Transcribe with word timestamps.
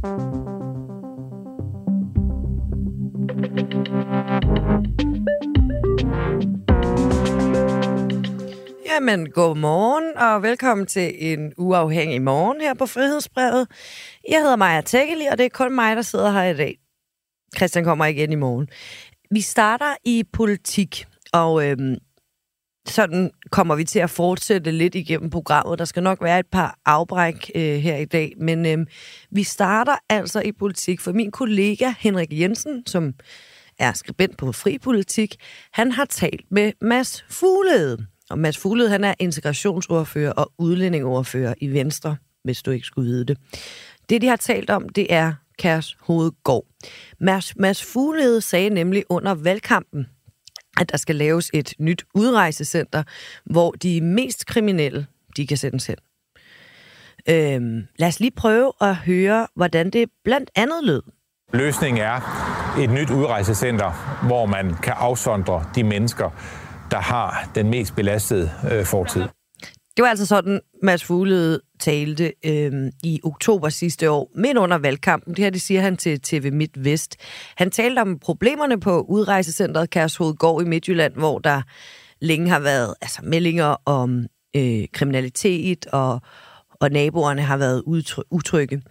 Jamen, 0.00 0.12
god 9.32 9.56
morgen 9.56 10.16
og 10.16 10.42
velkommen 10.42 10.86
til 10.86 11.32
en 11.32 11.52
uafhængig 11.58 12.22
morgen 12.22 12.60
her 12.60 12.74
på 12.74 12.86
Frihedsbrevet. 12.86 13.68
Jeg 14.28 14.40
hedder 14.40 14.56
Maja 14.56 14.80
Tækkeli, 14.80 15.26
og 15.26 15.38
det 15.38 15.46
er 15.46 15.50
kun 15.50 15.74
mig, 15.74 15.96
der 15.96 16.02
sidder 16.02 16.30
her 16.30 16.44
i 16.44 16.56
dag. 16.56 16.78
Christian 17.56 17.84
kommer 17.84 18.06
igen 18.06 18.32
i 18.32 18.36
morgen. 18.36 18.68
Vi 19.30 19.40
starter 19.40 19.94
i 20.04 20.24
politik, 20.32 21.06
og 21.32 21.66
øhm, 21.66 21.96
sådan 22.86 23.30
kommer 23.50 23.74
vi 23.74 23.84
til 23.84 23.98
at 23.98 24.10
fortsætte 24.10 24.70
lidt 24.70 24.94
igennem 24.94 25.30
programmet. 25.30 25.78
Der 25.78 25.84
skal 25.84 26.02
nok 26.02 26.22
være 26.22 26.38
et 26.38 26.46
par 26.46 26.78
afbræk 26.86 27.50
øh, 27.54 27.76
her 27.76 27.96
i 27.96 28.04
dag, 28.04 28.32
men 28.40 28.66
øh, 28.66 28.86
vi 29.30 29.42
starter 29.42 29.96
altså 30.08 30.40
i 30.40 30.52
politik, 30.52 31.00
for 31.00 31.12
min 31.12 31.30
kollega 31.30 31.94
Henrik 31.98 32.28
Jensen, 32.32 32.86
som 32.86 33.14
er 33.78 33.92
skribent 33.92 34.38
på 34.38 34.52
Fri 34.52 34.78
Politik, 34.78 35.36
han 35.72 35.92
har 35.92 36.04
talt 36.04 36.44
med 36.50 36.72
Mads 36.80 37.24
Fuglede. 37.28 38.06
Og 38.30 38.38
Mads 38.38 38.58
Fuglede, 38.58 38.90
han 38.90 39.04
er 39.04 39.14
integrationsordfører 39.18 40.32
og 40.32 40.52
udlændingeordfører 40.58 41.54
i 41.60 41.68
Venstre, 41.68 42.16
hvis 42.44 42.62
du 42.62 42.70
ikke 42.70 42.86
skulle 42.86 43.10
vide 43.10 43.24
det. 43.24 43.38
Det, 44.08 44.22
de 44.22 44.26
har 44.26 44.36
talt 44.36 44.70
om, 44.70 44.88
det 44.88 45.12
er 45.12 45.32
Kærs 45.58 45.96
Hovedgård. 46.00 46.66
Mads, 47.20 47.56
Mads 47.56 47.84
Fuglede 47.84 48.40
sagde 48.40 48.70
nemlig 48.70 49.04
under 49.08 49.34
valgkampen, 49.34 50.06
at 50.80 50.92
der 50.92 50.96
skal 50.96 51.16
laves 51.16 51.50
et 51.54 51.74
nyt 51.78 52.04
udrejsecenter, 52.14 53.02
hvor 53.44 53.70
de 53.70 54.00
mest 54.00 54.46
kriminelle, 54.46 55.06
de 55.36 55.46
kan 55.46 55.56
sættes 55.56 55.86
hen. 55.86 55.96
Øhm, 57.28 57.86
lad 57.98 58.08
os 58.08 58.20
lige 58.20 58.30
prøve 58.36 58.72
at 58.80 58.96
høre, 58.96 59.46
hvordan 59.56 59.90
det 59.90 60.08
blandt 60.24 60.50
andet 60.56 60.84
lød. 60.84 61.02
Løsningen 61.52 62.02
er 62.02 62.20
et 62.78 62.90
nyt 62.90 63.10
udrejsecenter, 63.10 64.20
hvor 64.26 64.46
man 64.46 64.74
kan 64.82 64.92
afsondre 64.96 65.64
de 65.74 65.84
mennesker, 65.84 66.30
der 66.90 67.00
har 67.00 67.50
den 67.54 67.70
mest 67.70 67.94
belastede 67.96 68.50
øh, 68.72 68.84
fortid. 68.84 69.22
Det 69.96 70.02
var 70.02 70.08
altså 70.08 70.26
sådan, 70.26 70.60
Mads 70.82 71.04
Fuglede 71.04 71.60
talte 71.78 72.32
øh, 72.46 72.92
i 73.02 73.20
oktober 73.24 73.68
sidste 73.68 74.10
år, 74.10 74.30
midt 74.34 74.56
under 74.56 74.78
valgkampen. 74.78 75.34
Det 75.34 75.44
her, 75.44 75.50
det 75.50 75.62
siger 75.62 75.80
han 75.80 75.96
til 75.96 76.20
TV 76.20 76.52
MidtVest. 76.52 77.16
Han 77.56 77.70
talte 77.70 78.00
om 78.00 78.18
problemerne 78.18 78.80
på 78.80 79.00
udrejsecentret 79.00 79.90
Kærshovedgård 79.90 80.62
i 80.62 80.68
Midtjylland, 80.68 81.14
hvor 81.14 81.38
der 81.38 81.62
længe 82.20 82.48
har 82.48 82.60
været 82.60 82.94
altså, 83.00 83.20
meldinger 83.22 83.76
om 83.84 84.26
øh, 84.56 84.84
kriminalitet 84.92 85.86
og 85.86 86.20
og 86.80 86.90
naboerne 86.90 87.42
har 87.42 87.56
været 87.56 87.82
utrygge. 88.30 88.82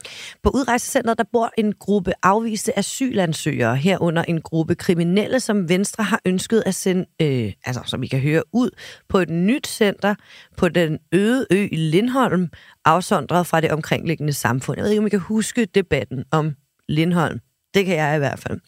På 0.44 0.50
udrejsecentret 0.50 1.18
der 1.18 1.23
bor 1.32 1.52
en 1.58 1.73
gruppe 1.73 2.14
afviste 2.23 2.80
asylansøgere, 2.80 3.76
herunder 3.76 4.23
en 4.23 4.42
gruppe 4.42 4.76
kriminelle, 4.76 5.40
som 5.40 5.70
Venstre 5.70 6.04
har 6.04 6.22
ønsket 6.26 6.64
at 6.66 6.76
sende, 6.76 7.06
øh, 7.22 7.54
altså 7.66 7.82
som 7.86 8.04
I 8.04 8.08
kan 8.08 8.20
høre, 8.20 8.44
ud 8.54 8.70
på 9.10 9.17
et 9.17 9.30
nyt 9.30 9.67
center 9.67 10.16
på 10.58 10.70
den 10.70 11.00
øde 11.12 11.45
ø 11.52 11.67
i 11.72 11.76
Lindholm, 11.76 12.50
afsondret 12.86 13.48
fra 13.48 13.62
det 13.62 13.72
omkringliggende 13.72 14.34
samfund. 14.34 14.78
Jeg 14.78 14.84
ved 14.84 14.92
ikke, 14.92 15.00
om 15.00 15.08
I 15.08 15.10
kan 15.10 15.20
huske 15.20 15.66
debatten 15.66 16.23
om 16.32 16.56
Lindholm. 16.90 17.40
Det 17.73 17.86
kan 17.86 17.95
jeg 17.95 18.16
i 18.16 18.20
hvert 18.20 18.40
fald. 18.40 18.60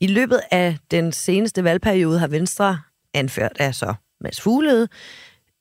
I 0.00 0.06
løbet 0.06 0.40
af 0.50 0.76
den 0.90 1.12
seneste 1.12 1.64
valgperiode 1.64 2.18
har 2.18 2.28
Venstre, 2.28 2.78
anført 3.14 3.56
af 3.58 3.74
så 3.74 3.94
Mads 4.20 4.40
Fuglede, 4.40 4.88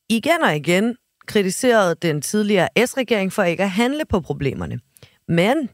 igen 0.09 0.41
og 0.43 0.55
igen 0.55 0.95
kritiseret 1.29 2.01
den 2.01 2.21
tidligere 2.21 2.69
S-regering 2.85 3.33
for 3.33 3.43
ikke 3.43 3.63
at 3.63 3.69
handle 3.69 4.05
på 4.05 4.21
problemerne. 4.21 4.79
Men 5.27 5.69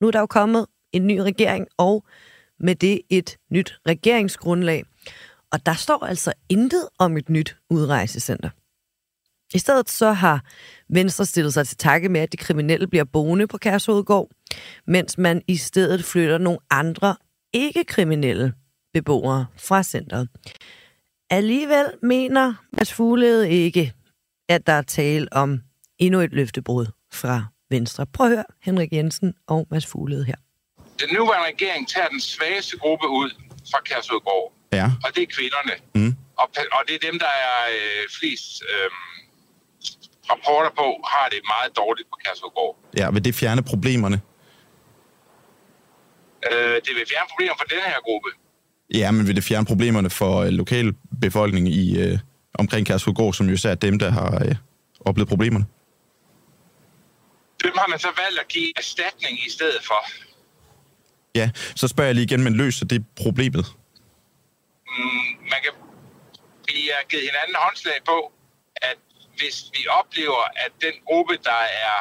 nu 0.00 0.06
er 0.06 0.10
der 0.10 0.20
jo 0.20 0.26
kommet 0.26 0.66
en 0.92 1.06
ny 1.06 1.18
regering, 1.18 1.66
og 1.78 2.04
med 2.60 2.74
det 2.74 3.00
et 3.10 3.36
nyt 3.50 3.78
regeringsgrundlag. 3.88 4.84
Og 5.52 5.66
der 5.66 5.74
står 5.74 6.06
altså 6.06 6.32
intet 6.48 6.88
om 6.98 7.16
et 7.16 7.28
nyt 7.28 7.56
udrejsecenter. 7.70 8.50
I 9.54 9.58
stedet 9.58 9.90
så 9.90 10.12
har 10.12 10.44
Venstre 10.88 11.26
stillet 11.26 11.54
sig 11.54 11.68
til 11.68 11.76
takke 11.76 12.08
med, 12.08 12.20
at 12.20 12.32
de 12.32 12.36
kriminelle 12.36 12.86
bliver 12.86 13.04
boende 13.04 13.46
på 13.46 13.58
Kærshovedgård, 13.58 14.30
mens 14.86 15.18
man 15.18 15.42
i 15.48 15.56
stedet 15.56 16.04
flytter 16.04 16.38
nogle 16.38 16.58
andre 16.70 17.16
ikke-kriminelle 17.52 18.52
beboere 18.92 19.46
fra 19.56 19.82
centret. 19.82 20.28
Alligevel 21.30 21.86
mener 22.02 22.54
Mads 22.72 22.92
Fuglede 22.92 23.50
ikke, 23.50 23.92
at 24.48 24.66
der 24.66 24.72
er 24.72 24.82
tale 24.82 25.32
om 25.32 25.60
endnu 25.98 26.20
et 26.20 26.32
løftebrud 26.32 26.86
fra 27.12 27.44
Venstre. 27.70 28.06
Prøv 28.06 28.26
at 28.26 28.32
høre 28.32 28.44
Henrik 28.62 28.92
Jensen 28.92 29.34
og 29.46 29.66
Mads 29.70 29.86
Fuglede 29.86 30.24
her. 30.24 30.34
Den 31.00 31.08
nuværende 31.14 31.46
regering 31.46 31.88
tager 31.88 32.08
den 32.08 32.20
svageste 32.20 32.78
gruppe 32.78 33.08
ud 33.08 33.30
fra 33.70 33.80
Kærsudgård. 33.84 34.52
Ja. 34.72 34.86
Og 35.04 35.14
det 35.14 35.22
er 35.22 35.26
kvinderne. 35.36 35.74
Mm. 35.94 36.16
Og, 36.36 36.48
og 36.72 36.82
det 36.88 36.94
er 36.94 37.10
dem, 37.10 37.18
der 37.18 37.32
er 37.48 37.58
øh, 37.76 38.02
flest 38.18 38.62
øh, 38.62 38.90
rapporter 40.30 40.70
på, 40.70 40.86
har 41.12 41.28
det 41.28 41.40
meget 41.54 41.76
dårligt 41.76 42.08
på 42.12 42.16
Kærsudgård. 42.24 42.76
Ja, 42.96 43.10
vil 43.10 43.24
det 43.24 43.34
fjerne 43.34 43.62
problemerne? 43.62 44.20
Øh, 46.52 46.74
det 46.86 46.92
vil 46.96 47.04
fjerne 47.12 47.28
problemer 47.30 47.54
for 47.58 47.64
denne 47.64 47.82
her 47.82 48.00
gruppe. 48.08 48.28
Ja, 48.94 49.10
men 49.10 49.26
vil 49.26 49.36
det 49.36 49.44
fjerne 49.44 49.66
problemerne 49.66 50.10
for 50.10 50.36
øh, 50.40 50.48
lokalbefolkningen 50.48 51.72
i, 51.72 51.98
øh, 51.98 52.18
omkring 52.58 52.86
Kærshovedgård, 52.86 53.34
som 53.34 53.46
jo 53.46 53.54
især 53.54 53.70
er 53.70 53.74
dem, 53.74 53.98
der 53.98 54.10
har 54.10 54.44
øh, 54.44 54.54
oplevet 55.00 55.28
problemerne? 55.28 55.66
Dem 57.64 57.72
har 57.78 57.86
man 57.86 57.98
så 57.98 58.08
valgt 58.24 58.38
at 58.40 58.48
give 58.48 58.72
erstatning 58.76 59.46
i 59.46 59.50
stedet 59.50 59.80
for. 59.84 60.00
Ja, 61.34 61.50
så 61.76 61.88
spørger 61.88 62.08
jeg 62.08 62.14
lige 62.14 62.24
igen, 62.24 62.44
men 62.44 62.54
løser 62.56 62.86
det 62.86 63.04
problemet? 63.16 63.66
Mm, 64.86 65.30
man 65.52 65.60
kan, 65.64 65.72
vi 66.66 66.90
har 66.96 67.04
givet 67.08 67.24
hinanden 67.30 67.56
håndslag 67.64 67.98
på, 68.04 68.32
at 68.76 68.98
hvis 69.38 69.56
vi 69.74 69.82
oplever, 70.00 70.42
at 70.64 70.72
den 70.86 70.94
gruppe, 71.06 71.34
der 71.50 71.62
er 71.86 71.96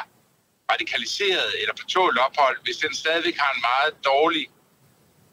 radikaliseret 0.71 1.49
eller 1.61 1.73
på 1.79 1.85
tålt 1.93 2.19
ophold, 2.19 2.57
hvis 2.63 2.77
den 2.77 2.93
stadigvæk 2.95 3.37
har 3.43 3.51
en 3.55 3.61
meget 3.71 3.93
dårlig 4.11 4.45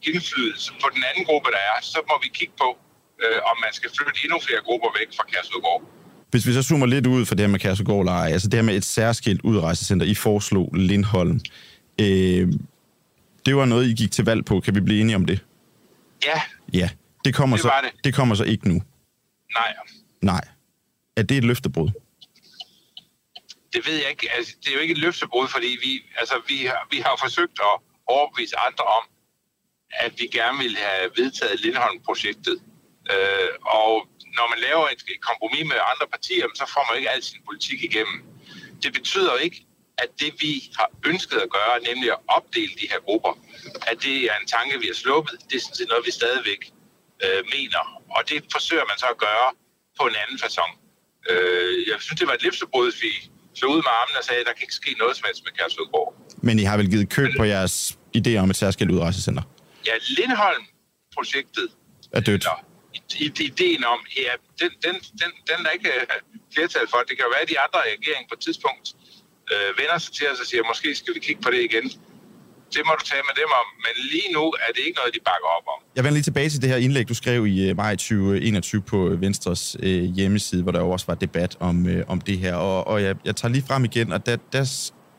indflydelse 0.02 0.72
på 0.82 0.88
den 0.94 1.02
anden 1.08 1.24
gruppe, 1.24 1.48
der 1.50 1.62
er, 1.72 1.76
så 1.92 1.98
må 2.08 2.14
vi 2.22 2.28
kigge 2.38 2.54
på, 2.62 2.78
øh, 3.24 3.38
om 3.50 3.56
man 3.64 3.72
skal 3.72 3.90
flytte 3.96 4.20
endnu 4.24 4.38
flere 4.46 4.60
grupper 4.64 4.88
væk 4.98 5.08
fra 5.16 5.24
Kærsudgård. 5.32 5.82
Hvis 6.30 6.46
vi 6.46 6.52
så 6.52 6.62
zoomer 6.62 6.86
lidt 6.86 7.06
ud 7.06 7.26
for 7.26 7.34
det 7.34 7.42
her 7.42 7.50
med 7.50 7.60
Kærsudgård 7.60 8.04
leje, 8.04 8.32
altså 8.32 8.48
det 8.48 8.54
her 8.54 8.62
med 8.62 8.76
et 8.76 8.84
særskilt 8.84 9.40
udrejsecenter, 9.42 10.06
I 10.06 10.14
foreslog 10.14 10.74
Lindholm, 10.74 11.40
øh, 12.00 12.52
det 13.46 13.56
var 13.56 13.64
noget, 13.64 13.88
I 13.88 13.94
gik 13.94 14.12
til 14.12 14.24
valg 14.24 14.44
på. 14.44 14.60
Kan 14.60 14.74
vi 14.74 14.80
blive 14.80 15.00
enige 15.00 15.16
om 15.16 15.24
det? 15.24 15.44
Ja. 16.26 16.42
Ja. 16.72 16.90
Det 17.24 17.34
kommer, 17.34 17.56
det 17.56 17.62
så, 17.62 17.72
det. 17.82 18.04
det 18.04 18.14
kommer 18.14 18.34
så 18.34 18.44
ikke 18.44 18.68
nu? 18.68 18.82
Nej. 19.54 19.74
Nej. 20.20 20.44
Er 21.16 21.22
det 21.22 21.36
et 21.36 21.44
løftebrud? 21.44 21.90
Det 23.72 23.86
ved 23.86 23.94
jeg 23.94 24.10
ikke. 24.10 24.28
Altså, 24.36 24.52
det 24.60 24.68
er 24.70 24.74
jo 24.74 24.80
ikke 24.80 24.92
et 24.92 24.98
løftebrud, 24.98 25.48
fordi 25.48 25.78
vi, 25.84 25.92
altså, 26.20 26.34
vi, 26.48 26.56
har, 26.66 26.88
vi 26.90 26.98
har 27.06 27.16
forsøgt 27.20 27.58
at 27.60 27.74
overbevise 28.06 28.56
andre 28.66 28.84
om, 28.84 29.04
at 29.90 30.12
vi 30.18 30.26
gerne 30.26 30.58
vil 30.58 30.76
have 30.76 31.10
vedtaget 31.16 31.60
Lindholm-projektet. 31.60 32.56
Øh, 33.12 33.50
og 33.80 33.90
når 34.38 34.46
man 34.52 34.58
laver 34.68 34.86
et 34.94 35.00
kompromis 35.28 35.64
med 35.72 35.78
andre 35.92 36.06
partier, 36.14 36.46
så 36.60 36.64
får 36.74 36.82
man 36.88 36.94
ikke 36.98 37.10
altid 37.14 37.30
sin 37.34 37.44
politik 37.48 37.78
igennem. 37.88 38.16
Det 38.82 38.90
betyder 38.98 39.30
jo 39.34 39.38
ikke, 39.46 39.58
at 40.02 40.10
det 40.22 40.32
vi 40.44 40.52
har 40.78 40.88
ønsket 41.10 41.38
at 41.46 41.50
gøre, 41.58 41.74
nemlig 41.88 42.08
at 42.16 42.20
opdele 42.36 42.72
de 42.80 42.86
her 42.92 43.00
grupper, 43.06 43.32
at 43.90 43.96
det 44.06 44.16
er 44.30 44.36
en 44.42 44.48
tanke, 44.56 44.72
vi 44.84 44.86
har 44.92 44.98
sluppet. 45.04 45.34
Det 45.48 45.54
er 45.58 45.62
sådan 45.66 45.78
set 45.80 45.88
noget, 45.92 46.06
vi 46.08 46.12
stadigvæk 46.20 46.62
øh, 47.24 47.42
mener. 47.54 47.82
Og 48.16 48.20
det 48.30 48.38
forsøger 48.56 48.86
man 48.90 48.96
så 49.02 49.08
at 49.14 49.18
gøre 49.28 49.48
på 49.98 50.04
en 50.10 50.16
anden 50.22 50.38
façon. 50.44 50.70
Øh, 51.30 51.88
jeg 51.90 51.96
synes, 52.04 52.18
det 52.20 52.26
var 52.28 52.34
et 52.38 52.42
livsforbrud, 52.42 52.88
vi 53.04 53.12
slog 53.58 53.70
ud 53.76 53.80
med 53.86 53.92
armen 54.00 54.14
og 54.20 54.24
sagde, 54.28 54.40
at 54.42 54.46
der 54.48 54.54
kan 54.56 54.62
ikke 54.66 54.78
ske 54.82 54.90
noget 55.02 55.16
som 55.16 55.24
helst 55.28 55.42
med 55.46 55.52
Kærsudgård. 55.58 56.10
Men 56.46 56.54
I 56.58 56.64
har 56.70 56.76
vel 56.76 56.90
givet 56.90 57.08
køb 57.16 57.28
på 57.40 57.44
jeres 57.44 57.98
idé 58.18 58.32
om 58.42 58.50
et 58.50 58.56
særskilt 58.56 58.90
udrejsecenter? 58.90 59.42
Ja, 59.86 59.94
Lindholm-projektet. 60.18 61.68
Er 62.12 62.20
dødt. 62.20 62.44
Eller, 62.44 62.69
ideen 63.50 63.82
om, 63.94 64.00
ja, 64.16 64.32
den, 64.60 64.70
den, 64.84 64.94
den, 65.20 65.30
den 65.48 65.58
er 65.66 65.70
ikke 65.76 65.90
øh, 66.00 66.06
flertal 66.54 66.86
for. 66.92 66.98
Det 67.08 67.14
kan 67.16 67.22
jo 67.26 67.30
være, 67.34 67.44
at 67.46 67.50
de 67.54 67.58
andre 67.64 67.80
regeringer 67.94 68.28
på 68.30 68.34
et 68.38 68.42
tidspunkt 68.46 68.86
øh, 69.52 69.68
vender 69.80 69.98
sig 70.04 70.12
til 70.18 70.26
os 70.32 70.38
og 70.42 70.46
siger, 70.50 70.62
måske 70.72 70.88
skal 71.00 71.14
vi 71.16 71.20
kigge 71.26 71.42
på 71.46 71.50
det 71.54 71.62
igen. 71.70 71.86
Det 72.74 72.82
må 72.86 72.92
du 73.00 73.04
tage 73.10 73.22
med 73.28 73.34
dem 73.42 73.50
om, 73.60 73.66
men 73.84 73.94
lige 74.12 74.28
nu 74.36 74.44
er 74.64 74.70
det 74.74 74.82
ikke 74.86 74.98
noget, 75.00 75.14
de 75.14 75.20
bakker 75.30 75.48
op 75.56 75.66
om. 75.74 75.78
Jeg 75.96 76.02
vender 76.04 76.16
lige 76.18 76.28
tilbage 76.30 76.50
til 76.50 76.60
det 76.62 76.68
her 76.72 76.76
indlæg, 76.76 77.08
du 77.08 77.14
skrev 77.14 77.46
i 77.46 77.68
øh, 77.68 77.76
maj 77.76 77.92
2021 77.96 78.82
på 78.82 79.08
øh, 79.08 79.20
Venstres 79.20 79.76
øh, 79.82 80.02
hjemmeside, 80.02 80.62
hvor 80.62 80.72
der 80.72 80.80
også 80.80 81.06
var 81.06 81.14
debat 81.14 81.56
om, 81.60 81.86
øh, 81.86 82.04
om 82.08 82.20
det 82.20 82.38
her. 82.38 82.54
Og, 82.54 82.86
og 82.86 83.02
jeg, 83.02 83.16
jeg 83.24 83.36
tager 83.36 83.52
lige 83.52 83.64
frem 83.66 83.84
igen, 83.84 84.12
og 84.12 84.26
der, 84.26 84.36
der 84.52 84.64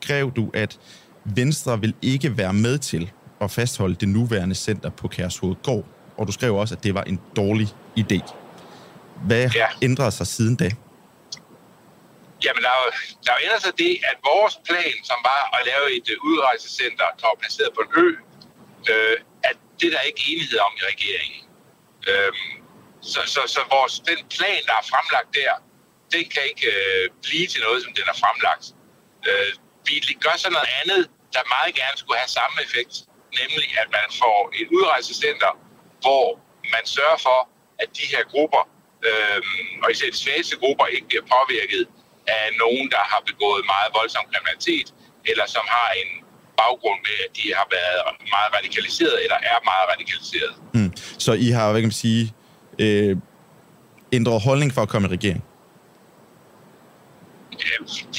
skrev 0.00 0.32
du, 0.36 0.50
at 0.54 0.78
Venstre 1.24 1.80
vil 1.80 1.94
ikke 2.02 2.36
være 2.36 2.52
med 2.52 2.78
til 2.78 3.10
at 3.40 3.50
fastholde 3.50 3.94
det 3.94 4.08
nuværende 4.08 4.54
center 4.54 4.90
på 4.90 5.08
Kærshovedgård 5.08 5.84
og 6.18 6.26
du 6.26 6.32
skrev 6.32 6.52
også, 6.54 6.74
at 6.74 6.82
det 6.84 6.94
var 6.94 7.04
en 7.12 7.20
dårlig 7.36 7.68
idé. 8.02 8.18
Hvad 9.28 9.50
ja. 9.54 9.68
ændrede 9.82 10.10
sig 10.10 10.26
siden 10.26 10.56
da? 10.56 10.68
Jamen, 12.44 12.62
der 12.64 12.70
er, 12.76 12.80
jo, 12.84 12.90
der 13.24 13.28
er 13.32 13.36
jo 13.38 13.42
ændret 13.46 13.62
sig 13.66 13.74
det, 13.84 13.92
at 14.10 14.16
vores 14.30 14.54
plan, 14.68 14.96
som 15.10 15.18
var 15.30 15.42
at 15.56 15.60
lave 15.70 15.84
et 15.96 16.06
uh, 16.12 16.28
udrejsecenter, 16.28 17.06
der 17.18 17.26
var 17.30 17.36
placeret 17.42 17.70
på 17.76 17.80
en 17.86 17.90
ø, 18.04 18.06
øh, 18.90 19.16
at 19.48 19.56
det 19.78 19.86
er 19.88 19.94
der 19.96 20.04
ikke 20.10 20.22
enighed 20.30 20.58
om 20.66 20.72
i 20.80 20.82
regeringen. 20.92 21.42
Øhm, 22.10 22.48
så, 23.12 23.20
så, 23.34 23.40
så 23.54 23.60
vores, 23.76 23.94
den 24.10 24.20
plan, 24.36 24.60
der 24.68 24.74
er 24.80 24.86
fremlagt 24.92 25.30
der, 25.40 25.52
den 26.14 26.24
kan 26.32 26.42
ikke 26.50 26.66
øh, 26.78 27.04
blive 27.26 27.46
til 27.52 27.60
noget, 27.66 27.78
som 27.84 27.92
den 27.98 28.06
er 28.12 28.16
fremlagt. 28.22 28.64
Øh, 29.28 29.50
vi 29.88 30.14
gør 30.24 30.36
så 30.44 30.48
noget 30.56 30.70
andet, 30.80 31.02
der 31.34 31.42
meget 31.56 31.72
gerne 31.80 31.96
skulle 32.00 32.18
have 32.22 32.32
samme 32.40 32.56
effekt, 32.66 32.94
nemlig 33.40 33.66
at 33.82 33.88
man 33.98 34.06
får 34.22 34.38
et 34.60 34.68
udrejsecenter, 34.76 35.50
hvor 36.04 36.26
man 36.74 36.84
sørger 36.96 37.20
for, 37.28 37.38
at 37.82 37.88
de 37.98 38.04
her 38.12 38.22
grupper, 38.32 38.62
øh, 39.08 39.40
og 39.82 39.88
især 39.94 40.08
de 40.16 40.20
svageste 40.24 40.54
grupper, 40.62 40.86
ikke 40.94 41.06
bliver 41.10 41.26
påvirket 41.36 41.82
af 42.38 42.44
nogen, 42.64 42.86
der 42.94 43.02
har 43.12 43.20
begået 43.30 43.62
meget 43.74 43.90
voldsom 43.98 44.24
kriminalitet, 44.32 44.88
eller 45.30 45.46
som 45.56 45.64
har 45.76 45.88
en 46.02 46.10
baggrund 46.60 47.00
med, 47.08 47.16
at 47.26 47.30
de 47.38 47.44
har 47.58 47.66
været 47.76 48.00
meget 48.36 48.50
radikaliseret, 48.58 49.16
eller 49.24 49.38
er 49.52 49.58
meget 49.70 49.86
radikaliseret. 49.92 50.54
Mm. 50.76 50.90
Så 51.24 51.32
I 51.46 51.48
har, 51.56 51.64
hvad 51.72 51.80
kan 51.82 51.90
man 51.92 52.02
sige, 52.06 52.24
øh, 52.84 53.16
ændret 54.16 54.38
holdning 54.48 54.70
for 54.74 54.82
at 54.86 54.90
komme 54.92 55.08
i 55.08 55.12
regering? 55.18 55.42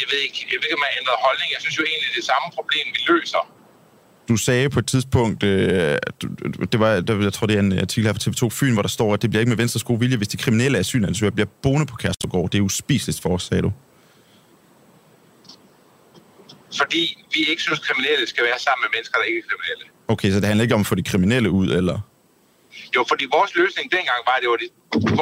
Jeg 0.01 0.07
ved 0.12 0.19
ikke, 0.27 0.39
jeg 0.51 0.57
ved 0.59 0.68
ikke, 0.68 0.77
om 0.79 0.83
man 0.88 0.94
ændret 1.01 1.18
holdning. 1.27 1.47
Jeg 1.56 1.62
synes 1.63 1.75
jo 1.79 1.83
egentlig, 1.89 2.07
det 2.09 2.15
er 2.15 2.21
det 2.24 2.29
samme 2.33 2.47
problem, 2.57 2.86
vi 2.95 3.00
løser. 3.13 3.44
Du 4.28 4.38
sagde 4.38 4.70
på 4.70 4.80
et 4.80 4.88
tidspunkt, 4.88 5.44
øh, 5.44 5.98
det 6.72 6.80
var, 6.80 6.90
jeg 7.24 7.34
tror, 7.34 7.48
det 7.48 7.56
er 7.56 7.60
en 7.60 7.80
artikel 7.80 8.06
her 8.06 8.14
fra 8.14 8.31
TV2 8.31 8.50
Fyn, 8.50 8.74
hvor 8.74 8.81
der 8.81 8.90
står, 8.90 9.14
at 9.14 9.22
det 9.22 9.30
bliver 9.30 9.40
ikke 9.40 9.50
med 9.50 9.58
Venstres 9.58 9.84
gode 9.84 10.00
vilje, 10.00 10.18
hvis 10.18 10.28
de 10.28 10.38
kriminelle 10.38 10.78
asylansøgere 10.78 11.31
bliver 11.31 11.48
boende 11.64 11.86
på 11.86 11.96
Kærstegård. 11.96 12.50
Det 12.52 12.58
er 12.58 12.64
jo 12.64 12.70
spiseligt 12.70 13.22
for 13.22 13.30
os, 13.36 13.44
sagde 13.44 13.62
du. 13.62 13.72
Fordi 16.78 17.04
vi 17.34 17.40
ikke 17.52 17.62
synes, 17.62 17.80
at 17.80 17.86
kriminelle 17.86 18.28
skal 18.28 18.44
være 18.44 18.60
sammen 18.60 18.81
med 18.86 18.90
mennesker, 18.96 19.18
der 19.18 19.25
ikke 19.30 19.40
er 19.40 19.48
kriminelle. 19.52 19.86
Okay, 20.08 20.30
så 20.31 20.38
det 20.40 20.48
handler 20.50 20.64
ikke 20.64 20.75
om 20.75 20.86
at 20.86 20.88
få 20.92 20.96
de 20.96 21.04
kriminelle 21.12 21.50
ud, 21.52 21.68
eller? 21.80 21.98
Jo, 22.96 23.06
fordi 23.12 23.25
vores 23.38 23.52
løsning 23.56 23.86
dengang 23.98 24.20
var, 24.30 24.36
det 24.42 24.50
var 24.54 24.60
det, 24.64 24.70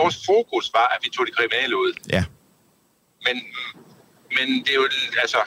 vores 0.01 0.18
fokus 0.31 0.65
var, 0.77 0.88
at 0.95 1.00
vi 1.03 1.09
tog 1.15 1.24
de 1.27 1.33
kriminelle 1.38 1.75
ud. 1.83 1.92
Ja. 2.15 2.24
Men, 3.25 3.36
men 4.38 4.48
det 4.63 4.71
er 4.75 4.80
jo, 4.83 4.88
altså, 5.24 5.39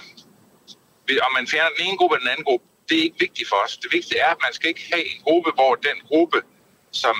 om 1.26 1.32
man 1.38 1.46
fjerner 1.52 1.70
den 1.76 1.86
ene 1.86 1.96
gruppe 2.00 2.14
eller 2.16 2.24
den 2.26 2.32
anden 2.34 2.46
gruppe, 2.48 2.66
det 2.88 2.98
er 2.98 3.02
ikke 3.02 3.16
vigtigt 3.18 3.48
for 3.48 3.56
os. 3.64 3.76
Det 3.76 3.92
vigtige 3.92 4.18
er, 4.20 4.30
at 4.36 4.40
man 4.46 4.52
skal 4.52 4.68
ikke 4.68 4.84
have 4.92 5.04
en 5.12 5.20
gruppe, 5.22 5.50
hvor 5.54 5.74
den 5.74 5.98
gruppe, 6.08 6.38
som 6.90 7.16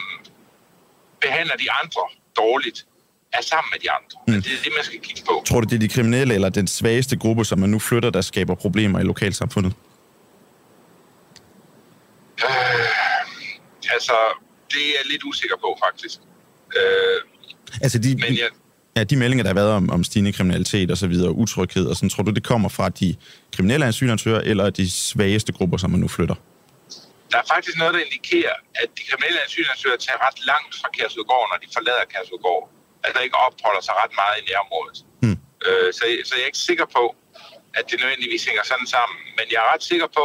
behandler 1.20 1.56
de 1.56 1.68
andre 1.82 2.02
dårligt, 2.36 2.86
er 3.32 3.42
sammen 3.42 3.70
med 3.72 3.80
de 3.84 3.90
andre. 3.90 4.16
Mm. 4.28 4.42
Det 4.42 4.52
er 4.52 4.62
det, 4.64 4.72
man 4.76 4.84
skal 4.84 5.00
kigge 5.00 5.22
på. 5.26 5.42
Tror 5.46 5.60
du, 5.60 5.66
det 5.70 5.76
er 5.76 5.80
de 5.80 5.88
kriminelle 5.88 6.34
eller 6.34 6.48
den 6.48 6.66
svageste 6.66 7.16
gruppe, 7.16 7.44
som 7.44 7.58
man 7.58 7.70
nu 7.70 7.78
flytter, 7.78 8.10
der 8.10 8.20
skaber 8.20 8.54
problemer 8.54 9.00
i 9.00 9.02
lokalsamfundet? 9.02 9.72
Øh, 12.44 13.92
altså, 13.92 14.16
det 14.70 14.82
er 14.88 14.92
jeg 14.98 15.10
lidt 15.10 15.22
usikker 15.24 15.56
på, 15.56 15.78
faktisk. 15.86 16.18
Øh, 16.76 17.20
altså, 17.82 17.98
de, 17.98 18.16
men 18.16 18.38
jeg, 18.38 18.48
ja, 18.96 19.04
de 19.04 19.16
meldinger, 19.16 19.42
der 19.42 19.48
har 19.48 19.54
været 19.54 19.70
om, 19.70 19.90
om 19.90 20.04
stigende 20.04 20.32
kriminalitet 20.32 20.90
og 20.90 20.96
så 20.98 21.06
videre, 21.06 21.32
utryghed 21.32 21.86
og 21.86 21.96
sådan, 21.96 22.08
tror 22.08 22.22
du, 22.22 22.30
det 22.30 22.44
kommer 22.44 22.68
fra 22.68 22.88
de 22.88 23.16
kriminelle 23.56 23.86
asylansøgere 23.86 24.44
eller 24.44 24.70
de 24.70 24.90
svageste 24.90 25.52
grupper, 25.52 25.76
som 25.76 25.90
man 25.90 26.00
nu 26.00 26.08
flytter? 26.08 26.34
Der 27.32 27.38
er 27.42 27.46
faktisk 27.54 27.76
noget, 27.78 27.94
der 27.94 28.00
indikerer, 28.00 28.56
at 28.82 28.88
de 28.98 29.02
kriminelle 29.10 29.38
asylansøgere 29.46 29.98
tager 30.06 30.20
ret 30.26 30.38
langt 30.50 30.72
fra 30.80 30.88
Kærsudgård, 30.96 31.46
når 31.50 31.58
de 31.64 31.68
forlader 31.76 32.04
Kærsudgård 32.12 32.64
at 33.04 33.10
der 33.14 33.20
ikke 33.20 33.36
opholder 33.46 33.82
sig 33.86 33.94
ret 34.02 34.14
meget 34.22 34.34
i 34.40 34.44
nærområdet. 34.50 34.98
Mm. 35.24 35.38
Øh, 35.66 35.88
så, 35.96 36.02
så 36.28 36.32
jeg 36.36 36.42
er 36.42 36.50
ikke 36.52 36.66
sikker 36.70 36.86
på, 36.98 37.04
at 37.78 37.84
det 37.90 37.96
nødvendigvis 38.00 38.44
hænger 38.48 38.64
sådan 38.72 38.88
sammen. 38.96 39.18
Men 39.38 39.46
jeg 39.52 39.58
er 39.64 39.68
ret 39.74 39.84
sikker 39.92 40.08
på, 40.18 40.24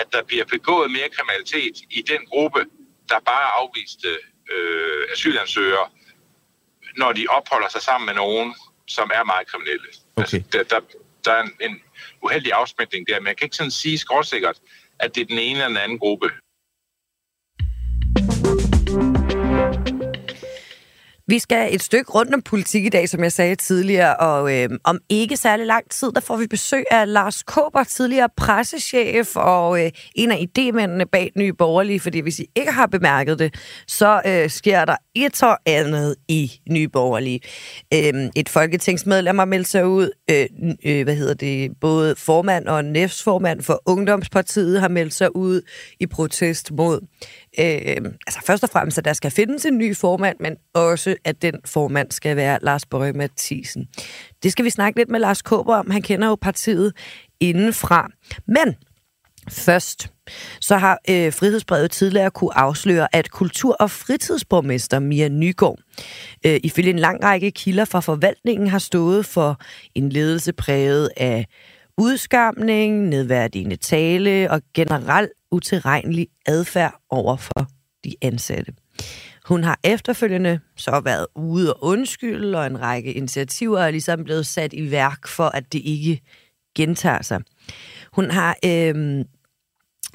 at 0.00 0.06
der 0.12 0.22
bliver 0.30 0.44
begået 0.44 0.90
mere 0.90 1.08
kriminalitet 1.16 1.76
i 1.98 2.00
den 2.12 2.22
gruppe, 2.32 2.60
der 3.10 3.18
bare 3.30 3.44
er 3.48 3.52
afviste 3.62 4.10
øh, 4.52 5.02
asylansøgere, 5.12 5.86
når 6.96 7.12
de 7.12 7.26
opholder 7.36 7.68
sig 7.68 7.82
sammen 7.82 8.06
med 8.06 8.14
nogen, 8.14 8.54
som 8.86 9.10
er 9.14 9.24
meget 9.24 9.46
kriminelle. 9.50 9.88
Okay. 10.16 10.22
Altså, 10.22 10.42
der, 10.52 10.62
der, 10.62 10.80
der 11.24 11.32
er 11.32 11.42
en, 11.42 11.52
en 11.60 11.74
uheldig 12.22 12.52
afspænding 12.52 13.08
der, 13.08 13.20
men 13.20 13.26
jeg 13.26 13.36
kan 13.36 13.46
ikke 13.46 13.56
sådan 13.56 13.70
sige 13.70 13.98
skråsikkert, 13.98 14.60
at 15.00 15.14
det 15.14 15.20
er 15.20 15.26
den 15.26 15.38
ene 15.38 15.58
eller 15.58 15.68
den 15.68 15.76
anden 15.76 15.98
gruppe. 15.98 16.30
Vi 21.30 21.38
skal 21.38 21.74
et 21.74 21.82
stykke 21.82 22.12
rundt 22.12 22.34
om 22.34 22.42
politik 22.42 22.84
i 22.84 22.88
dag, 22.88 23.08
som 23.08 23.22
jeg 23.22 23.32
sagde 23.32 23.54
tidligere, 23.54 24.16
og 24.16 24.56
øh, 24.56 24.68
om 24.84 24.98
ikke 25.08 25.36
særlig 25.36 25.66
lang 25.66 25.90
tid, 25.90 26.12
der 26.12 26.20
får 26.20 26.36
vi 26.36 26.46
besøg 26.46 26.84
af 26.90 27.12
Lars 27.12 27.42
Kåber, 27.42 27.84
tidligere 27.84 28.28
pressechef 28.36 29.36
og 29.36 29.84
øh, 29.84 29.90
en 30.14 30.30
af 30.30 30.46
idémændene 30.48 31.04
bag 31.04 31.32
Nye 31.36 31.52
Borgerlige, 31.52 32.00
fordi 32.00 32.20
hvis 32.20 32.38
I 32.38 32.46
ikke 32.56 32.72
har 32.72 32.86
bemærket 32.86 33.38
det, 33.38 33.54
så 33.86 34.22
øh, 34.26 34.50
sker 34.50 34.84
der 34.84 34.96
et 35.14 35.42
og 35.42 35.58
andet 35.66 36.16
i 36.28 36.52
Nye 36.70 36.88
Borgerlige. 36.88 37.40
Øh, 37.94 38.30
et 38.36 38.48
folketingsmedlem 38.48 39.38
har 39.38 39.44
meldt 39.44 39.68
sig 39.68 39.86
ud, 39.86 40.10
øh, 40.30 40.46
øh, 40.84 41.04
hvad 41.04 41.16
hedder 41.16 41.34
det, 41.34 41.70
både 41.80 42.14
formand 42.16 42.66
og 42.66 42.84
næstformand 42.84 43.62
for 43.62 43.82
Ungdomspartiet 43.86 44.80
har 44.80 44.88
meldt 44.88 45.14
sig 45.14 45.36
ud 45.36 45.60
i 46.00 46.06
protest 46.06 46.72
mod 46.72 47.00
Øh, 47.60 48.12
altså 48.26 48.40
først 48.46 48.62
og 48.62 48.70
fremmest, 48.70 48.98
at 48.98 49.04
der 49.04 49.12
skal 49.12 49.30
findes 49.30 49.64
en 49.64 49.78
ny 49.78 49.96
formand, 49.96 50.36
men 50.40 50.56
også, 50.74 51.16
at 51.24 51.42
den 51.42 51.54
formand 51.64 52.10
skal 52.10 52.36
være 52.36 52.58
Lars 52.62 52.86
Bøge 52.86 53.12
Mathisen. 53.12 53.88
Det 54.42 54.52
skal 54.52 54.64
vi 54.64 54.70
snakke 54.70 54.98
lidt 54.98 55.10
med 55.10 55.20
Lars 55.20 55.42
Kåber 55.42 55.76
om. 55.76 55.90
Han 55.90 56.02
kender 56.02 56.28
jo 56.28 56.34
partiet 56.34 56.92
indenfra. 57.40 58.08
Men 58.46 58.76
Først, 59.50 60.10
så 60.60 60.76
har 60.76 60.98
øh, 61.10 61.32
Frihedsbrevet 61.32 61.90
tidligere 61.90 62.30
kunne 62.30 62.58
afsløre, 62.58 63.16
at 63.16 63.30
kultur- 63.30 63.76
og 63.80 63.90
fritidsborgmester 63.90 64.98
Mia 64.98 65.28
Nygaard, 65.28 65.78
øh, 66.46 66.60
ifølge 66.64 66.90
en 66.90 66.98
lang 66.98 67.24
række 67.24 67.50
kilder 67.50 67.84
fra 67.84 68.00
forvaltningen, 68.00 68.68
har 68.68 68.78
stået 68.78 69.26
for 69.26 69.60
en 69.94 70.08
ledelse 70.08 70.52
præget 70.52 71.10
af 71.16 71.46
udskamning, 71.98 73.08
nedværdigende 73.08 73.76
tale 73.76 74.50
og 74.50 74.62
generelt 74.74 75.30
utilregnelig 75.50 76.28
adfærd 76.46 77.00
over 77.10 77.36
for 77.36 77.66
de 78.04 78.14
ansatte. 78.22 78.72
Hun 79.44 79.64
har 79.64 79.80
efterfølgende 79.84 80.60
så 80.76 81.00
været 81.04 81.26
ude 81.34 81.74
og 81.74 81.84
undskylde, 81.84 82.58
og 82.58 82.66
en 82.66 82.80
række 82.80 83.12
initiativer 83.12 83.78
er 83.78 83.90
ligesom 83.90 84.24
blevet 84.24 84.46
sat 84.46 84.72
i 84.72 84.90
værk 84.90 85.26
for, 85.26 85.44
at 85.44 85.72
det 85.72 85.82
ikke 85.84 86.20
gentager 86.76 87.22
sig. 87.22 87.40
Hun 88.12 88.30
har 88.30 88.56
øh, 88.64 89.24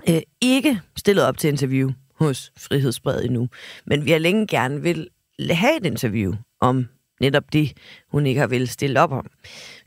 øh, 0.10 0.22
ikke 0.42 0.82
stillet 0.98 1.26
op 1.26 1.38
til 1.38 1.48
interview 1.48 1.92
hos 2.16 2.52
Frihedsbredet 2.58 3.26
endnu, 3.26 3.48
men 3.86 4.06
vi 4.06 4.12
har 4.12 4.20
længe 4.20 4.48
gerne 4.48 4.82
vil 4.82 5.10
have 5.52 5.78
et 5.78 5.86
interview 5.86 6.34
om 6.62 6.88
netop 7.22 7.54
det, 7.54 7.78
hun 8.12 8.26
ikke 8.26 8.40
har 8.40 8.48
vel 8.48 8.68
stille 8.68 9.00
op 9.00 9.12
om. 9.12 9.28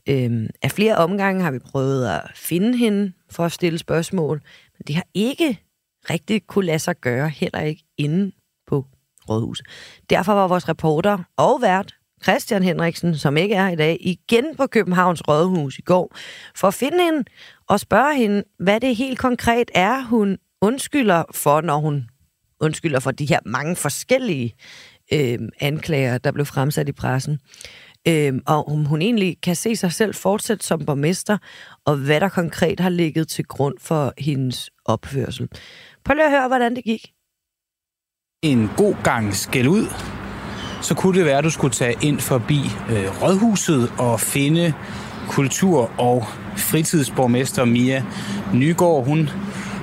Øhm, 0.09 0.49
af 0.63 0.71
flere 0.71 0.97
omgange 0.97 1.43
har 1.43 1.51
vi 1.51 1.59
prøvet 1.59 2.09
at 2.09 2.23
finde 2.35 2.79
hende 2.79 3.13
for 3.31 3.45
at 3.45 3.53
stille 3.53 3.79
spørgsmål, 3.79 4.43
men 4.79 4.85
det 4.87 4.95
har 4.95 5.07
ikke 5.15 5.61
rigtig 6.11 6.47
kunne 6.47 6.67
lade 6.67 6.79
sig 6.79 6.97
gøre, 7.01 7.29
heller 7.29 7.61
ikke 7.61 7.85
inde 7.99 8.33
på 8.67 8.85
Rådhuset. 9.29 9.67
Derfor 10.11 10.33
var 10.33 10.49
vores 10.49 10.69
reporter 10.69 11.19
og 11.37 11.63
vært 11.63 11.95
Christian 12.23 12.63
Henriksen, 12.63 13.15
som 13.15 13.37
ikke 13.37 13.55
er 13.55 13.69
i 13.69 13.77
dag, 13.77 13.97
igen 14.01 14.57
på 14.57 14.67
Københavns 14.67 15.29
Rådhus 15.29 15.79
i 15.79 15.83
går, 15.83 16.17
for 16.55 16.69
at 16.69 16.75
finde 16.75 17.05
hende 17.05 17.25
og 17.69 17.81
spørge 17.81 18.17
hende, 18.17 18.45
hvad 18.59 18.81
det 18.81 18.97
helt 18.97 19.19
konkret 19.19 19.71
er, 19.75 20.03
hun 20.03 20.39
undskylder 20.61 21.23
for, 21.35 21.61
når 21.61 21.79
hun 21.79 22.09
undskylder 22.61 23.01
for 23.01 23.11
de 23.11 23.27
her 23.27 23.41
mange 23.47 23.77
forskellige 23.77 24.55
øh, 25.13 25.39
anklager, 25.61 26.19
der 26.19 26.33
blev 26.33 26.47
fremsat 26.47 26.89
i 26.89 26.93
pressen 26.93 27.41
øh, 28.09 28.35
og 28.47 28.69
om 28.69 28.85
hun 28.85 29.03
egentlig 29.03 29.37
kan 29.43 29.57
se 29.57 29.77
sig 29.77 29.93
selv 29.93 30.15
fortsætte 30.15 30.67
som 30.67 30.85
borgmester, 30.87 31.39
og 31.85 31.97
hvad 31.97 32.21
der 32.21 32.29
konkret 32.29 32.81
har 32.81 32.91
ligget 32.91 33.29
til 33.29 33.45
grund 33.45 33.75
for 33.81 34.13
hendes 34.19 34.71
opførsel. 34.85 35.49
Prøv 36.05 36.15
lige 36.15 36.25
at 36.25 36.31
høre, 36.31 36.49
hvordan 36.49 36.77
det 36.77 36.85
gik. 36.85 37.13
En 38.43 38.71
god 38.77 38.95
gang 39.05 39.35
skæld 39.35 39.69
ud, 39.69 39.87
så 40.83 40.95
kunne 40.95 41.19
det 41.19 41.27
være, 41.27 41.39
at 41.39 41.45
du 41.45 41.51
skulle 41.51 41.75
tage 41.75 41.97
ind 42.03 42.21
forbi 42.21 42.61
øh, 42.91 43.23
Rådhuset 43.23 43.93
og 43.99 44.21
finde 44.21 44.75
kultur- 45.29 45.91
og 45.99 46.25
fritidsborgmester 46.57 47.65
Mia 47.65 48.05
Nygaard. 48.55 49.05
Hun 49.05 49.29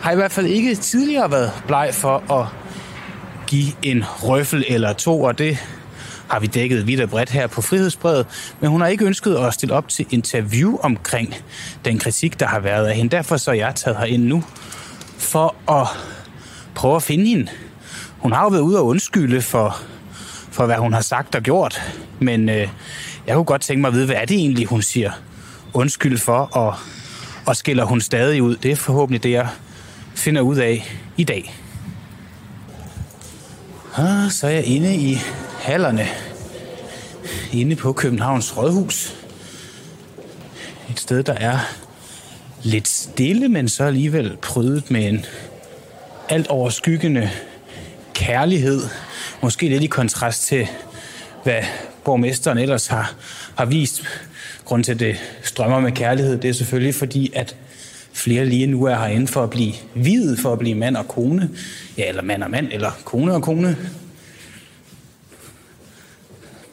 har 0.01 0.11
i 0.11 0.15
hvert 0.15 0.31
fald 0.31 0.45
ikke 0.45 0.75
tidligere 0.75 1.31
været 1.31 1.51
bleg 1.67 1.89
for 1.93 2.33
at 2.33 2.47
give 3.47 3.71
en 3.81 4.03
røffel 4.03 4.65
eller 4.67 4.93
to, 4.93 5.21
og 5.21 5.37
det 5.37 5.57
har 6.33 6.39
vi 6.39 6.47
dækket 6.47 6.87
vidt 6.87 7.01
og 7.01 7.09
bredt 7.09 7.29
her 7.29 7.47
på 7.47 7.61
Frihedsbrevet, 7.61 8.25
men 8.59 8.69
hun 8.69 8.81
har 8.81 8.87
ikke 8.87 9.05
ønsket 9.05 9.35
at 9.35 9.53
stille 9.53 9.75
op 9.75 9.89
til 9.89 10.05
interview 10.09 10.77
omkring 10.77 11.35
den 11.85 11.99
kritik, 11.99 12.39
der 12.39 12.45
har 12.45 12.59
været 12.59 12.87
af 12.87 12.95
hende. 12.95 13.11
Derfor 13.11 13.37
så 13.37 13.51
er 13.51 13.55
jeg 13.55 13.75
taget 13.75 13.97
herind 13.97 14.23
nu 14.23 14.43
for 15.17 15.71
at 15.71 15.87
prøve 16.75 16.95
at 16.95 17.03
finde 17.03 17.25
hende. 17.25 17.51
Hun 18.17 18.31
har 18.31 18.43
jo 18.43 18.49
været 18.49 18.61
ude 18.61 18.79
og 18.79 18.85
undskylde 18.85 19.41
for, 19.41 19.77
for 20.51 20.65
hvad 20.65 20.75
hun 20.75 20.93
har 20.93 21.01
sagt 21.01 21.35
og 21.35 21.41
gjort, 21.41 21.93
men 22.19 22.49
øh, 22.49 22.67
jeg 23.27 23.35
kunne 23.35 23.45
godt 23.45 23.61
tænke 23.61 23.81
mig 23.81 23.87
at 23.87 23.93
vide, 23.93 24.05
hvad 24.05 24.15
er 24.15 24.25
det 24.25 24.37
egentlig, 24.37 24.65
hun 24.65 24.81
siger 24.81 25.11
undskyld 25.73 26.17
for, 26.17 26.37
og, 26.37 26.75
og 27.45 27.55
skiller 27.55 27.83
hun 27.83 28.01
stadig 28.01 28.43
ud. 28.43 28.55
Det 28.55 28.71
er 28.71 28.75
forhåbentlig 28.75 29.23
det, 29.23 29.31
jeg 29.31 29.47
finder 30.15 30.41
ud 30.41 30.55
af 30.55 30.95
i 31.17 31.23
dag. 31.23 31.55
Og 33.93 34.31
så 34.31 34.47
er 34.47 34.51
jeg 34.51 34.65
inde 34.65 34.95
i 34.95 35.17
hallerne. 35.63 36.07
Inde 37.53 37.75
på 37.75 37.93
Københavns 37.93 38.57
Rådhus. 38.57 39.15
Et 40.91 40.99
sted, 40.99 41.23
der 41.23 41.33
er 41.33 41.57
lidt 42.63 42.87
stille, 42.87 43.49
men 43.49 43.69
så 43.69 43.83
alligevel 43.83 44.37
prydet 44.41 44.91
med 44.91 45.09
en 45.09 45.25
alt 46.29 46.47
overskyggende 46.47 47.29
kærlighed. 48.13 48.81
Måske 49.41 49.69
lidt 49.69 49.83
i 49.83 49.87
kontrast 49.87 50.47
til, 50.47 50.67
hvad 51.43 51.63
borgmesteren 52.05 52.57
ellers 52.57 52.87
har, 52.87 53.13
har 53.55 53.65
vist. 53.65 54.03
Grunden 54.65 54.83
til, 54.83 54.91
at 54.91 54.99
det 54.99 55.15
strømmer 55.43 55.79
med 55.79 55.91
kærlighed, 55.91 56.37
det 56.37 56.49
er 56.49 56.53
selvfølgelig 56.53 56.95
fordi, 56.95 57.31
at 57.35 57.55
flere 58.13 58.45
lige 58.45 58.67
nu 58.67 58.83
er 58.85 58.95
herinde 58.95 59.27
for 59.27 59.43
at 59.43 59.49
blive 59.49 59.73
videt, 59.95 60.39
for 60.39 60.53
at 60.53 60.59
blive 60.59 60.75
mand 60.75 60.97
og 60.97 61.07
kone. 61.07 61.49
Ja, 61.97 62.09
eller 62.09 62.21
mand 62.21 62.43
og 62.43 62.51
mand, 62.51 62.67
eller 62.71 62.91
kone 63.05 63.33
og 63.33 63.43
kone. 63.43 63.77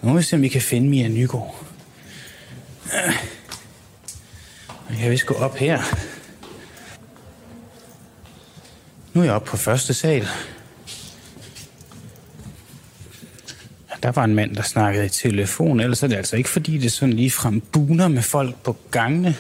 Nu 0.02 0.08
må 0.08 0.16
vi 0.16 0.22
se, 0.22 0.36
om 0.36 0.42
vi 0.42 0.48
kan 0.48 0.62
finde 0.62 0.88
Mia 0.88 1.08
Nygaard. 1.08 1.64
Jeg 4.90 4.98
kan 4.98 5.10
vist 5.10 5.26
gå 5.26 5.34
op 5.34 5.56
her. 5.56 5.82
Nu 9.12 9.20
er 9.20 9.24
jeg 9.24 9.34
oppe 9.34 9.50
på 9.50 9.56
første 9.56 9.94
sal. 9.94 10.28
Der 14.02 14.12
var 14.12 14.24
en 14.24 14.34
mand, 14.34 14.56
der 14.56 14.62
snakkede 14.62 15.06
i 15.06 15.08
telefon, 15.08 15.80
ellers 15.80 16.02
er 16.02 16.06
det 16.06 16.16
altså 16.16 16.36
ikke, 16.36 16.48
fordi 16.48 16.78
det 16.78 16.92
sådan 16.92 17.12
lige 17.12 17.30
frem 17.30 17.60
buner 17.60 18.08
med 18.08 18.22
folk 18.22 18.62
på 18.62 18.76
gangene. 18.90 19.36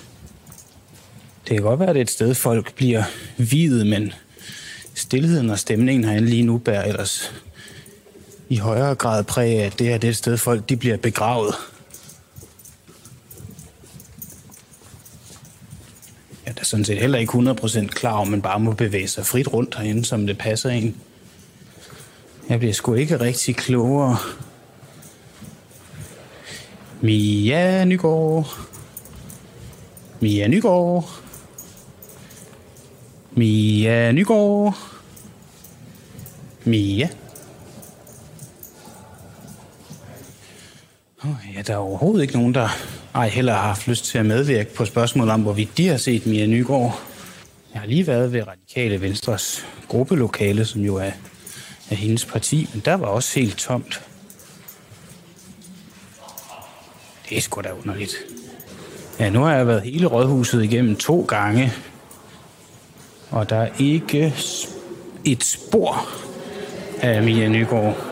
Det 1.48 1.56
kan 1.56 1.62
godt 1.62 1.80
være, 1.80 1.88
at 1.88 1.94
det 1.94 2.00
er 2.00 2.04
et 2.04 2.10
sted, 2.10 2.34
folk 2.34 2.74
bliver 2.74 3.02
videt, 3.36 3.86
men 3.86 4.12
stillheden 4.94 5.50
og 5.50 5.58
stemningen 5.58 6.04
herinde 6.04 6.28
lige 6.28 6.42
nu 6.42 6.58
bærer 6.58 6.84
ellers 6.84 7.32
i 8.50 8.56
højere 8.56 8.94
grad 8.94 9.24
præg 9.24 9.58
af, 9.58 9.66
at 9.66 9.78
det 9.78 9.92
er 9.92 9.98
det 9.98 10.16
sted, 10.16 10.36
folk 10.36 10.68
de 10.68 10.76
bliver 10.76 10.96
begravet. 10.96 11.54
Jeg 16.44 16.50
er 16.50 16.52
da 16.52 16.64
sådan 16.64 16.84
set 16.84 16.98
heller 16.98 17.18
ikke 17.18 17.32
100% 17.32 17.86
klar 17.86 18.12
om, 18.12 18.28
man 18.28 18.42
bare 18.42 18.60
må 18.60 18.72
bevæge 18.72 19.08
sig 19.08 19.26
frit 19.26 19.52
rundt 19.52 19.74
herinde, 19.74 20.04
som 20.04 20.26
det 20.26 20.38
passer 20.38 20.70
en. 20.70 20.96
Jeg 22.48 22.58
bliver 22.58 22.74
sgu 22.74 22.94
ikke 22.94 23.20
rigtig 23.20 23.56
klogere. 23.56 24.16
Mia 27.00 27.84
Nygaard. 27.84 28.58
Mia 30.20 30.46
Nygaard. 30.48 31.10
Mia 33.32 34.12
Nygaard. 34.12 34.78
Mia. 36.64 37.08
Der 41.70 41.76
er 41.76 41.80
overhovedet 41.80 42.22
ikke 42.22 42.34
nogen, 42.34 42.54
der 42.54 42.68
ej 43.14 43.28
heller 43.28 43.52
har 43.52 43.62
haft 43.62 43.88
lyst 43.88 44.04
til 44.04 44.18
at 44.18 44.26
medvirke 44.26 44.74
på 44.74 44.84
spørgsmålet 44.84 45.34
om, 45.34 45.42
hvorvidt 45.42 45.76
de 45.76 45.88
har 45.88 45.96
set 45.96 46.26
Mia 46.26 46.46
Nygaard. 46.46 47.00
Jeg 47.72 47.80
har 47.80 47.88
lige 47.88 48.06
været 48.06 48.32
ved 48.32 48.42
Radikale 48.48 49.00
Venstres 49.00 49.66
gruppelokale, 49.88 50.64
som 50.64 50.80
jo 50.80 50.96
er 50.96 51.10
af 51.90 51.96
hendes 51.96 52.24
parti, 52.24 52.68
men 52.72 52.82
der 52.84 52.94
var 52.94 53.06
også 53.06 53.40
helt 53.40 53.58
tomt. 53.58 54.02
Det 57.28 57.36
er 57.36 57.40
sgu 57.40 57.60
da 57.60 57.72
underligt. 57.72 58.12
Ja, 59.18 59.30
nu 59.30 59.40
har 59.40 59.54
jeg 59.54 59.66
været 59.66 59.82
hele 59.82 60.06
rådhuset 60.06 60.64
igennem 60.64 60.96
to 60.96 61.24
gange, 61.28 61.72
og 63.30 63.50
der 63.50 63.56
er 63.56 63.68
ikke 63.78 64.34
et 65.24 65.44
spor 65.44 66.08
af 67.00 67.22
Mia 67.22 67.48
Nygaard. 67.48 68.09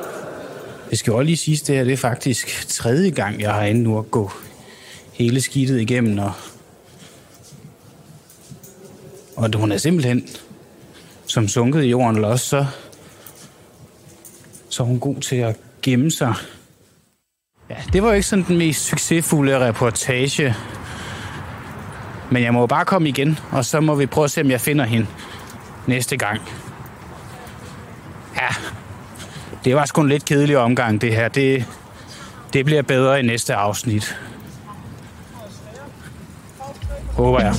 Det 0.90 0.98
skal 0.98 1.10
jo 1.10 1.16
også 1.16 1.24
lige 1.24 1.36
sige, 1.36 1.56
det 1.56 1.76
her 1.76 1.84
det 1.84 1.92
er 1.92 1.96
faktisk 1.96 2.68
tredje 2.68 3.10
gang, 3.10 3.40
jeg 3.40 3.54
har 3.54 3.62
inde 3.64 3.82
nu 3.82 3.98
at 3.98 4.10
gå 4.10 4.30
hele 5.12 5.40
skidtet 5.40 5.80
igennem, 5.80 6.18
og, 6.18 6.32
og 9.36 9.50
hun 9.56 9.72
er 9.72 9.76
simpelthen 9.76 10.28
som 11.26 11.48
sunket 11.48 11.84
i 11.84 11.88
jorden, 11.88 12.16
eller 12.16 12.28
også 12.28 12.46
så, 12.46 12.66
så 14.68 14.82
er 14.82 14.86
hun 14.86 15.00
god 15.00 15.16
til 15.16 15.36
at 15.36 15.56
gemme 15.82 16.10
sig. 16.10 16.34
Ja, 17.70 17.76
det 17.92 18.02
var 18.02 18.08
jo 18.08 18.14
ikke 18.14 18.26
sådan 18.26 18.44
den 18.48 18.58
mest 18.58 18.84
succesfulde 18.84 19.68
reportage, 19.68 20.54
men 22.30 22.42
jeg 22.42 22.54
må 22.54 22.60
jo 22.60 22.66
bare 22.66 22.84
komme 22.84 23.08
igen, 23.08 23.38
og 23.52 23.64
så 23.64 23.80
må 23.80 23.94
vi 23.94 24.06
prøve 24.06 24.24
at 24.24 24.30
se, 24.30 24.40
om 24.40 24.50
jeg 24.50 24.60
finder 24.60 24.84
hende 24.84 25.06
næste 25.86 26.16
gang. 26.16 26.40
Ja, 28.36 28.48
det 29.68 29.76
var 29.76 29.84
sgu 29.84 30.00
en 30.00 30.08
lidt 30.08 30.24
kedelig 30.24 30.58
omgang, 30.58 31.00
det 31.00 31.14
her. 31.14 31.28
Det, 31.28 31.64
det 32.52 32.64
bliver 32.64 32.82
bedre 32.82 33.20
i 33.20 33.22
næste 33.22 33.54
afsnit. 33.54 34.16
Håber 37.12 37.40
jeg. 37.40 37.54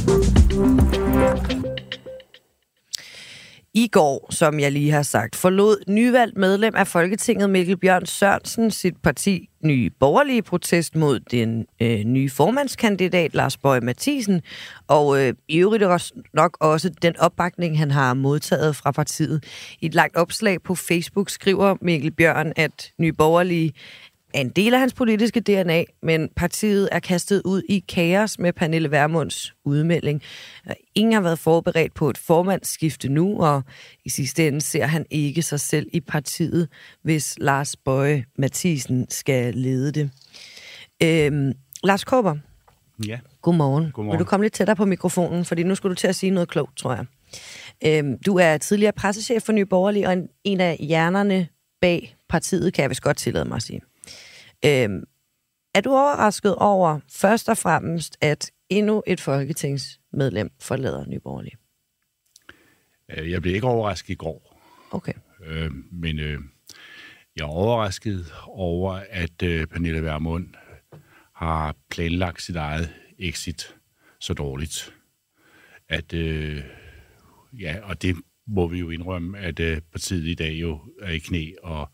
I 3.73 3.88
går, 3.88 4.27
som 4.29 4.59
jeg 4.59 4.71
lige 4.71 4.91
har 4.91 5.03
sagt, 5.03 5.35
forlod 5.35 5.83
nyvalgt 5.88 6.38
medlem 6.38 6.75
af 6.75 6.88
Folketinget 6.88 7.49
Mikkel 7.49 7.77
Bjørn 7.77 8.05
Sørensen 8.05 8.71
sit 8.71 8.97
parti 9.03 9.49
Nye 9.63 9.89
Borgerlige 9.99 10.41
protest 10.41 10.95
mod 10.95 11.19
den 11.19 11.65
øh, 11.81 11.99
nye 11.99 12.29
formandskandidat 12.29 13.33
Lars 13.33 13.57
Bøge 13.57 13.81
Mathisen, 13.81 14.41
og 14.88 15.21
øh, 15.21 15.33
i 15.47 15.57
øvrigt 15.57 15.83
også 15.83 16.13
nok 16.33 16.57
også 16.59 16.89
den 17.01 17.17
opbakning, 17.17 17.79
han 17.79 17.91
har 17.91 18.13
modtaget 18.13 18.75
fra 18.75 18.91
partiet. 18.91 19.43
I 19.81 19.85
et 19.85 19.93
langt 19.93 20.17
opslag 20.17 20.63
på 20.63 20.75
Facebook 20.75 21.29
skriver 21.29 21.75
Mikkel 21.81 22.11
Bjørn, 22.11 22.53
at 22.55 22.91
Nye 22.97 23.13
Borgerlige 23.13 23.73
er 24.33 24.41
en 24.41 24.50
del 24.50 24.74
af 24.74 24.79
hans 24.79 24.93
politiske 24.93 25.39
DNA, 25.39 25.83
men 26.03 26.29
partiet 26.36 26.89
er 26.91 27.00
kastet 27.00 27.41
ud 27.45 27.62
i 27.69 27.79
kaos 27.79 28.39
med 28.39 28.53
Pernille 28.53 28.91
Vermunds 28.91 29.53
udmelding. 29.65 30.21
Ingen 30.95 31.13
har 31.13 31.21
været 31.21 31.39
forberedt 31.39 31.93
på 31.93 32.09
et 32.09 32.17
formandsskifte 32.17 33.09
nu, 33.09 33.39
og 33.39 33.63
i 34.05 34.09
sidste 34.09 34.48
ende 34.48 34.62
ser 34.62 34.86
han 34.86 35.05
ikke 35.09 35.41
sig 35.41 35.59
selv 35.59 35.88
i 35.93 36.00
partiet, 36.00 36.67
hvis 37.03 37.36
Lars 37.38 37.75
Bøje 37.75 38.25
Mathisen 38.38 39.05
skal 39.09 39.53
lede 39.55 39.91
det. 39.91 40.12
Øhm, 41.03 41.53
Lars 41.83 42.03
Kåber, 42.03 42.36
Ja. 43.07 43.19
godmorgen. 43.41 43.91
Godmorgen. 43.91 44.17
Vil 44.17 44.25
du 44.25 44.29
komme 44.29 44.43
lidt 44.45 44.53
tættere 44.53 44.75
på 44.75 44.86
mikrofonen, 44.86 45.45
fordi 45.45 45.63
nu 45.63 45.75
skulle 45.75 45.95
du 45.95 46.00
til 46.00 46.07
at 46.07 46.15
sige 46.15 46.29
noget 46.29 46.50
klogt, 46.50 46.77
tror 46.77 46.93
jeg. 46.95 47.05
Øhm, 47.86 48.19
du 48.25 48.38
er 48.38 48.57
tidligere 48.57 48.91
pressechef 48.93 49.43
for 49.43 49.53
Nye 49.53 49.65
Borgerlige, 49.65 50.07
og 50.07 50.13
en, 50.13 50.27
en 50.43 50.59
af 50.62 50.77
hjernerne 50.79 51.48
bag 51.81 52.15
partiet, 52.29 52.74
kan 52.74 52.81
jeg 52.81 52.89
vist 52.89 53.01
godt 53.01 53.17
tillade 53.17 53.45
mig 53.45 53.55
at 53.55 53.62
sige. 53.63 53.81
Øhm, 54.65 55.03
er 55.75 55.81
du 55.81 55.89
overrasket 55.89 56.55
over 56.55 56.99
først 57.11 57.49
og 57.49 57.57
fremmest, 57.57 58.17
at 58.21 58.51
endnu 58.69 59.03
et 59.07 59.19
folketingsmedlem 59.21 60.51
forlader 60.59 61.05
Nye 61.05 61.19
Borgerlige? 61.19 61.57
Øh, 63.17 63.31
Jeg 63.31 63.41
blev 63.41 63.55
ikke 63.55 63.67
overrasket 63.67 64.09
i 64.09 64.15
går, 64.15 64.61
Okay. 64.91 65.13
øh, 65.45 65.71
men 65.91 66.19
øh, 66.19 66.39
jeg 67.35 67.41
er 67.43 67.47
overrasket 67.47 68.33
over, 68.45 69.01
at 69.09 69.43
øh, 69.43 69.67
Pernille 69.67 70.03
Vermund 70.03 70.47
har 71.35 71.75
planlagt 71.89 72.41
sit 72.41 72.55
eget 72.55 72.93
exit 73.19 73.75
så 74.19 74.33
dårligt. 74.33 74.93
At, 75.89 76.13
øh, 76.13 76.63
ja, 77.59 77.77
og 77.83 78.01
det 78.01 78.15
må 78.47 78.67
vi 78.67 78.79
jo 78.79 78.89
indrømme, 78.89 79.39
at 79.39 79.59
øh, 79.59 79.81
partiet 79.91 80.27
i 80.27 80.33
dag 80.35 80.51
jo 80.53 80.79
er 81.01 81.11
i 81.11 81.19
knæ, 81.19 81.51
og 81.63 81.89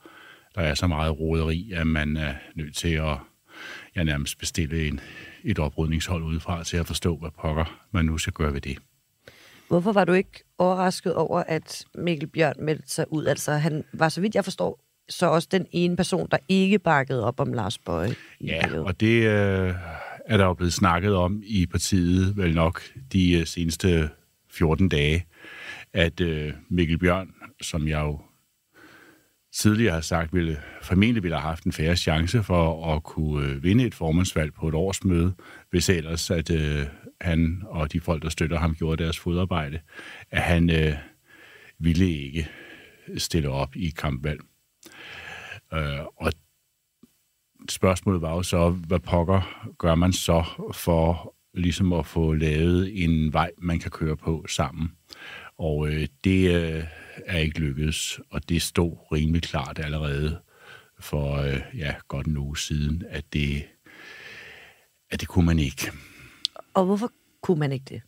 der 0.55 0.61
er 0.61 0.73
så 0.73 0.87
meget 0.87 1.19
roderi, 1.19 1.71
at 1.71 1.87
man 1.87 2.17
er 2.17 2.33
nødt 2.55 2.75
til 2.75 2.93
at 2.93 3.17
ja, 3.95 4.03
nærmest 4.03 4.39
bestille 4.39 4.87
en, 4.87 4.99
et 5.43 5.59
oprydningshold 5.59 6.23
udefra 6.23 6.63
til 6.63 6.77
at 6.77 6.87
forstå, 6.87 7.17
hvad 7.17 7.29
pokker 7.41 7.87
man 7.91 8.05
nu 8.05 8.17
skal 8.17 8.33
gøre 8.33 8.53
ved 8.53 8.61
det. 8.61 8.77
Hvorfor 9.67 9.91
var 9.91 10.05
du 10.05 10.13
ikke 10.13 10.43
overrasket 10.57 11.15
over, 11.15 11.43
at 11.47 11.85
Mikkel 11.95 12.27
Bjørn 12.27 12.55
meldte 12.59 12.89
sig 12.89 13.05
ud? 13.09 13.25
Altså, 13.25 13.51
han 13.51 13.83
var, 13.93 14.09
så 14.09 14.21
vidt 14.21 14.35
jeg 14.35 14.43
forstår, 14.43 14.79
så 15.09 15.25
også 15.25 15.47
den 15.51 15.65
ene 15.71 15.95
person, 15.95 16.27
der 16.31 16.37
ikke 16.49 16.79
bakkede 16.79 17.23
op 17.23 17.39
om 17.39 17.53
Lars 17.53 17.77
Bøje. 17.77 18.15
Ja, 18.41 18.61
perioden. 18.61 18.87
og 18.87 18.99
det 18.99 19.15
øh, 19.15 19.73
er 20.25 20.37
der 20.37 20.45
jo 20.45 20.53
blevet 20.53 20.73
snakket 20.73 21.15
om 21.15 21.41
i 21.45 21.65
partiet, 21.65 22.37
vel 22.37 22.55
nok 22.55 22.81
de 23.13 23.39
øh, 23.39 23.45
seneste 23.45 24.09
14 24.51 24.89
dage, 24.89 25.25
at 25.93 26.21
øh, 26.21 26.53
Mikkel 26.69 26.97
Bjørn, 26.97 27.33
som 27.61 27.87
jeg 27.87 27.99
jo 27.99 28.19
tidligere 29.55 29.93
har 29.93 30.01
sagt, 30.01 30.33
ville, 30.33 30.57
formentlig 30.81 31.23
ville 31.23 31.35
have 31.35 31.49
haft 31.49 31.63
en 31.63 31.71
færre 31.71 31.95
chance 31.95 32.43
for 32.43 32.95
at 32.95 33.03
kunne 33.03 33.47
øh, 33.47 33.63
vinde 33.63 33.85
et 33.85 33.95
formandsvalg 33.95 34.53
på 34.53 34.67
et 34.67 34.73
årsmøde, 34.73 35.33
hvis 35.69 35.89
ellers 35.89 36.31
at 36.31 36.51
øh, 36.51 36.85
han 37.21 37.63
og 37.65 37.93
de 37.93 37.99
folk, 37.99 38.23
der 38.23 38.29
støtter 38.29 38.59
ham, 38.59 38.75
gjorde 38.75 39.03
deres 39.03 39.19
fodarbejde, 39.19 39.79
at 40.31 40.41
han 40.41 40.69
øh, 40.69 40.93
ville 41.79 42.09
ikke 42.09 42.47
stille 43.17 43.49
op 43.49 43.75
i 43.75 43.89
kampvalg. 43.89 44.39
Øh, 45.73 46.05
og 46.17 46.31
spørgsmålet 47.69 48.21
var 48.21 48.31
jo 48.31 48.43
så, 48.43 48.69
hvad 48.69 48.99
pokker 48.99 49.71
gør 49.77 49.95
man 49.95 50.13
så 50.13 50.43
for 50.73 51.35
ligesom 51.53 51.93
at 51.93 52.05
få 52.05 52.33
lavet 52.33 53.03
en 53.03 53.33
vej, 53.33 53.51
man 53.57 53.79
kan 53.79 53.91
køre 53.91 54.17
på 54.17 54.45
sammen. 54.47 54.91
Og 55.57 55.89
øh, 55.89 56.07
det 56.23 56.55
øh, 56.55 56.83
er 57.25 57.37
ikke 57.37 57.59
lykkedes, 57.59 58.19
og 58.31 58.49
det 58.49 58.61
stod 58.61 58.97
rimelig 59.11 59.41
klart 59.41 59.79
allerede 59.79 60.39
for 60.99 61.35
øh, 61.35 61.61
ja, 61.77 61.93
godt 62.07 62.27
en 62.27 62.37
uge 62.37 62.57
siden, 62.57 63.03
at 63.09 63.23
det, 63.33 63.63
at 65.11 65.19
det 65.19 65.27
kunne 65.27 65.45
man 65.45 65.59
ikke. 65.59 65.91
Og 66.73 66.85
hvorfor 66.85 67.11
kunne 67.41 67.59
man 67.59 67.71
ikke 67.71 67.85
det? 67.89 68.01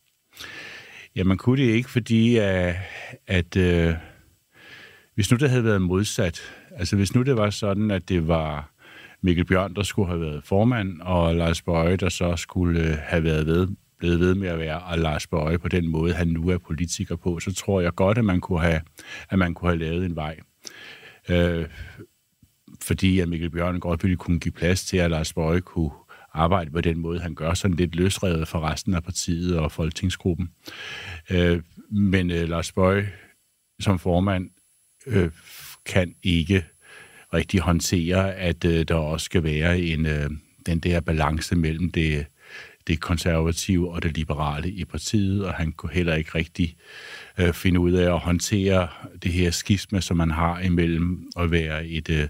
Ja, 1.15 1.23
man 1.23 1.37
kunne 1.37 1.63
det 1.63 1.71
ikke, 1.71 1.89
fordi 1.89 2.35
at, 2.35 2.75
at 3.27 3.57
øh, 3.57 3.93
hvis 5.15 5.31
nu 5.31 5.37
det 5.37 5.49
havde 5.49 5.63
været 5.63 5.81
modsat, 5.81 6.41
altså 6.71 6.95
hvis 6.95 7.15
nu 7.15 7.21
det 7.21 7.37
var 7.37 7.49
sådan, 7.49 7.91
at 7.91 8.09
det 8.09 8.27
var 8.27 8.71
Mikkel 9.21 9.45
Bjørn, 9.45 9.75
der 9.75 9.83
skulle 9.83 10.07
have 10.07 10.21
været 10.21 10.43
formand, 10.43 11.01
og 11.01 11.35
Lars 11.35 11.61
Bøje, 11.61 11.97
der 11.97 12.09
så 12.09 12.35
skulle 12.35 12.79
øh, 12.79 12.97
have 12.97 13.23
været 13.23 13.45
ved, 13.45 13.67
blevet 13.99 14.19
ved 14.19 14.35
med 14.35 14.47
at 14.47 14.59
være 14.59 14.79
og 14.79 14.99
Lars 14.99 15.27
Bøje 15.27 15.59
på 15.59 15.67
den 15.67 15.87
måde, 15.87 16.13
han 16.13 16.27
nu 16.27 16.49
er 16.49 16.57
politiker 16.57 17.15
på, 17.15 17.39
så 17.39 17.53
tror 17.53 17.81
jeg 17.81 17.95
godt, 17.95 18.17
at 18.17 18.25
man 18.25 18.41
kunne 18.41 18.61
have, 18.61 18.81
at 19.29 19.39
man 19.39 19.53
kunne 19.53 19.69
have 19.69 19.79
lavet 19.79 20.05
en 20.05 20.15
vej. 20.15 20.39
Øh, 21.29 21.65
fordi 22.81 23.19
at 23.19 23.29
Mikkel 23.29 23.49
Bjørn 23.49 23.79
godt 23.79 24.03
ville 24.03 24.17
kunne 24.17 24.39
give 24.39 24.51
plads 24.51 24.85
til, 24.85 24.97
at 24.97 25.11
Lars 25.11 25.33
Bøje 25.33 25.59
kunne 25.59 25.91
arbejde 26.33 26.71
på 26.71 26.81
den 26.81 26.97
måde, 26.97 27.19
han 27.19 27.35
gør, 27.35 27.53
sådan 27.53 27.77
lidt 27.77 27.95
løsrevet 27.95 28.47
for 28.47 28.59
resten 28.59 28.93
af 28.93 29.03
partiet 29.03 29.59
og 29.59 29.71
folketingsgruppen. 29.71 30.51
Øh, 31.29 31.61
men 31.91 32.31
øh, 32.31 32.49
Lars 32.49 32.71
Bøje 32.71 33.11
som 33.79 33.99
formand 33.99 34.49
øh, 35.07 35.31
kan 35.85 36.15
ikke 36.23 36.65
rigtig 37.33 37.59
håndtere, 37.59 38.35
at 38.35 38.65
øh, 38.65 38.85
der 38.87 38.95
også 38.95 39.23
skal 39.23 39.43
være 39.43 39.79
en, 39.79 40.05
øh, 40.05 40.29
den 40.65 40.79
der 40.79 40.99
balance 40.99 41.55
mellem 41.55 41.91
det, 41.91 42.25
det 42.87 42.99
konservative 42.99 43.91
og 43.91 44.03
det 44.03 44.17
liberale 44.17 44.71
i 44.71 44.85
partiet, 44.85 45.45
og 45.45 45.53
han 45.53 45.71
kunne 45.71 45.93
heller 45.93 46.15
ikke 46.15 46.31
rigtig 46.35 46.75
øh, 47.37 47.53
finde 47.53 47.79
ud 47.79 47.91
af 47.91 48.13
at 48.13 48.19
håndtere 48.19 48.87
det 49.23 49.31
her 49.31 49.51
skisme, 49.51 50.01
som 50.01 50.17
man 50.17 50.31
har 50.31 50.59
imellem 50.59 51.29
at 51.39 51.51
være 51.51 51.87
et, 51.87 52.09
øh, 52.09 52.27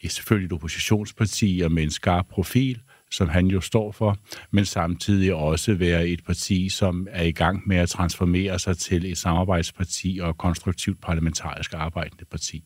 et 0.00 0.12
selvfølgelig 0.12 0.46
et 0.46 0.52
oppositionsparti 0.52 1.60
og 1.64 1.72
med 1.72 1.82
en 1.82 1.90
skarp 1.90 2.26
profil, 2.30 2.80
som 3.10 3.28
han 3.28 3.46
jo 3.46 3.60
står 3.60 3.92
for, 3.92 4.16
men 4.50 4.64
samtidig 4.64 5.34
også 5.34 5.74
være 5.74 6.08
et 6.08 6.24
parti, 6.24 6.68
som 6.68 7.06
er 7.10 7.22
i 7.22 7.32
gang 7.32 7.62
med 7.68 7.76
at 7.76 7.88
transformere 7.88 8.58
sig 8.58 8.78
til 8.78 9.12
et 9.12 9.18
samarbejdsparti 9.18 10.18
og 10.22 10.38
konstruktivt 10.38 11.00
parlamentarisk 11.00 11.74
arbejdende 11.74 12.24
parti, 12.24 12.64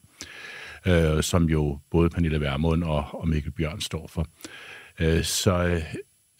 øh, 0.87 1.23
som 1.23 1.45
jo 1.45 1.79
både 1.91 2.11
Pernille 2.11 2.41
Vermund 2.41 2.85
og, 2.85 3.05
og 3.13 3.29
Mikkel 3.29 3.53
Bjørn 3.53 3.81
står 3.81 4.07
for. 4.07 4.27
Øh, 5.01 5.25
så, 5.25 5.65
øh, 5.65 5.83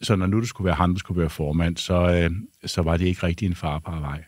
så 0.03 0.15
når 0.15 0.25
nu 0.25 0.39
det 0.39 0.49
skulle 0.49 0.65
være 0.65 0.75
ham, 0.75 0.93
der 0.93 0.99
skulle 0.99 1.21
være 1.21 1.29
formand, 1.29 1.77
så, 1.77 1.93
øh, 1.93 2.31
så 2.65 2.81
var 2.81 2.97
det 2.97 3.05
ikke 3.05 3.23
rigtig 3.23 3.45
en 3.45 3.55
farbar 3.55 3.99
vej. 3.99 4.23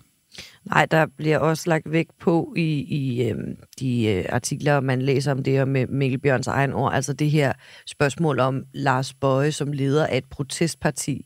Nej, 0.65 0.85
der 0.85 1.05
bliver 1.17 1.37
også 1.37 1.69
lagt 1.69 1.91
vægt 1.91 2.19
på 2.19 2.53
i, 2.57 2.83
i 2.83 3.29
øh, 3.29 3.37
de 3.79 4.05
øh, 4.05 4.25
artikler, 4.29 4.79
man 4.79 5.01
læser 5.01 5.31
om 5.31 5.43
det 5.43 5.53
her 5.53 5.65
med 5.65 5.87
Mikkel 5.87 6.19
Bjørns 6.19 6.47
egen 6.47 6.73
ord, 6.73 6.93
altså 6.93 7.13
det 7.13 7.31
her 7.31 7.53
spørgsmål 7.85 8.39
om 8.39 8.63
Lars 8.73 9.13
Bøje 9.13 9.51
som 9.51 9.71
leder 9.71 10.07
af 10.07 10.17
et 10.17 10.25
protestparti. 10.25 11.25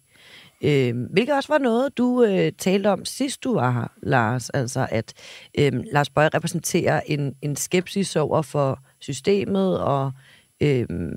Øh, 0.61 0.95
hvilket 1.11 1.35
også 1.35 1.53
var 1.53 1.57
noget, 1.57 1.97
du 1.97 2.23
øh, 2.23 2.51
talte 2.57 2.87
om 2.87 3.05
sidst 3.05 3.43
du 3.43 3.53
var 3.53 3.71
her, 3.71 3.87
Lars. 4.03 4.49
Altså 4.49 4.87
at 4.91 5.13
øh, 5.59 5.71
Lars 5.93 6.09
Bøje 6.09 6.29
repræsenterer 6.33 7.01
en, 7.05 7.35
en 7.41 7.55
skepsis 7.55 8.15
over 8.15 8.41
for 8.41 8.79
systemet 8.99 9.79
og 9.79 10.05
øh, 10.05 10.13
Øhm, 10.61 11.15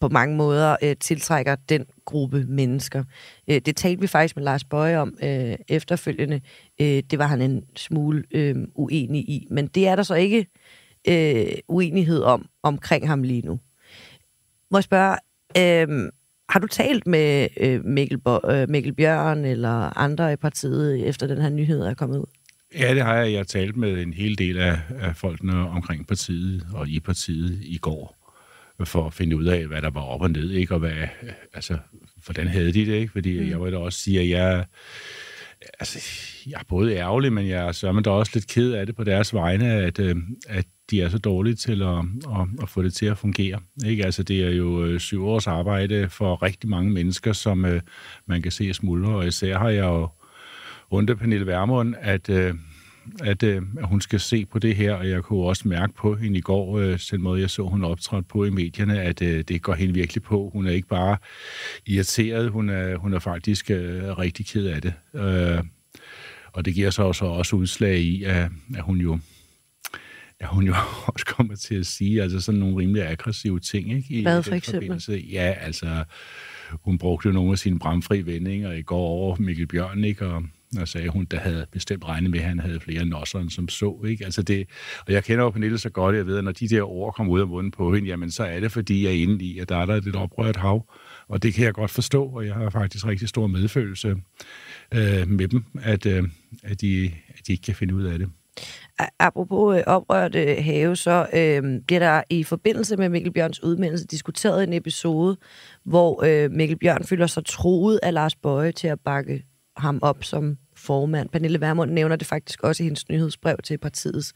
på 0.00 0.08
mange 0.08 0.36
måder 0.36 0.76
øh, 0.82 0.96
tiltrækker 1.00 1.56
den 1.68 1.86
gruppe 2.04 2.44
mennesker. 2.48 3.04
Øh, 3.48 3.60
det 3.66 3.76
talte 3.76 4.00
vi 4.00 4.06
faktisk 4.06 4.36
med 4.36 4.44
Lars 4.44 4.64
Bøje 4.64 4.98
om 4.98 5.14
øh, 5.22 5.54
efterfølgende. 5.68 6.40
Øh, 6.80 7.02
det 7.10 7.18
var 7.18 7.26
han 7.26 7.40
en 7.40 7.64
smule 7.76 8.24
øh, 8.30 8.56
uenig 8.74 9.20
i, 9.20 9.46
men 9.50 9.66
det 9.66 9.88
er 9.88 9.96
der 9.96 10.02
så 10.02 10.14
ikke 10.14 10.46
øh, 11.08 11.52
uenighed 11.68 12.22
om 12.22 12.46
omkring 12.62 13.08
ham 13.08 13.22
lige 13.22 13.42
nu. 13.42 13.60
Må 14.70 14.78
jeg 14.78 14.84
spørge, 14.84 15.16
øh, 15.58 16.08
har 16.48 16.60
du 16.60 16.66
talt 16.66 17.06
med 17.06 17.48
øh, 17.56 17.84
Mikkel, 17.84 18.20
øh, 18.50 18.68
Mikkel 18.68 18.94
Bjørn 18.94 19.44
eller 19.44 19.98
andre 19.98 20.32
i 20.32 20.36
partiet, 20.36 21.08
efter 21.08 21.26
den 21.26 21.40
her 21.40 21.48
nyhed 21.48 21.80
er 21.80 21.94
kommet 21.94 22.18
ud? 22.18 22.26
Ja, 22.78 22.94
det 22.94 23.02
har 23.02 23.16
jeg. 23.16 23.32
Jeg 23.32 23.38
har 23.38 23.44
talt 23.44 23.76
med 23.76 24.02
en 24.02 24.12
hel 24.12 24.38
del 24.38 24.58
af, 24.58 24.78
af 25.00 25.16
folkene 25.16 25.68
omkring 25.68 26.06
partiet 26.06 26.66
og 26.74 26.88
i 26.88 27.00
partiet 27.00 27.58
i 27.62 27.78
går 27.78 28.21
for 28.84 29.06
at 29.06 29.14
finde 29.14 29.36
ud 29.36 29.44
af, 29.44 29.66
hvad 29.66 29.82
der 29.82 29.90
var 29.90 30.00
op 30.00 30.20
og 30.22 30.30
ned, 30.30 30.50
ikke? 30.50 30.74
og 30.74 30.80
hvad, 30.80 30.92
altså, 31.54 31.78
hvordan 32.24 32.48
havde 32.48 32.72
de 32.72 32.86
det, 32.86 32.94
ikke? 32.94 33.12
Fordi 33.12 33.40
mm. 33.40 33.50
jeg 33.50 33.60
vil 33.60 33.72
da 33.72 33.78
også 33.78 33.98
sige, 33.98 34.20
at 34.20 34.28
jeg, 34.28 34.64
altså, 35.80 35.98
jeg 36.46 36.58
er 36.60 36.64
både 36.68 36.94
ærgerlig, 36.94 37.32
men 37.32 37.48
jeg 37.48 37.68
er 37.68 37.72
så 37.72 38.00
da 38.04 38.10
også 38.10 38.32
lidt 38.34 38.46
ked 38.46 38.72
af 38.72 38.86
det 38.86 38.96
på 38.96 39.04
deres 39.04 39.34
vegne, 39.34 39.72
at, 39.72 39.98
øh, 39.98 40.16
at 40.48 40.66
de 40.90 41.02
er 41.02 41.08
så 41.08 41.18
dårlige 41.18 41.54
til 41.54 41.82
at, 41.82 41.98
at, 42.38 42.48
at 42.62 42.68
få 42.68 42.82
det 42.82 42.94
til 42.94 43.06
at 43.06 43.18
fungere. 43.18 43.60
Ikke? 43.86 44.04
Altså, 44.04 44.22
det 44.22 44.44
er 44.44 44.50
jo 44.50 44.84
øh, 44.84 45.00
syv 45.00 45.26
års 45.26 45.46
arbejde 45.46 46.08
for 46.08 46.42
rigtig 46.42 46.70
mange 46.70 46.90
mennesker, 46.90 47.32
som 47.32 47.64
uh, 47.64 47.80
man 48.26 48.42
kan 48.42 48.52
se 48.52 48.74
smuldre, 48.74 49.14
og 49.16 49.26
især 49.26 49.58
har 49.58 49.68
jeg 49.68 49.84
jo 49.84 50.08
rundt 50.92 51.18
Pernille 51.18 51.46
Vermund, 51.46 51.94
at 52.00 52.30
at, 53.22 53.42
øh, 53.42 53.62
at 53.78 53.88
hun 53.88 54.00
skal 54.00 54.20
se 54.20 54.46
på 54.46 54.58
det 54.58 54.76
her, 54.76 54.94
og 54.94 55.08
jeg 55.08 55.22
kunne 55.22 55.42
også 55.42 55.68
mærke 55.68 55.94
på 55.94 56.14
hende 56.16 56.38
i 56.38 56.40
går, 56.40 56.78
øh, 56.78 56.98
den 57.10 57.22
måde 57.22 57.40
jeg 57.40 57.50
så, 57.50 57.62
hun 57.62 57.84
optrådte 57.84 58.28
på 58.28 58.44
i 58.44 58.50
medierne, 58.50 59.00
at 59.00 59.22
øh, 59.22 59.44
det 59.48 59.62
går 59.62 59.74
hende 59.74 59.94
virkelig 59.94 60.22
på. 60.22 60.50
Hun 60.52 60.66
er 60.66 60.70
ikke 60.70 60.88
bare 60.88 61.16
irriteret, 61.86 62.50
hun 62.50 62.68
er, 62.68 62.96
hun 62.96 63.14
er 63.14 63.18
faktisk 63.18 63.70
øh, 63.70 64.18
rigtig 64.18 64.46
ked 64.46 64.66
af 64.66 64.82
det. 64.82 64.94
Øh, 65.14 65.64
og 66.52 66.64
det 66.64 66.74
giver 66.74 66.90
så 66.90 67.02
også, 67.02 67.24
også 67.24 67.56
udslag 67.56 67.98
i, 67.98 68.24
at, 68.24 68.50
at 68.76 68.82
hun 68.82 68.98
jo 68.98 69.18
at 70.40 70.48
hun 70.48 70.66
jo 70.66 70.74
også 71.12 71.26
kommer 71.26 71.54
til 71.54 71.74
at 71.74 71.86
sige 71.86 72.22
altså 72.22 72.40
sådan 72.40 72.60
nogle 72.60 72.76
rimelig 72.76 73.08
aggressive 73.08 73.60
ting. 73.60 73.92
Ikke, 73.92 74.14
i 74.14 74.22
Hvad 74.22 74.42
for 74.42 74.54
eksempel? 74.54 75.28
Ja, 75.32 75.54
altså 75.60 76.04
hun 76.70 76.98
brugte 76.98 77.32
nogle 77.32 77.52
af 77.52 77.58
sine 77.58 77.78
bramfri 77.78 78.26
vendinger 78.26 78.72
i 78.72 78.82
går 78.82 79.06
over 79.06 79.36
Mikkel 79.36 79.66
Bjørn, 79.66 80.04
ikke, 80.04 80.26
og 80.26 80.42
og 80.80 80.88
sagde 80.88 81.08
hun, 81.08 81.24
der 81.24 81.38
havde 81.38 81.66
bestemt 81.72 82.04
regnet 82.04 82.30
med, 82.30 82.38
at 82.38 82.44
han 82.44 82.58
havde 82.58 82.80
flere 82.80 83.04
nosser, 83.04 83.38
end 83.38 83.50
som 83.50 83.68
så. 83.68 84.04
Ikke? 84.06 84.24
Altså 84.24 84.42
det, 84.42 84.68
og 85.06 85.12
jeg 85.12 85.24
kender 85.24 85.44
jo 85.44 85.50
Pernille 85.50 85.78
så 85.78 85.90
godt, 85.90 86.16
jeg 86.16 86.26
ved, 86.26 86.38
at 86.38 86.44
når 86.44 86.52
de 86.52 86.68
der 86.68 86.82
ord 86.82 87.14
kommer 87.14 87.32
ud 87.32 87.40
af 87.40 87.46
munden 87.46 87.70
på 87.70 87.94
hende, 87.94 88.08
jamen 88.08 88.30
så 88.30 88.44
er 88.44 88.60
det, 88.60 88.72
fordi 88.72 89.04
jeg 89.04 89.10
er 89.10 89.22
inde 89.22 89.44
i, 89.44 89.58
at 89.58 89.68
der 89.68 89.76
er 89.76 89.86
der 89.86 89.94
et 89.94 90.16
oprørt 90.16 90.56
hav. 90.56 90.90
Og 91.28 91.42
det 91.42 91.54
kan 91.54 91.64
jeg 91.64 91.74
godt 91.74 91.90
forstå, 91.90 92.24
og 92.24 92.46
jeg 92.46 92.54
har 92.54 92.70
faktisk 92.70 93.06
rigtig 93.06 93.28
stor 93.28 93.46
medfølelse 93.46 94.16
øh, 94.94 95.28
med 95.28 95.48
dem, 95.48 95.64
at, 95.82 96.06
øh, 96.06 96.24
at, 96.62 96.80
de, 96.80 97.12
at 97.28 97.46
de 97.46 97.52
ikke 97.52 97.62
kan 97.62 97.74
finde 97.74 97.94
ud 97.94 98.04
af 98.04 98.18
det. 98.18 98.28
Apropos 99.18 99.82
øh, 100.34 100.56
have, 100.58 100.96
så 100.96 101.26
øh, 101.34 101.80
bliver 101.86 101.98
der 101.98 102.22
i 102.30 102.44
forbindelse 102.44 102.96
med 102.96 103.08
Mikkel 103.08 103.32
Bjørns 103.32 103.62
udmeldelse 103.62 104.06
diskuteret 104.06 104.64
en 104.64 104.72
episode, 104.72 105.36
hvor 105.84 106.24
øh, 106.24 106.50
Mikkel 106.50 106.78
Bjørn 106.78 107.04
føler 107.04 107.26
sig 107.26 107.44
troet 107.44 108.00
af 108.02 108.14
Lars 108.14 108.34
Bøje 108.34 108.72
til 108.72 108.88
at 108.88 109.00
bakke 109.00 109.44
ham 109.76 109.98
op 110.02 110.24
som 110.24 110.56
formand. 110.76 111.28
Pernille 111.28 111.60
Vermund 111.60 111.90
nævner 111.90 112.16
det 112.16 112.26
faktisk 112.26 112.62
også 112.62 112.82
i 112.82 112.84
hendes 112.84 113.08
nyhedsbrev 113.08 113.56
til 113.64 113.78
partiets 113.78 114.32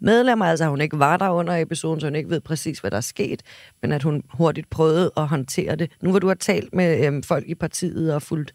medlemmer, 0.00 0.46
altså 0.46 0.66
hun 0.66 0.80
ikke 0.80 0.98
var 0.98 1.16
der 1.16 1.28
under 1.28 1.56
episoden, 1.56 2.00
så 2.00 2.06
hun 2.06 2.14
ikke 2.14 2.30
ved 2.30 2.40
præcis, 2.40 2.78
hvad 2.78 2.90
der 2.90 2.96
er 2.96 3.00
sket, 3.00 3.42
men 3.82 3.92
at 3.92 4.02
hun 4.02 4.22
hurtigt 4.34 4.70
prøvede 4.70 5.10
at 5.16 5.28
håndtere 5.28 5.76
det. 5.76 5.90
Nu 6.02 6.10
hvor 6.10 6.18
du 6.18 6.26
har 6.26 6.34
talt 6.34 6.74
med 6.74 7.06
øhm, 7.06 7.22
folk 7.22 7.48
i 7.48 7.54
partiet 7.54 8.14
og 8.14 8.22
fulgt, 8.22 8.54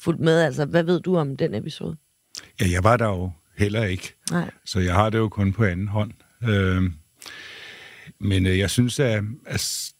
fulgt 0.00 0.20
med, 0.20 0.40
altså 0.40 0.64
hvad 0.64 0.82
ved 0.82 1.00
du 1.00 1.16
om 1.16 1.36
den 1.36 1.54
episode? 1.54 1.96
Ja, 2.60 2.66
jeg 2.70 2.84
var 2.84 2.96
der 2.96 3.06
jo 3.06 3.30
heller 3.58 3.84
ikke, 3.84 4.14
Nej. 4.30 4.50
så 4.64 4.80
jeg 4.80 4.94
har 4.94 5.10
det 5.10 5.18
jo 5.18 5.28
kun 5.28 5.52
på 5.52 5.64
anden 5.64 5.88
hånd. 5.88 6.12
Øh, 6.48 6.82
men 8.20 8.46
øh, 8.46 8.58
jeg 8.58 8.70
synes, 8.70 9.00
at, 9.00 9.24
at 9.46 9.92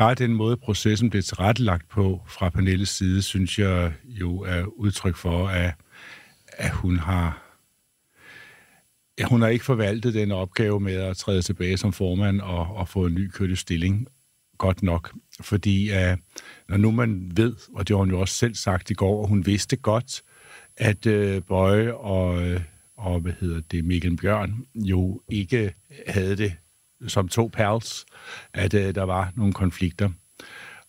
bare 0.00 0.14
den 0.14 0.34
måde, 0.34 0.56
processen 0.56 1.10
blev 1.10 1.22
tilrettelagt 1.22 1.88
på 1.88 2.20
fra 2.26 2.48
Pernilles 2.50 2.88
side, 2.88 3.22
synes 3.22 3.58
jeg 3.58 3.92
jo 4.04 4.40
er 4.40 4.64
udtryk 4.64 5.16
for, 5.16 5.48
at, 5.48 5.74
at 6.48 6.70
hun 6.70 6.96
har 6.98 7.56
ja, 9.18 9.24
hun 9.24 9.42
har 9.42 9.48
ikke 9.48 9.64
forvaltet 9.64 10.14
den 10.14 10.32
opgave 10.32 10.80
med 10.80 10.94
at 10.94 11.16
træde 11.16 11.42
tilbage 11.42 11.76
som 11.76 11.92
formand 11.92 12.40
og, 12.40 12.76
og 12.76 12.88
få 12.88 13.06
en 13.06 13.14
ny 13.14 13.28
kørt 13.28 13.58
stilling 13.58 14.06
godt 14.58 14.82
nok. 14.82 15.14
Fordi 15.40 15.88
at, 15.88 16.18
når 16.68 16.76
nu 16.76 16.90
man 16.90 17.32
ved, 17.34 17.56
og 17.74 17.88
det 17.88 17.96
har 17.96 17.98
hun 17.98 18.10
jo 18.10 18.20
også 18.20 18.34
selv 18.34 18.54
sagt 18.54 18.90
i 18.90 18.94
går, 18.94 19.22
og 19.22 19.28
hun 19.28 19.46
vidste 19.46 19.76
godt, 19.76 20.22
at 20.76 21.06
øh, 21.06 21.42
Bøje 21.42 21.94
og, 21.94 22.48
øh, 22.48 22.60
og 22.96 23.20
hvad 23.20 23.32
hedder 23.40 23.60
det, 23.60 23.84
Mikkel 23.84 24.16
Bjørn 24.16 24.66
jo 24.74 25.22
ikke 25.28 25.74
havde 26.06 26.36
det 26.36 26.52
som 27.08 27.28
to 27.28 27.50
pals, 27.52 28.06
at 28.54 28.74
øh, 28.74 28.94
der 28.94 29.02
var 29.02 29.32
nogle 29.36 29.52
konflikter. 29.52 30.10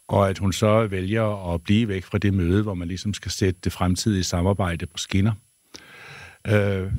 Og 0.08 0.30
at 0.30 0.38
hun 0.38 0.54
så 0.54 0.88
vælger 0.88 1.54
at 1.54 1.64
blive 1.64 1.88
væk 1.88 2.04
fra 2.04 2.18
det 2.18 2.34
møde, 2.34 2.64
hvor 2.64 2.74
man 2.74 2.88
ligesom 2.88 3.14
skal 3.14 3.32
sætte 3.32 3.60
det 3.64 3.72
fremtidige 3.72 4.24
samarbejde 4.24 4.86
på 4.86 4.98
skinner. 4.98 5.32
Øh, 6.48 6.92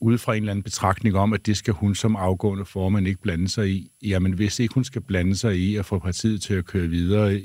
ud 0.00 0.18
fra 0.18 0.34
en 0.34 0.42
eller 0.42 0.50
anden 0.50 0.62
betragtning 0.62 1.16
om, 1.16 1.32
at 1.32 1.46
det 1.46 1.56
skal 1.56 1.74
hun 1.74 1.94
som 1.94 2.16
afgående 2.16 2.64
formand 2.64 3.08
ikke 3.08 3.20
blande 3.22 3.48
sig 3.48 3.70
i. 3.70 3.90
Jamen, 4.02 4.32
hvis 4.32 4.58
ikke 4.58 4.74
hun 4.74 4.84
skal 4.84 5.02
blande 5.02 5.36
sig 5.36 5.56
i 5.56 5.76
at 5.76 5.86
få 5.86 5.98
partiet 5.98 6.42
til 6.42 6.54
at 6.54 6.64
køre 6.64 6.86
videre 6.86 7.42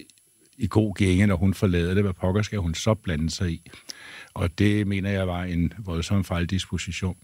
i 0.57 0.67
god 0.67 0.95
gænge, 0.95 1.27
når 1.27 1.35
hun 1.35 1.53
forlader 1.53 1.93
det. 1.93 2.03
Hvad 2.03 2.13
pokker 2.13 2.41
skal 2.41 2.59
hun 2.59 2.73
så 2.73 2.93
blande 2.93 3.29
sig 3.29 3.51
i? 3.51 3.69
Og 4.33 4.59
det 4.59 4.87
mener 4.87 5.09
jeg 5.09 5.27
var 5.27 5.43
en 5.43 5.73
voldsom 5.79 6.23
fejldisposition. 6.23 7.17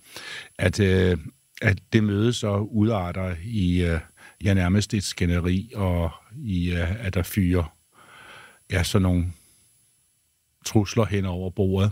At, 0.59 0.79
øh, 0.79 1.17
at 1.61 1.79
det 1.93 2.03
møde 2.03 2.33
så 2.33 2.57
udarter 2.57 3.35
i 3.43 3.83
øh, 3.83 3.99
ja, 4.43 4.53
nærmest 4.53 4.93
et 4.93 5.03
skænderi, 5.03 5.71
og 5.75 6.11
i, 6.37 6.71
øh, 6.71 7.05
at 7.05 7.13
der 7.13 7.23
fyrer 7.23 7.75
ja, 8.71 8.83
sådan 8.83 9.03
nogle 9.03 9.25
trusler 10.65 11.05
hen 11.05 11.25
over 11.25 11.49
bordet, 11.49 11.91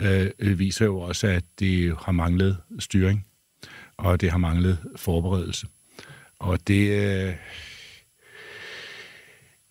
øh, 0.00 0.30
øh 0.38 0.58
viser 0.58 0.84
jo 0.84 0.98
også, 0.98 1.26
at 1.26 1.44
det 1.58 1.96
har 1.98 2.12
manglet 2.12 2.56
styring, 2.78 3.26
og 3.96 4.20
det 4.20 4.30
har 4.30 4.38
manglet 4.38 4.78
forberedelse. 4.96 5.66
Og 6.38 6.68
det, 6.68 6.90
øh, 6.90 7.34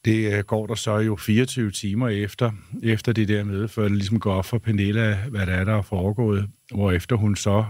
det 0.06 0.34
øh, 0.34 0.44
går 0.44 0.68
der 0.68 0.76
så 0.76 0.98
jo 0.98 1.16
24 1.16 1.72
timer 1.72 2.10
efter, 2.10 2.52
efter 2.84 3.14
det 3.14 3.28
der 3.28 3.44
møde, 3.44 3.68
før 3.68 3.84
det 3.84 3.92
ligesom 3.92 4.20
går 4.20 4.34
op 4.34 4.46
for 4.46 4.58
Pernilla, 4.58 5.18
hvad 5.30 5.46
der 5.46 5.54
er, 5.54 5.64
der 5.64 5.78
er 5.78 5.82
foregået, 5.82 6.50
hvor 6.72 6.92
efter 6.92 7.16
hun 7.16 7.36
så 7.36 7.66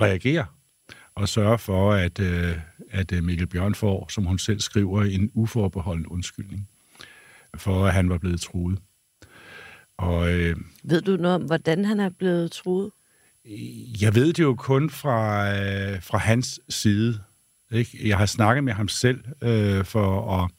reagerer 0.00 0.44
og 1.14 1.28
sørger 1.28 1.56
for, 1.56 1.92
at, 1.92 2.20
øh, 2.20 2.58
at 2.90 3.24
Mikkel 3.24 3.46
Bjørn 3.46 3.74
får, 3.74 4.06
som 4.10 4.24
hun 4.24 4.38
selv 4.38 4.60
skriver, 4.60 5.02
en 5.02 5.30
uforbeholden 5.34 6.06
undskyldning 6.06 6.68
for, 7.56 7.86
at 7.86 7.92
han 7.92 8.08
var 8.08 8.18
blevet 8.18 8.40
truet. 8.40 8.78
Og, 9.98 10.32
øh, 10.32 10.56
Ved 10.84 11.00
du 11.00 11.16
noget 11.16 11.34
om, 11.34 11.42
hvordan 11.42 11.84
han 11.84 12.00
er 12.00 12.10
blevet 12.18 12.52
truet? 12.52 12.90
Jeg 14.00 14.14
ved 14.14 14.32
det 14.32 14.42
jo 14.42 14.54
kun 14.54 14.90
fra, 14.90 15.48
øh, 15.50 16.02
fra 16.02 16.18
hans 16.18 16.60
side. 16.68 17.20
Ikke? 17.72 18.08
Jeg 18.08 18.18
har 18.18 18.26
snakket 18.26 18.64
med 18.64 18.72
ham 18.72 18.88
selv 18.88 19.24
øh, 19.42 19.84
for 19.84 20.40
at, 20.42 20.50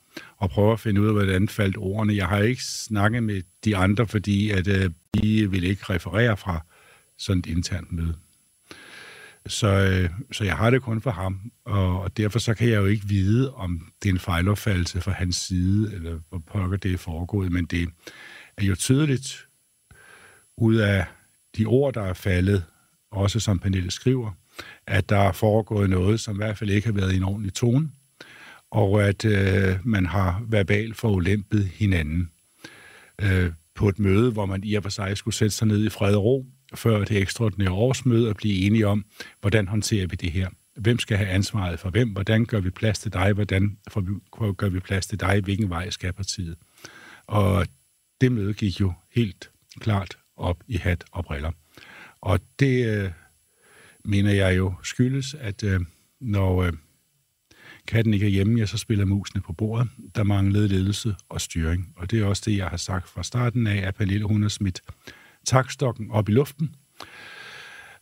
at 0.42 0.50
prøve 0.50 0.74
at 0.74 0.80
finde 0.80 1.02
ud 1.02 1.08
af, 1.08 1.14
hvordan 1.14 1.50
faldt 1.50 1.78
ordene. 1.78 2.16
Jeg 2.16 2.28
har 2.28 2.40
ikke 2.40 2.64
snakket 2.64 3.24
med 3.24 3.42
de 3.66 3.78
andre, 3.78 4.08
fordi 4.08 4.52
at, 4.52 4.68
øh, 4.68 4.92
de 5.14 5.52
vil 5.52 5.64
ikke 5.64 5.94
referere 5.94 6.38
fra 6.38 6.66
sådan 7.18 7.40
et 7.40 7.46
internt 7.46 7.92
møde. 7.92 8.16
Så, 9.48 9.68
øh, 9.68 10.10
så 10.32 10.44
jeg 10.44 10.58
har 10.58 10.70
det 10.70 10.82
kun 10.82 11.02
for 11.02 11.12
ham, 11.12 11.52
og, 11.66 12.02
og 12.02 12.18
derfor 12.18 12.40
så 12.40 12.54
kan 12.54 12.70
jeg 12.70 12.78
jo 12.78 12.86
ikke 12.86 13.08
vide, 13.08 13.54
om 13.54 13.92
det 14.04 14.10
er 14.10 14.14
en 14.14 14.20
fejlopfattelse 14.20 15.02
fra 15.02 15.12
hans 15.12 15.36
side, 15.36 15.94
eller 15.96 16.20
hvor 16.30 16.40
pokker 16.40 16.78
det 16.78 16.94
er 16.94 16.98
foregået, 16.98 17.52
men 17.52 17.66
det 17.66 17.90
er 18.58 18.66
jo 18.66 18.76
tydeligt 18.76 19.48
ud 20.58 20.76
af 20.76 21.06
de 21.58 21.66
ord, 21.66 21.94
der 21.94 22.02
er 22.02 22.14
faldet, 22.14 22.64
også 23.12 23.40
som 23.40 23.60
Pernille 23.60 23.92
skriver, 23.92 24.32
at 24.88 25.10
der 25.10 25.18
er 25.18 25.32
foregået 25.32 25.90
noget, 25.90 26.20
som 26.20 26.36
i 26.36 26.38
hvert 26.38 26.58
fald 26.58 26.70
ikke 26.70 26.88
har 26.88 26.94
været 26.94 27.14
i 27.14 27.18
en 27.18 27.24
ordentlig 27.24 27.54
tone, 27.54 27.90
og 28.72 29.04
at 29.04 29.26
øh, 29.26 29.76
man 29.84 30.06
har 30.06 30.44
verbalt 30.48 30.96
forulæmpet 30.96 31.66
hinanden 31.66 32.32
øh, 33.22 33.52
på 33.76 33.90
et 33.90 34.00
møde, 34.00 34.32
hvor 34.32 34.46
man 34.46 34.64
i 34.64 34.74
og 34.74 34.84
for 34.84 34.90
sig 34.90 35.18
skulle 35.18 35.36
sætte 35.36 35.56
sig 35.56 35.68
ned 35.68 35.86
i 35.86 35.90
fred 35.90 36.16
og 36.16 36.24
ro, 36.24 36.46
før 36.76 37.04
det 37.04 37.18
ekstraordinære 37.18 37.72
årsmøde 37.72 38.30
og 38.30 38.36
blive 38.36 38.66
enige 38.66 38.88
om, 38.88 39.06
hvordan 39.42 39.68
håndterer 39.68 40.08
vi 40.08 40.16
det 40.16 40.32
her. 40.32 40.50
Hvem 40.76 41.00
skal 41.00 41.18
have 41.18 41.30
ansvaret 41.30 41.80
for 41.80 41.90
hvem? 41.90 42.10
Hvordan 42.10 42.46
gør 42.46 42.60
vi 42.60 42.70
plads 42.70 43.00
til 43.00 43.14
dig? 43.14 43.34
Hvordan 43.34 43.78
gør 44.58 44.70
vi 44.70 44.80
plads 44.80 45.08
til 45.08 45.20
dig? 45.20 45.42
Hvilken 45.44 45.70
vej 45.70 45.90
skal 45.90 46.14
partiet? 46.14 46.56
Og 47.28 47.68
det 48.22 48.32
møde 48.32 48.54
gik 48.54 48.80
jo 48.82 48.94
helt 49.12 49.52
klart 49.80 50.18
op 50.36 50.64
i 50.68 50.78
hat 50.78 51.06
og 51.12 51.26
briller. 51.26 51.52
Og 52.22 52.40
det 52.60 53.04
øh, 53.04 53.12
mener 54.06 54.32
jeg 54.32 54.58
jo 54.58 54.74
skyldes, 54.84 55.34
at 55.34 55.64
øh, 55.64 55.80
når 56.20 56.64
øh, 56.64 56.74
katten 57.88 58.14
ikke 58.14 58.26
er 58.26 58.30
hjemme, 58.30 58.60
ja, 58.60 58.66
så 58.66 58.78
spiller 58.78 59.06
musene 59.06 59.42
på 59.42 59.54
bordet. 59.54 59.90
Der 60.16 60.24
manglede 60.24 60.68
ledelse 60.68 61.16
og 61.30 61.42
styring. 61.42 61.94
Og 61.96 62.12
det 62.12 62.22
er 62.22 62.26
også 62.26 62.44
det, 62.46 62.58
jeg 62.58 62.68
har 62.68 62.78
sagt 62.78 63.10
fra 63.10 63.24
starten 63.24 63.68
af, 63.68 63.88
at 63.88 63.96
Pernille 63.96 64.26
hun 64.26 64.42
har 64.42 64.50
smidt 64.50 64.82
takstokken 65.48 66.12
op 66.12 66.30
i 66.30 66.32
luften, 66.32 66.76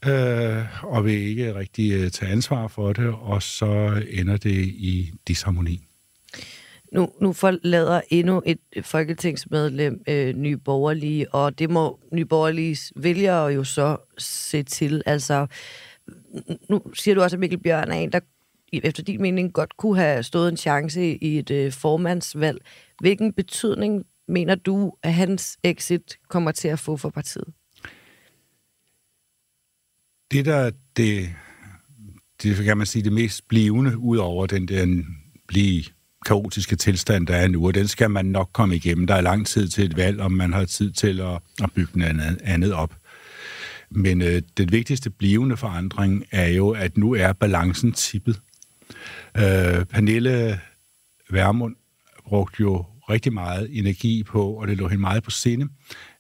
øh, 0.08 0.84
og 0.84 1.06
vil 1.06 1.14
ikke 1.14 1.56
rigtig 1.56 1.94
øh, 1.94 2.12
tage 2.12 2.32
ansvar 2.32 2.68
for 2.68 2.94
det, 2.94 3.14
og 3.22 3.44
så 3.44 4.04
ender 4.10 4.38
det 4.38 4.66
i 4.66 5.12
disharmoni. 5.28 5.82
Nu, 6.92 7.10
nu 7.22 7.34
forlader 7.34 8.02
endnu 8.10 8.42
et 8.46 8.60
folketingsmedlem 8.82 10.04
øh, 10.08 10.36
Nye 10.36 10.58
Borgerlige, 10.58 11.34
og 11.34 11.60
det 11.60 11.70
må 11.70 12.00
Nye 12.12 12.26
Borgerliges 12.26 12.94
vælgere 12.96 13.46
jo 13.46 13.64
så 13.64 13.98
se 14.18 14.64
til. 14.64 15.04
Altså, 15.06 15.48
nu 16.70 16.82
siger 16.94 17.16
du 17.16 17.22
også, 17.22 17.36
at 17.36 17.40
Mikkel 17.40 17.60
Bjørn 17.60 17.92
er 17.92 17.96
en, 17.96 18.12
der 18.12 18.20
efter 18.74 19.04
din 19.04 19.22
mening 19.22 19.54
godt 19.54 19.78
kunne 19.78 19.98
have 19.98 20.24
stået 20.24 20.50
en 20.50 20.58
chance 20.58 21.18
i 21.24 21.40
et 21.40 21.52
øh, 21.52 21.72
formandsvalg. 21.72 22.58
Hvilken 23.00 23.34
betydning 23.34 24.06
mener 24.28 24.56
du, 24.56 24.94
at 25.04 25.14
hans 25.14 25.58
exit 25.64 26.18
kommer 26.30 26.52
til 26.52 26.68
at 26.68 26.80
få 26.80 26.98
for 26.98 27.10
partiet? 27.10 27.54
Det, 30.32 30.46
der 30.46 30.72
det, 30.98 31.30
det 32.44 32.66
kan 32.66 32.78
man 32.78 32.88
sige, 32.88 33.04
det 33.04 33.14
mest 33.14 33.48
blivende, 33.48 33.98
ud 33.98 34.18
over 34.18 34.46
den 34.46 34.68
der 34.68 35.04
blive 35.48 35.84
kaotiske 36.26 36.76
tilstand, 36.76 37.28
der 37.28 37.36
er 37.36 37.48
nu, 37.48 37.68
og 37.68 37.74
den 37.74 37.88
skal 37.88 38.12
man 38.12 38.26
nok 38.26 38.50
komme 38.54 38.76
igennem. 38.76 39.08
Der 39.08 39.16
er 39.16 39.22
lang 39.22 39.48
tid 39.48 39.68
til 39.68 39.86
et 39.86 39.98
valg, 39.98 40.20
om 40.20 40.32
man 40.32 40.54
har 40.54 40.66
tid 40.66 40.92
til 40.92 41.22
at, 41.22 41.40
at 41.64 41.72
bygge 41.76 42.00
noget 42.00 42.42
andet 42.44 42.74
op. 42.74 42.96
Men 43.90 44.22
øh, 44.22 44.42
den 44.58 44.72
vigtigste 44.72 45.10
blivende 45.10 45.58
forandring 45.58 46.26
er 46.32 46.48
jo, 46.48 46.70
at 46.70 46.98
nu 46.98 47.14
er 47.14 47.34
balancen 47.34 47.92
tippet. 47.92 48.42
Øh, 49.38 49.86
Pernille 49.86 50.60
Vermund 51.30 51.76
brugte 52.26 52.62
jo 52.62 52.86
rigtig 53.10 53.34
meget 53.34 53.70
energi 53.72 54.24
på, 54.24 54.50
og 54.54 54.68
det 54.68 54.78
lå 54.78 54.88
hende 54.88 55.02
meget 55.02 55.24
på 55.24 55.32
sinde, 55.32 55.68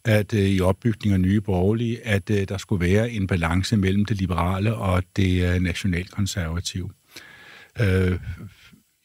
at 0.05 0.33
øh, 0.33 0.39
i 0.39 0.61
opbygning 0.61 1.13
af 1.13 1.19
nye 1.19 1.41
borgerlige, 1.41 2.07
at 2.07 2.29
øh, 2.29 2.47
der 2.47 2.57
skulle 2.57 2.85
være 2.85 3.11
en 3.11 3.27
balance 3.27 3.77
mellem 3.77 4.05
det 4.05 4.17
liberale 4.17 4.75
og 4.75 5.03
det 5.15 5.55
øh, 5.55 5.61
nationalkonservative. 5.61 6.89
Øh, 7.81 8.19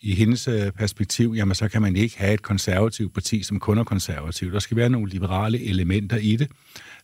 i 0.02 0.14
hendes 0.14 0.48
øh, 0.48 0.72
perspektiv, 0.72 1.34
jamen 1.36 1.54
så 1.54 1.68
kan 1.68 1.82
man 1.82 1.96
ikke 1.96 2.18
have 2.18 2.34
et 2.34 2.42
konservativt 2.42 3.14
parti, 3.14 3.42
som 3.42 3.60
kun 3.60 3.78
er 3.78 3.84
konservativt. 3.84 4.52
Der 4.52 4.58
skal 4.58 4.76
være 4.76 4.90
nogle 4.90 5.10
liberale 5.10 5.64
elementer 5.64 6.16
i 6.16 6.36
det, 6.36 6.48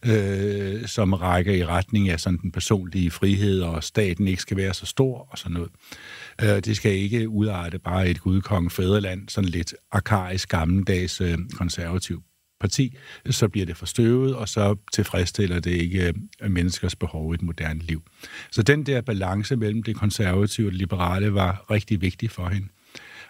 øh, 0.06 0.86
som 0.86 1.12
rækker 1.12 1.52
i 1.52 1.64
retning 1.64 2.08
af 2.08 2.20
sådan 2.20 2.38
den 2.42 2.50
personlige 2.50 3.10
frihed, 3.10 3.60
og 3.60 3.84
staten 3.84 4.28
ikke 4.28 4.42
skal 4.42 4.56
være 4.56 4.74
så 4.74 4.86
stor 4.86 5.28
og 5.30 5.38
sådan 5.38 5.52
noget. 5.52 5.70
Øh, 5.70 6.25
Øh, 6.42 6.48
det 6.48 6.76
skal 6.76 6.92
ikke 6.92 7.28
udarte 7.28 7.78
bare 7.78 8.08
et 8.08 8.20
gudkong 8.20 8.72
fædreland, 8.72 9.28
sådan 9.28 9.50
lidt 9.50 9.74
arkaisk 9.92 10.48
gammeldags 10.48 11.20
øh, 11.20 11.38
konservativ 11.52 12.22
parti, 12.60 12.96
så 13.30 13.48
bliver 13.48 13.66
det 13.66 13.76
forstøvet, 13.76 14.36
og 14.36 14.48
så 14.48 14.76
tilfredsstiller 14.92 15.60
det 15.60 15.70
ikke 15.70 16.14
øh, 16.42 16.50
menneskers 16.50 16.96
behov 16.96 17.32
i 17.32 17.34
et 17.34 17.42
moderne 17.42 17.80
liv. 17.80 18.02
Så 18.50 18.62
den 18.62 18.86
der 18.86 19.00
balance 19.00 19.56
mellem 19.56 19.82
det 19.82 19.96
konservative 19.96 20.68
og 20.68 20.72
det 20.72 20.78
liberale 20.78 21.34
var 21.34 21.70
rigtig 21.70 22.00
vigtig 22.00 22.30
for 22.30 22.48
hende. 22.48 22.68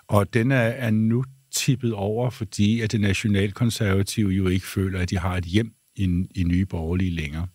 Og 0.09 0.35
den 0.35 0.53
er, 0.53 0.57
er 0.57 0.91
nu 0.91 1.25
tippet 1.55 1.93
over, 1.93 2.31
fordi 2.31 2.81
at 2.81 2.93
det 2.93 3.01
nationalkonservative 3.01 4.31
jo 4.31 4.49
ikke 4.49 4.67
føler, 4.67 5.01
at 5.01 5.11
de 5.11 5.19
har 5.19 5.37
et 5.37 5.45
hjem 5.45 5.73
i, 5.97 6.25
i 6.35 6.45
nye 6.45 6.67
borgerlige 6.67 7.11
længere. 7.11 7.47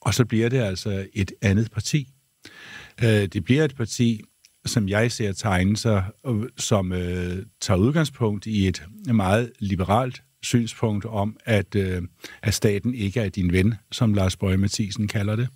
Og 0.00 0.14
så 0.14 0.24
bliver 0.24 0.48
det 0.48 0.58
altså 0.58 1.06
et 1.12 1.32
andet 1.42 1.70
parti. 1.70 2.08
Øh, 3.04 3.26
det 3.26 3.44
bliver 3.44 3.64
et 3.64 3.76
parti, 3.76 4.20
som 4.66 4.88
jeg 4.88 5.12
ser 5.12 5.32
tegne 5.32 5.76
sig, 5.76 6.04
øh, 6.26 6.42
som 6.56 6.92
øh, 6.92 7.46
tager 7.60 7.78
udgangspunkt 7.78 8.46
i 8.46 8.68
et 8.68 8.82
meget 9.06 9.52
liberalt 9.58 10.22
synspunkt 10.42 11.04
om, 11.04 11.36
at, 11.44 11.74
øh, 11.74 12.02
at 12.42 12.54
staten 12.54 12.94
ikke 12.94 13.20
er 13.20 13.28
din 13.28 13.52
ven, 13.52 13.74
som 13.92 14.14
Lars 14.14 14.36
Bøge 14.36 14.56
Mathisen 14.56 15.08
kalder 15.08 15.36
det, 15.36 15.48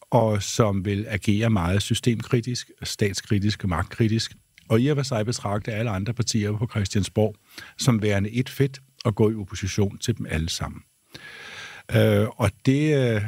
og 0.00 0.42
som 0.42 0.84
vil 0.84 1.06
agere 1.08 1.50
meget 1.50 1.82
systemkritisk, 1.82 2.70
statskritisk 2.82 3.64
og 3.64 3.70
magtkritisk, 3.70 4.34
og 4.68 4.80
i 4.80 4.88
og 4.88 4.96
for 4.96 5.02
sig 5.02 5.26
betragte 5.26 5.72
alle 5.72 5.90
andre 5.90 6.14
partier 6.14 6.58
på 6.58 6.66
Christiansborg 6.70 7.34
som 7.78 8.02
værende 8.02 8.30
et 8.30 8.48
fedt 8.48 8.80
og 9.04 9.14
gå 9.14 9.30
i 9.30 9.34
opposition 9.34 9.98
til 9.98 10.18
dem 10.18 10.26
alle 10.30 10.48
sammen. 10.48 10.82
Øh, 11.96 12.26
og 12.36 12.50
det 12.66 13.14
øh, 13.14 13.22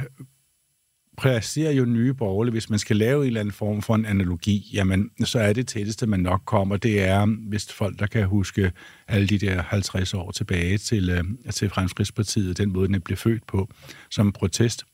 placerer 1.16 1.72
jo 1.72 1.84
nye 1.84 2.14
borgerlige, 2.14 2.52
hvis 2.52 2.70
man 2.70 2.78
skal 2.78 2.96
lave 2.96 3.20
en 3.22 3.26
eller 3.26 3.40
anden 3.40 3.52
form 3.52 3.82
for 3.82 3.94
en 3.94 4.06
analogi, 4.06 4.70
jamen, 4.72 5.10
så 5.24 5.38
er 5.38 5.52
det 5.52 5.66
tætteste, 5.66 6.06
man 6.06 6.20
nok 6.20 6.42
kommer, 6.44 6.76
det 6.76 7.02
er, 7.02 7.26
hvis 7.48 7.72
folk, 7.72 7.98
der 7.98 8.06
kan 8.06 8.26
huske 8.26 8.72
alle 9.08 9.26
de 9.26 9.38
der 9.38 9.62
50 9.62 10.14
år 10.14 10.30
tilbage 10.30 10.78
til, 10.78 11.10
øh, 11.10 11.24
til 11.52 11.70
Fremskridspartiet, 11.70 12.58
den 12.58 12.72
måde, 12.72 12.88
den 12.88 13.00
blev 13.00 13.16
født 13.16 13.46
på, 13.46 13.68
som 14.10 14.32
protest, 14.32 14.84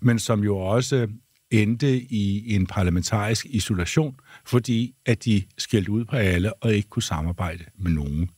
men 0.00 0.18
som 0.18 0.44
jo 0.44 0.56
også 0.56 1.08
endte 1.50 2.00
i 2.00 2.54
en 2.54 2.66
parlamentarisk 2.66 3.46
isolation, 3.46 4.16
fordi 4.46 4.94
at 5.06 5.24
de 5.24 5.42
skældte 5.58 5.90
ud 5.90 6.04
på 6.04 6.16
alle 6.16 6.54
og 6.54 6.74
ikke 6.74 6.88
kunne 6.88 7.02
samarbejde 7.02 7.64
med 7.78 7.90
nogen. 7.90 8.30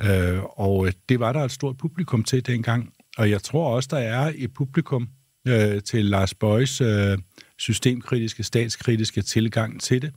Øh, 0.00 0.42
og 0.42 0.92
det 1.08 1.20
var 1.20 1.32
der 1.32 1.40
et 1.40 1.52
stort 1.52 1.76
publikum 1.76 2.24
til 2.24 2.46
dengang, 2.46 2.92
og 3.18 3.30
jeg 3.30 3.42
tror 3.42 3.76
også, 3.76 3.88
der 3.92 3.98
er 3.98 4.32
et 4.36 4.54
publikum 4.54 5.08
øh, 5.48 5.82
til 5.82 6.04
Lars 6.04 6.34
Bøjs 6.34 6.80
øh, 6.80 7.18
systemkritiske, 7.58 8.42
statskritiske 8.42 9.22
tilgang 9.22 9.80
til 9.80 10.02
det. 10.02 10.12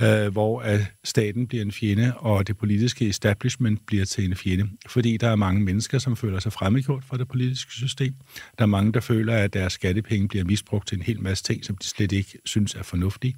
øh, 0.00 0.32
hvor 0.32 0.60
at 0.60 0.80
staten 1.04 1.46
bliver 1.46 1.64
en 1.64 1.72
fjende, 1.72 2.12
og 2.16 2.46
det 2.46 2.56
politiske 2.58 3.08
establishment 3.08 3.86
bliver 3.86 4.04
til 4.04 4.24
en 4.24 4.36
fjende. 4.36 4.68
Fordi 4.88 5.16
der 5.16 5.28
er 5.28 5.36
mange 5.36 5.60
mennesker, 5.60 5.98
som 5.98 6.16
føler 6.16 6.38
sig 6.38 6.52
fremmedgjort 6.52 7.04
fra 7.04 7.16
det 7.16 7.28
politiske 7.28 7.72
system. 7.72 8.14
Der 8.58 8.64
er 8.64 8.66
mange, 8.66 8.92
der 8.92 9.00
føler, 9.00 9.36
at 9.36 9.52
deres 9.52 9.72
skattepenge 9.72 10.28
bliver 10.28 10.44
misbrugt 10.44 10.88
til 10.88 10.96
en 10.96 11.02
hel 11.02 11.20
masse 11.22 11.44
ting, 11.44 11.64
som 11.64 11.76
de 11.76 11.86
slet 11.86 12.12
ikke 12.12 12.38
synes 12.44 12.74
er 12.74 12.82
fornuftige. 12.82 13.34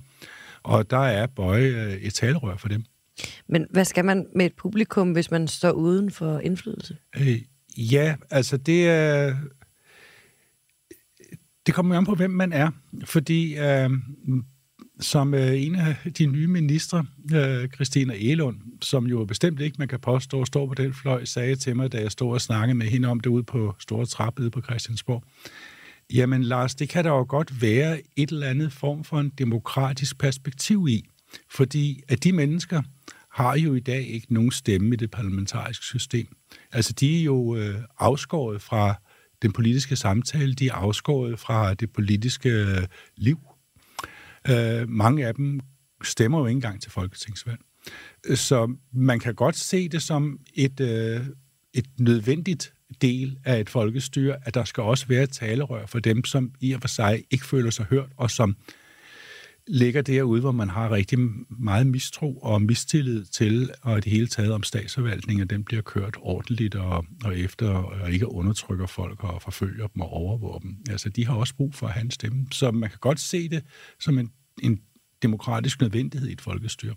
Og 0.62 0.90
der 0.90 0.98
er 1.06 1.26
Bøje 1.26 1.66
øh, 1.66 1.92
et 1.92 2.14
talerør 2.14 2.56
for 2.56 2.68
dem. 2.68 2.84
Men 3.48 3.66
hvad 3.70 3.84
skal 3.84 4.04
man 4.04 4.26
med 4.36 4.46
et 4.46 4.52
publikum, 4.58 5.12
hvis 5.12 5.30
man 5.30 5.48
står 5.48 5.70
uden 5.70 6.10
for 6.10 6.38
indflydelse? 6.38 6.96
Øh, 7.20 7.38
ja, 7.76 8.14
altså 8.30 8.56
det 8.56 8.88
er... 8.88 9.36
Det 11.66 11.74
kommer 11.74 11.94
jo 11.94 11.98
an 11.98 12.04
på, 12.04 12.14
hvem 12.14 12.30
man 12.30 12.52
er. 12.52 12.70
Fordi 13.04 13.58
øh, 13.58 13.90
som 15.00 15.34
øh, 15.34 15.62
en 15.62 15.74
af 15.74 15.96
de 16.18 16.26
nye 16.26 16.46
ministre, 16.46 17.06
øh, 17.34 17.68
Christina 17.68 18.14
Elund, 18.16 18.56
som 18.82 19.06
jo 19.06 19.24
bestemt 19.24 19.60
ikke, 19.60 19.76
man 19.78 19.88
kan 19.88 20.00
påstå, 20.00 20.44
står 20.44 20.44
stå 20.44 20.66
på 20.66 20.74
den 20.74 20.94
fløj, 20.94 21.24
sagde 21.24 21.56
til 21.56 21.76
mig, 21.76 21.92
da 21.92 22.00
jeg 22.00 22.12
stod 22.12 22.32
og 22.32 22.40
snakkede 22.40 22.74
med 22.74 22.86
hende 22.86 23.08
om 23.08 23.20
det 23.20 23.30
ude 23.30 23.44
på 23.44 23.74
Store 23.78 24.06
Trappe 24.06 24.50
på 24.50 24.62
Christiansborg. 24.62 25.24
Jamen 26.12 26.42
Lars, 26.42 26.74
det 26.74 26.88
kan 26.88 27.04
der 27.04 27.10
jo 27.10 27.26
godt 27.28 27.62
være 27.62 28.00
et 28.16 28.30
eller 28.30 28.46
andet 28.46 28.72
form 28.72 29.04
for 29.04 29.20
en 29.20 29.32
demokratisk 29.38 30.18
perspektiv 30.18 30.86
i. 30.88 31.04
Fordi 31.50 32.02
at 32.08 32.24
de 32.24 32.32
mennesker 32.32 32.82
har 33.30 33.56
jo 33.56 33.74
i 33.74 33.80
dag 33.80 34.06
ikke 34.06 34.34
nogen 34.34 34.50
stemme 34.50 34.94
i 34.94 34.96
det 34.96 35.10
parlamentariske 35.10 35.84
system. 35.84 36.26
Altså 36.72 36.92
de 36.92 37.18
er 37.18 37.22
jo 37.24 37.56
øh, 37.56 37.74
afskåret 37.98 38.62
fra 38.62 38.94
den 39.42 39.52
politiske 39.52 39.96
samtale, 39.96 40.54
de 40.54 40.68
er 40.68 40.72
afskåret 40.72 41.38
fra 41.38 41.74
det 41.74 41.92
politiske 41.92 42.48
øh, 42.48 42.86
liv. 43.16 43.38
Øh, 44.50 44.88
mange 44.88 45.26
af 45.26 45.34
dem 45.34 45.60
stemmer 46.02 46.38
jo 46.38 46.46
ikke 46.46 46.56
engang 46.56 46.82
til 46.82 46.90
folketingsvalg. 46.90 47.60
Øh, 48.26 48.36
så 48.36 48.74
man 48.92 49.20
kan 49.20 49.34
godt 49.34 49.56
se 49.56 49.88
det 49.88 50.02
som 50.02 50.38
et, 50.54 50.80
øh, 50.80 51.20
et 51.74 51.86
nødvendigt 51.98 52.74
del 53.00 53.38
af 53.44 53.60
et 53.60 53.70
folkestyre, 53.70 54.36
at 54.44 54.54
der 54.54 54.64
skal 54.64 54.82
også 54.82 55.06
være 55.06 55.22
et 55.22 55.30
talerør 55.30 55.86
for 55.86 55.98
dem, 55.98 56.24
som 56.24 56.52
i 56.60 56.72
og 56.72 56.80
for 56.80 56.88
sig 56.88 57.24
ikke 57.30 57.46
føler 57.46 57.70
sig 57.70 57.86
hørt, 57.90 58.08
og 58.16 58.30
som 58.30 58.56
ligger 59.66 60.02
derude, 60.02 60.40
hvor 60.40 60.52
man 60.52 60.68
har 60.68 60.90
rigtig 60.90 61.18
meget 61.48 61.86
mistro 61.86 62.38
og 62.38 62.62
mistillid 62.62 63.24
til, 63.24 63.70
og 63.82 64.04
det 64.04 64.12
hele 64.12 64.26
taget 64.26 64.52
om 64.52 64.62
statsforvaltningen, 64.62 65.48
den 65.48 65.64
bliver 65.64 65.82
kørt 65.82 66.16
ordentligt 66.20 66.74
og, 66.74 67.06
og 67.24 67.38
efter, 67.38 67.68
og 67.68 68.12
ikke 68.12 68.28
undertrykker 68.28 68.86
folk 68.86 69.24
og 69.24 69.42
forfølger 69.42 69.86
dem 69.86 70.02
og 70.02 70.08
overvåger 70.08 70.58
dem. 70.58 70.76
Altså, 70.90 71.08
de 71.08 71.26
har 71.26 71.34
også 71.34 71.54
brug 71.54 71.74
for 71.74 71.86
at 71.86 71.92
have 71.92 72.04
en 72.04 72.10
stemme. 72.10 72.46
Så 72.50 72.70
man 72.70 72.90
kan 72.90 72.98
godt 73.00 73.20
se 73.20 73.48
det 73.48 73.64
som 74.00 74.18
en, 74.18 74.30
en 74.62 74.80
demokratisk 75.22 75.80
nødvendighed 75.80 76.28
i 76.28 76.32
et 76.32 76.40
folkestyre. 76.40 76.94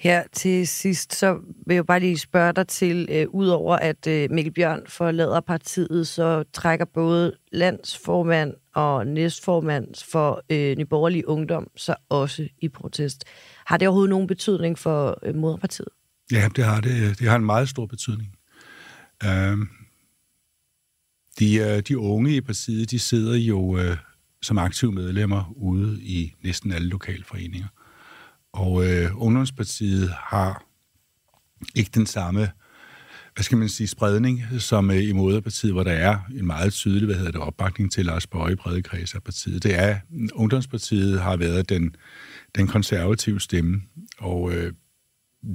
Her 0.00 0.22
til 0.32 0.66
sidst, 0.66 1.14
så 1.14 1.38
vil 1.66 1.74
jeg 1.74 1.86
bare 1.86 2.00
lige 2.00 2.18
spørge 2.18 2.52
dig 2.52 2.68
til, 2.68 3.08
øh, 3.10 3.26
udover 3.28 3.76
at 3.76 4.06
øh, 4.06 4.30
Mikkel 4.30 4.52
Bjørn 4.52 4.82
forlader 4.86 5.40
partiet, 5.40 6.06
så 6.08 6.44
trækker 6.52 6.84
både 6.84 7.36
landsformand 7.52 8.54
og 8.74 9.06
næstformand 9.06 10.10
for 10.10 10.42
øh, 10.50 10.76
Nyborgerlig 10.76 11.28
Ungdom 11.28 11.66
så 11.76 11.94
også 12.08 12.48
i 12.58 12.68
protest. 12.68 13.24
Har 13.66 13.76
det 13.76 13.88
overhovedet 13.88 14.10
nogen 14.10 14.26
betydning 14.26 14.78
for 14.78 15.18
øh, 15.22 15.34
moderpartiet? 15.34 15.88
Ja, 16.32 16.48
det 16.56 16.64
har 16.64 16.80
det. 16.80 17.18
Det 17.18 17.28
har 17.28 17.36
en 17.36 17.44
meget 17.44 17.68
stor 17.68 17.86
betydning. 17.86 18.34
Øh, 19.24 19.58
de, 21.38 21.56
øh, 21.56 21.82
de 21.88 21.98
unge 21.98 22.36
i 22.36 22.40
partiet, 22.40 22.90
de 22.90 22.98
sidder 22.98 23.36
jo 23.36 23.78
øh, 23.78 23.96
som 24.42 24.58
aktive 24.58 24.92
medlemmer 24.92 25.52
ude 25.56 26.02
i 26.02 26.34
næsten 26.42 26.72
alle 26.72 26.88
lokalforeninger. 26.88 27.68
Og 28.52 28.86
øh, 28.86 29.22
Ungdomspartiet 29.22 30.10
har 30.10 30.64
ikke 31.74 31.90
den 31.94 32.06
samme 32.06 32.48
hvad 33.34 33.44
skal 33.44 33.58
man 33.58 33.68
sige, 33.68 33.86
spredning, 33.86 34.42
som 34.58 34.90
øh, 34.90 35.08
i 35.08 35.12
Moderpartiet, 35.12 35.72
hvor 35.72 35.82
der 35.82 35.92
er 35.92 36.18
en 36.38 36.46
meget 36.46 36.72
tydelig, 36.72 37.06
hvad 37.06 37.16
hedder 37.16 37.30
det, 37.30 37.40
opbakning 37.40 37.92
til 37.92 38.06
Lars 38.06 38.26
Bøge 38.26 38.56
brede 38.56 38.82
kreds 38.82 39.14
af 39.14 39.22
partiet. 39.22 39.62
Det 39.62 39.78
er, 39.78 39.98
Ungdomspartiet 40.32 41.20
har 41.20 41.36
været 41.36 41.68
den, 41.68 41.96
den 42.54 42.66
konservative 42.66 43.40
stemme, 43.40 43.82
og 44.18 44.52
øh, 44.52 44.72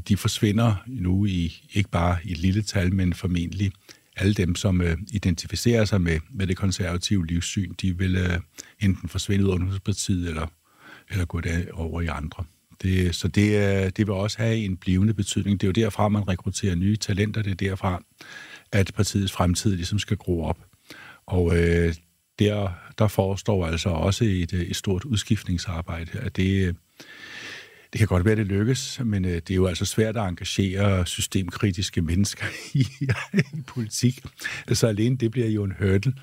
de 0.08 0.18
forsvinder 0.18 0.76
nu 0.88 1.26
i, 1.26 1.70
ikke 1.74 1.90
bare 1.90 2.18
i 2.24 2.32
et 2.32 2.38
lille 2.38 2.62
tal, 2.62 2.94
men 2.94 3.14
formentlig 3.14 3.72
alle 4.16 4.34
dem, 4.34 4.56
som 4.56 4.82
øh, 4.82 4.98
identificerer 5.12 5.86
sig 5.86 6.02
med, 6.02 6.20
med 6.32 6.48
det 6.48 6.58
konservative 6.58 7.26
livssyn, 7.26 7.74
de 7.82 7.98
vil 7.98 8.16
øh, 8.16 8.40
enten 8.80 9.10
forsvinde 9.10 9.46
ud 9.46 9.50
af 9.50 9.54
Ungdomspartiet, 9.54 10.30
eller, 10.30 10.48
eller 11.10 11.26
gå 11.26 11.42
over 11.74 12.02
i 12.02 12.08
andre. 12.08 12.44
Det, 12.82 13.16
så 13.16 13.28
det, 13.28 13.98
det 13.98 14.08
vil 14.08 14.14
også 14.14 14.38
have 14.38 14.58
en 14.58 14.78
blivende 14.78 15.14
betydning. 15.14 15.62
Det 15.62 15.68
er 15.68 15.70
jo 15.70 15.86
derfra, 15.86 16.10
man 16.10 16.28
rekrutterer 16.28 16.76
nye 16.76 16.98
talenter. 16.98 17.42
Det 17.42 17.52
er 17.52 17.56
derfra, 17.56 18.04
at 18.72 18.92
partiets 18.96 19.32
fremtid 19.32 19.76
ligesom 19.76 20.00
skal 20.00 20.18
gro 20.18 20.44
op. 20.44 20.58
Og 21.26 21.58
øh, 21.58 21.94
der, 22.40 22.70
der 22.98 23.08
forestår 23.08 23.66
altså 23.66 23.90
også 23.90 24.24
et, 24.24 24.54
et 24.54 24.76
stort 24.76 25.06
udskiftningsarbejde. 25.06 26.20
At 26.20 26.36
det, 26.36 26.76
det 27.94 28.00
kan 28.00 28.08
godt 28.08 28.26
være, 28.26 28.36
det 28.36 28.46
lykkes, 28.46 29.02
men 29.06 29.26
øh, 29.26 29.32
det 29.32 29.52
er 29.52 29.56
jo 29.56 29.68
altså 29.68 29.86
svært 29.86 30.18
at 30.18 30.24
engagere 30.24 31.06
systemkritiske 31.06 32.02
mennesker 32.02 32.46
i, 32.74 32.88
i 33.34 33.62
politik. 33.68 34.26
Så 34.74 34.88
alene 34.88 35.18
det 35.18 35.32
bliver 35.32 35.50
jo 35.50 35.64
en 35.64 35.74
hurdle 35.80 36.14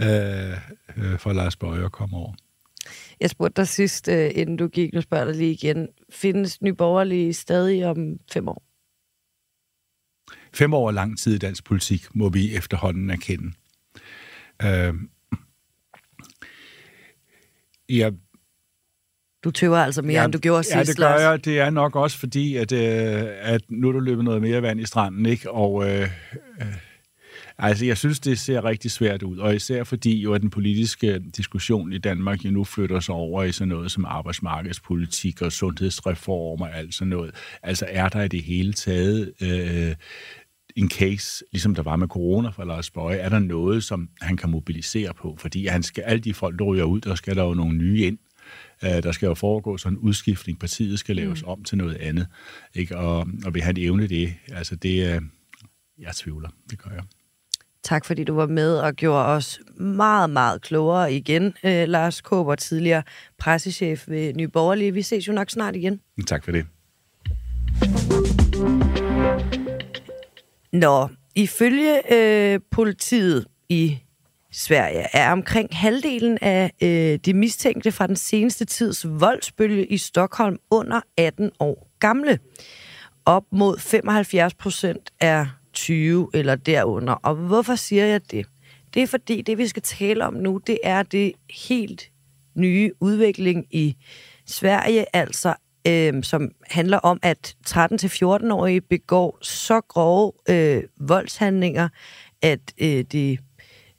øh, 0.00 0.56
øh, 0.96 1.18
for 1.18 1.32
Lars 1.32 1.56
Bøger 1.56 1.84
at 1.84 1.92
komme 1.92 2.16
over. 2.16 2.34
Jeg 3.20 3.30
spurgte 3.30 3.62
dig 3.62 3.68
sidst, 3.68 4.08
uh, 4.08 4.14
inden 4.14 4.56
du 4.56 4.68
gik, 4.68 4.94
nu 4.94 5.00
spørger 5.00 5.24
dig 5.24 5.34
lige 5.34 5.52
igen. 5.52 5.88
Findes 6.10 6.62
nyborgerlige 6.62 7.32
stadig 7.32 7.86
om 7.86 7.96
fem 8.32 8.48
år? 8.48 8.62
Fem 10.52 10.74
år 10.74 10.88
er 10.88 10.92
lang 10.92 11.18
tid 11.18 11.34
i 11.34 11.38
dansk 11.38 11.64
politik, 11.64 12.06
må 12.14 12.28
vi 12.28 12.54
efterhånden 12.54 13.10
erkende. 13.10 13.52
Uh, 14.64 14.94
jeg 17.88 18.12
du 19.46 19.50
tøver 19.50 19.78
altså 19.78 20.02
mere, 20.02 20.18
ja, 20.18 20.24
end 20.24 20.32
du 20.32 20.38
gjorde 20.38 20.62
sidst, 20.62 20.76
Ja, 20.76 20.82
det 20.82 20.96
gør 20.96 21.30
jeg. 21.30 21.44
Det 21.44 21.58
er 21.58 21.70
nok 21.70 21.96
også 21.96 22.18
fordi, 22.18 22.56
at, 22.56 22.72
øh, 22.72 23.24
at 23.40 23.60
nu 23.68 23.88
er 23.88 23.92
du 23.92 24.00
løbet 24.00 24.24
noget 24.24 24.42
mere 24.42 24.62
vand 24.62 24.80
i 24.80 24.86
stranden, 24.86 25.26
ikke? 25.26 25.50
Og 25.50 25.88
øh, 25.88 26.08
øh, 26.60 26.66
Altså, 27.58 27.86
jeg 27.86 27.98
synes, 27.98 28.20
det 28.20 28.38
ser 28.38 28.64
rigtig 28.64 28.90
svært 28.90 29.22
ud, 29.22 29.38
og 29.38 29.54
især 29.54 29.84
fordi 29.84 30.20
jo, 30.20 30.34
at 30.34 30.40
den 30.40 30.50
politiske 30.50 31.18
diskussion 31.18 31.92
i 31.92 31.98
Danmark 31.98 32.44
jo 32.44 32.50
nu 32.50 32.64
flytter 32.64 33.00
sig 33.00 33.14
over 33.14 33.42
i 33.42 33.52
sådan 33.52 33.68
noget 33.68 33.90
som 33.92 34.04
arbejdsmarkedspolitik 34.04 35.42
og 35.42 35.52
sundhedsreform 35.52 36.60
og 36.60 36.76
alt 36.76 36.94
sådan 36.94 37.08
noget. 37.08 37.34
Altså, 37.62 37.86
er 37.88 38.08
der 38.08 38.22
i 38.22 38.28
det 38.28 38.42
hele 38.42 38.72
taget 38.72 39.32
øh, 39.40 39.94
en 40.76 40.90
case, 40.90 41.44
ligesom 41.52 41.74
der 41.74 41.82
var 41.82 41.96
med 41.96 42.08
corona 42.08 42.48
for 42.48 42.64
Lars 42.64 42.90
Bøje, 42.90 43.16
er 43.16 43.28
der 43.28 43.38
noget, 43.38 43.84
som 43.84 44.08
han 44.20 44.36
kan 44.36 44.50
mobilisere 44.50 45.14
på? 45.14 45.36
Fordi 45.38 45.66
han 45.66 45.82
skal, 45.82 46.02
alle 46.02 46.20
de 46.20 46.34
folk, 46.34 46.58
der 46.58 46.64
ryger 46.64 46.84
ud, 46.84 47.00
der 47.00 47.14
skal 47.14 47.36
der 47.36 47.44
jo 47.44 47.54
nogle 47.54 47.76
nye 47.78 48.02
ind. 48.06 48.18
Uh, 48.82 48.88
der 48.88 49.12
skal 49.12 49.26
jo 49.26 49.34
foregå 49.34 49.76
sådan 49.76 49.98
en 49.98 50.02
udskiftning. 50.02 50.58
Partiet 50.58 50.98
skal 50.98 51.16
laves 51.16 51.42
mm. 51.42 51.48
om 51.48 51.64
til 51.64 51.78
noget 51.78 51.94
andet. 51.94 52.26
Ikke? 52.74 52.96
Og, 52.96 53.28
og 53.44 53.54
vil 53.54 53.62
han 53.62 53.76
evne 53.76 54.06
det? 54.06 54.34
Altså, 54.52 54.76
det, 54.76 55.22
jeg 55.98 56.14
tvivler. 56.14 56.48
Det 56.70 56.78
gør 56.78 56.90
jeg. 56.90 57.02
Tak 57.86 58.04
fordi 58.04 58.24
du 58.24 58.34
var 58.34 58.46
med 58.46 58.78
og 58.78 58.94
gjorde 58.94 59.24
os 59.26 59.60
meget, 59.76 60.30
meget 60.30 60.62
klogere 60.62 61.12
igen. 61.12 61.54
Øh, 61.64 61.88
Lars 61.88 62.20
Kåber, 62.20 62.54
tidligere 62.54 63.02
pressechef 63.38 64.08
ved 64.08 64.34
Nye 64.34 64.48
Borgerlige. 64.48 64.94
Vi 64.94 65.02
ses 65.02 65.28
jo 65.28 65.32
nok 65.32 65.50
snart 65.50 65.76
igen. 65.76 66.00
Tak 66.26 66.44
for 66.44 66.52
det. 66.52 66.66
Nå, 70.72 71.08
ifølge 71.34 72.14
øh, 72.14 72.60
politiet 72.70 73.46
i 73.68 73.98
Sverige 74.52 75.06
er 75.12 75.32
omkring 75.32 75.68
halvdelen 75.72 76.38
af 76.40 76.72
øh, 76.82 77.18
de 77.24 77.34
mistænkte 77.34 77.92
fra 77.92 78.06
den 78.06 78.16
seneste 78.16 78.64
tids 78.64 79.06
voldsbølge 79.08 79.86
i 79.86 79.98
Stockholm 79.98 80.58
under 80.70 81.00
18 81.16 81.50
år 81.60 81.88
gamle. 82.00 82.38
Op 83.24 83.44
mod 83.52 83.78
75 83.78 84.54
procent 84.54 85.10
er 85.20 85.46
20 85.76 86.30
eller 86.34 86.54
derunder. 86.54 87.12
Og 87.12 87.34
hvorfor 87.34 87.74
siger 87.74 88.06
jeg 88.06 88.30
det? 88.30 88.46
Det 88.94 89.02
er 89.02 89.06
fordi, 89.06 89.42
det 89.42 89.58
vi 89.58 89.66
skal 89.66 89.82
tale 89.82 90.26
om 90.26 90.34
nu, 90.34 90.60
det 90.66 90.78
er 90.84 91.02
det 91.02 91.32
helt 91.66 92.10
nye 92.54 92.92
udvikling 93.00 93.66
i 93.70 93.96
Sverige, 94.46 95.16
altså 95.16 95.54
øh, 95.88 96.22
som 96.22 96.50
handler 96.70 96.98
om, 96.98 97.18
at 97.22 97.56
13-14-årige 97.68 98.80
begår 98.80 99.38
så 99.42 99.80
grove 99.80 100.32
øh, 100.48 100.82
voldshandlinger, 101.00 101.88
at 102.42 102.60
øh, 102.78 103.04
de 103.12 103.38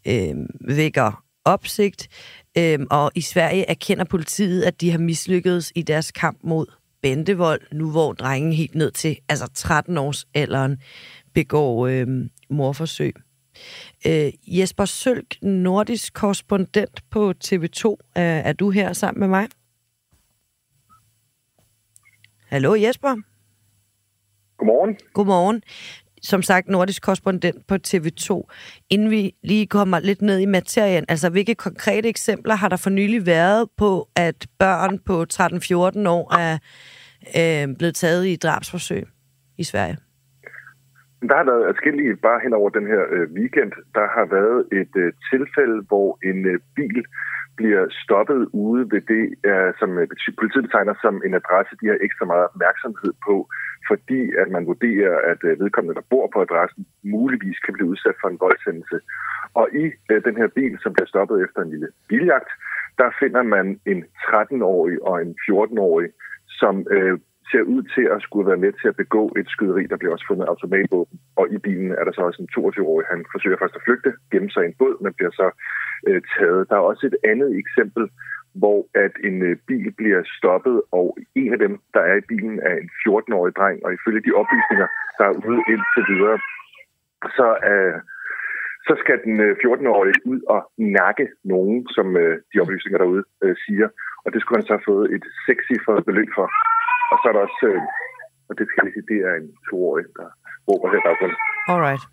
øh, 0.08 0.36
vækker 0.62 1.24
opsigt. 1.46 2.08
Øh, 2.58 2.80
og 2.90 3.12
i 3.16 3.22
Sverige 3.22 3.70
erkender 3.70 4.04
politiet, 4.04 4.64
at 4.64 4.82
de 4.82 4.92
har 4.92 5.00
mislykkedes 5.00 5.72
i 5.76 5.82
deres 5.82 6.12
kamp 6.12 6.40
mod 6.44 6.66
bandevold, 7.02 7.62
nu 7.72 7.92
hvor 7.92 8.14
drengen 8.14 8.54
helt 8.54 8.76
ned 8.76 8.92
til 8.92 9.18
altså 9.30 9.48
13 9.54 9.98
års 9.98 10.28
alderen 10.34 10.78
begår 11.38 11.88
øh, 11.88 12.08
morforsøg. 12.50 13.14
Øh, 14.08 14.32
Jesper 14.48 14.86
Sølk, 14.86 15.38
nordisk 15.42 16.14
korrespondent 16.14 17.04
på 17.10 17.34
TV2, 17.46 17.96
er, 18.16 18.24
er 18.24 18.54
du 18.54 18.70
her 18.70 18.94
sammen 18.94 19.20
med 19.20 19.28
mig? 19.28 19.48
Hallo 22.48 22.76
Jesper. 22.76 23.16
Godmorgen. 24.58 24.98
Godmorgen. 25.14 25.64
Som 26.22 26.42
sagt, 26.42 26.68
nordisk 26.68 27.02
korrespondent 27.02 27.68
på 27.68 27.78
TV2. 27.88 28.44
Inden 28.90 29.10
vi 29.10 29.36
lige 29.44 29.68
kommer 29.68 30.00
lidt 30.00 30.22
ned 30.22 30.40
i 30.40 30.46
materien, 30.46 31.06
altså 31.08 31.30
hvilke 31.30 31.56
konkrete 31.56 32.10
eksempler 32.10 32.56
har 32.56 32.70
der 32.70 32.78
for 32.78 32.90
nylig 32.90 33.26
været 33.26 33.70
på, 33.78 34.10
at 34.16 34.48
børn 34.60 35.00
på 35.00 35.26
13-14 35.34 36.10
år 36.10 36.36
er 36.36 36.58
øh, 37.38 37.76
blevet 37.76 37.96
taget 37.96 38.28
i 38.28 38.36
drabsforsøg 38.36 39.08
i 39.58 39.64
Sverige? 39.64 39.98
Der 41.22 41.36
har 41.38 41.44
været 41.52 41.76
forskellige, 41.76 42.16
bare 42.16 42.40
hen 42.44 42.54
over 42.54 42.70
den 42.70 42.88
her 42.88 43.04
øh, 43.16 43.28
weekend. 43.38 43.72
Der 43.96 44.08
har 44.16 44.26
været 44.38 44.60
et 44.82 44.94
øh, 45.04 45.14
tilfælde, 45.32 45.78
hvor 45.90 46.10
en 46.30 46.46
øh, 46.46 46.60
bil 46.76 47.06
bliver 47.58 47.84
stoppet 48.04 48.50
ude 48.54 48.84
ved 48.92 49.02
det, 49.14 49.26
øh, 49.50 49.74
som 49.80 49.90
øh, 49.98 50.08
politiet 50.40 50.66
betegner 50.68 50.96
som 51.02 51.16
en 51.26 51.34
adresse, 51.42 51.76
de 51.82 51.88
har 51.88 51.98
ekstra 52.08 52.26
meget 52.26 52.48
opmærksomhed 52.50 53.14
på, 53.28 53.36
fordi 53.90 54.22
at 54.42 54.48
man 54.56 54.68
vurderer, 54.72 55.16
at 55.32 55.40
øh, 55.44 55.60
vedkommende, 55.60 56.00
der 56.00 56.10
bor 56.10 56.26
på 56.34 56.42
adressen, 56.42 56.86
muligvis 57.04 57.60
kan 57.60 57.74
blive 57.74 57.92
udsat 57.94 58.16
for 58.22 58.28
en 58.30 58.42
voldshændelse. 58.46 58.98
Og 59.60 59.66
i 59.84 59.86
øh, 60.12 60.20
den 60.28 60.36
her 60.42 60.48
bil, 60.48 60.74
som 60.84 60.94
bliver 60.94 61.12
stoppet 61.14 61.38
efter 61.46 61.60
en 61.62 61.70
lille 61.70 61.90
biljagt, 62.10 62.52
der 62.98 63.10
finder 63.20 63.44
man 63.44 63.80
en 63.86 64.00
13-årig 64.26 64.98
og 65.10 65.22
en 65.22 65.36
14-årig, 65.46 66.10
som 66.60 66.88
øh, 66.92 67.20
ser 67.52 67.64
ud 67.76 67.84
til 67.96 68.06
at 68.16 68.22
skulle 68.26 68.50
være 68.52 68.64
med 68.66 68.74
til 68.82 68.88
at 68.88 69.00
begå 69.04 69.24
et 69.40 69.48
skyderi. 69.54 69.84
Der 69.92 69.98
bliver 69.98 70.14
også 70.14 70.28
fundet 70.28 70.46
automatvåben, 70.52 71.20
og 71.40 71.46
i 71.56 71.58
bilen 71.58 71.92
er 72.00 72.04
der 72.04 72.14
så 72.14 72.22
også 72.22 72.42
en 72.42 72.54
22-årig. 72.56 73.06
Han 73.14 73.26
forsøger 73.34 73.58
først 73.60 73.76
at 73.76 73.86
flygte, 73.86 74.12
gemme 74.32 74.50
sig 74.52 74.64
i 74.64 74.70
en 74.70 74.78
båd, 74.80 74.96
men 75.04 75.14
bliver 75.18 75.34
så 75.42 75.48
øh, 76.08 76.22
taget. 76.36 76.70
Der 76.70 76.76
er 76.76 76.90
også 76.92 77.04
et 77.12 77.18
andet 77.32 77.50
eksempel, 77.62 78.04
hvor 78.62 78.80
at 79.06 79.14
en 79.28 79.38
øh, 79.50 79.56
bil 79.68 79.88
bliver 80.00 80.22
stoppet, 80.38 80.82
og 80.92 81.18
en 81.36 81.54
af 81.54 81.60
dem, 81.66 81.74
der 81.96 82.04
er 82.12 82.16
i 82.18 82.28
bilen, 82.32 82.60
er 82.70 82.76
en 82.82 82.90
14-årig 83.04 83.54
dreng, 83.60 83.78
og 83.86 83.94
ifølge 83.94 84.26
de 84.28 84.38
oplysninger, 84.42 84.88
der 85.18 85.26
er 85.30 85.36
ude 85.48 85.62
indtil 85.74 86.04
videre, 86.14 86.38
så 87.38 87.48
øh, 87.72 87.98
så 88.88 88.94
skal 89.02 89.18
den 89.26 89.36
øh, 89.46 89.54
14-årige 89.64 90.20
ud 90.32 90.42
og 90.56 90.62
nakke 90.78 91.26
nogen, 91.54 91.88
som 91.96 92.08
øh, 92.18 92.34
de 92.52 92.60
oplysninger 92.64 93.00
derude 93.00 93.24
øh, 93.44 93.56
siger. 93.66 93.88
Og 94.26 94.30
det 94.34 94.42
skulle 94.42 94.58
han 94.60 94.68
så 94.68 94.74
have 94.78 94.90
fået 94.92 95.06
et 95.16 95.26
sexy 95.46 95.76
for 95.86 95.94
beløb 96.08 96.30
for. 96.38 96.48
Og 97.12 97.16
så 97.20 97.26
er 97.30 97.34
der 97.36 97.44
også, 97.48 97.64
øh, 97.72 97.82
og 98.50 98.54
det 98.58 98.66
skal 98.68 98.82
jeg 98.86 98.94
sige, 98.94 99.08
det 99.12 99.20
er 99.30 99.34
en 99.42 99.50
toårig, 99.70 100.06
der 100.20 100.28
råber 100.68 100.88
her 100.94 101.02
baggrund. 101.08 101.34
Alright. 101.72 102.04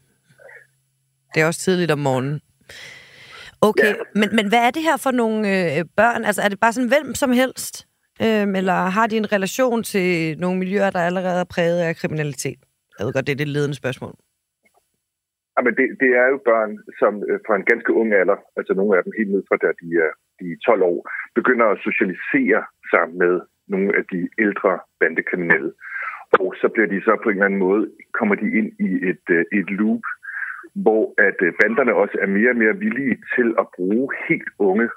Det 1.32 1.38
er 1.42 1.46
også 1.46 1.60
tidligt 1.60 1.90
om 1.96 1.98
morgenen. 2.08 2.40
Okay, 3.68 3.92
ja. 3.98 4.04
men, 4.20 4.28
men 4.38 4.46
hvad 4.48 4.62
er 4.66 4.70
det 4.76 4.82
her 4.82 4.96
for 4.96 5.10
nogle 5.10 5.38
øh, 5.54 5.84
børn? 6.00 6.24
Altså 6.28 6.40
er 6.42 6.48
det 6.48 6.60
bare 6.60 6.72
sådan 6.72 6.92
hvem 6.94 7.14
som 7.14 7.30
helst? 7.32 7.74
Øhm, 8.24 8.54
eller 8.60 8.78
har 8.96 9.06
de 9.06 9.16
en 9.16 9.32
relation 9.36 9.82
til 9.82 10.38
nogle 10.38 10.58
miljøer, 10.58 10.90
der 10.90 11.02
allerede 11.08 11.40
er 11.40 11.52
præget 11.54 11.80
af 11.88 11.96
kriminalitet? 11.96 12.60
Jeg 12.96 13.02
ved 13.04 13.12
godt, 13.12 13.26
det 13.26 13.32
er 13.32 13.42
det 13.42 13.54
ledende 13.56 13.76
spørgsmål. 13.82 14.14
Jamen, 15.56 15.74
det, 15.78 15.86
det 16.02 16.10
er 16.22 16.26
jo 16.32 16.38
børn, 16.50 16.72
som 17.00 17.12
øh, 17.28 17.38
fra 17.46 17.54
en 17.56 17.66
ganske 17.70 17.92
ung 18.00 18.08
alder, 18.20 18.38
altså 18.58 18.72
nogle 18.74 18.92
af 18.96 19.02
dem 19.04 19.12
helt 19.18 19.30
ned 19.34 19.42
fra 19.48 19.56
da 19.64 19.70
de 19.82 19.88
er, 20.04 20.12
de 20.38 20.44
er 20.52 20.58
12 20.66 20.82
år, 20.92 20.98
begynder 21.38 21.66
at 21.70 21.82
socialisere 21.88 22.60
sig 22.92 23.04
med 23.22 23.34
nogle 23.68 23.96
af 23.98 24.04
de 24.12 24.28
ældre 24.38 24.78
bandekriminelle. 25.00 25.72
Og 26.40 26.54
så 26.60 26.68
bliver 26.74 26.88
de 26.88 27.00
så 27.06 27.12
på 27.22 27.28
en 27.28 27.36
eller 27.36 27.46
anden 27.46 27.64
måde, 27.66 27.90
kommer 28.18 28.34
de 28.34 28.48
ind 28.58 28.70
i 28.88 28.90
et, 29.10 29.24
øh, 29.30 29.44
et 29.58 29.70
loop, 29.70 30.04
hvor 30.74 31.14
at 31.28 31.38
øh, 31.46 31.52
banderne 31.62 31.94
også 31.94 32.16
er 32.24 32.26
mere 32.26 32.50
og 32.50 32.56
mere 32.56 32.76
villige 32.84 33.16
til 33.34 33.48
at 33.58 33.66
bruge 33.76 34.08
helt 34.28 34.50
unge 34.58 34.88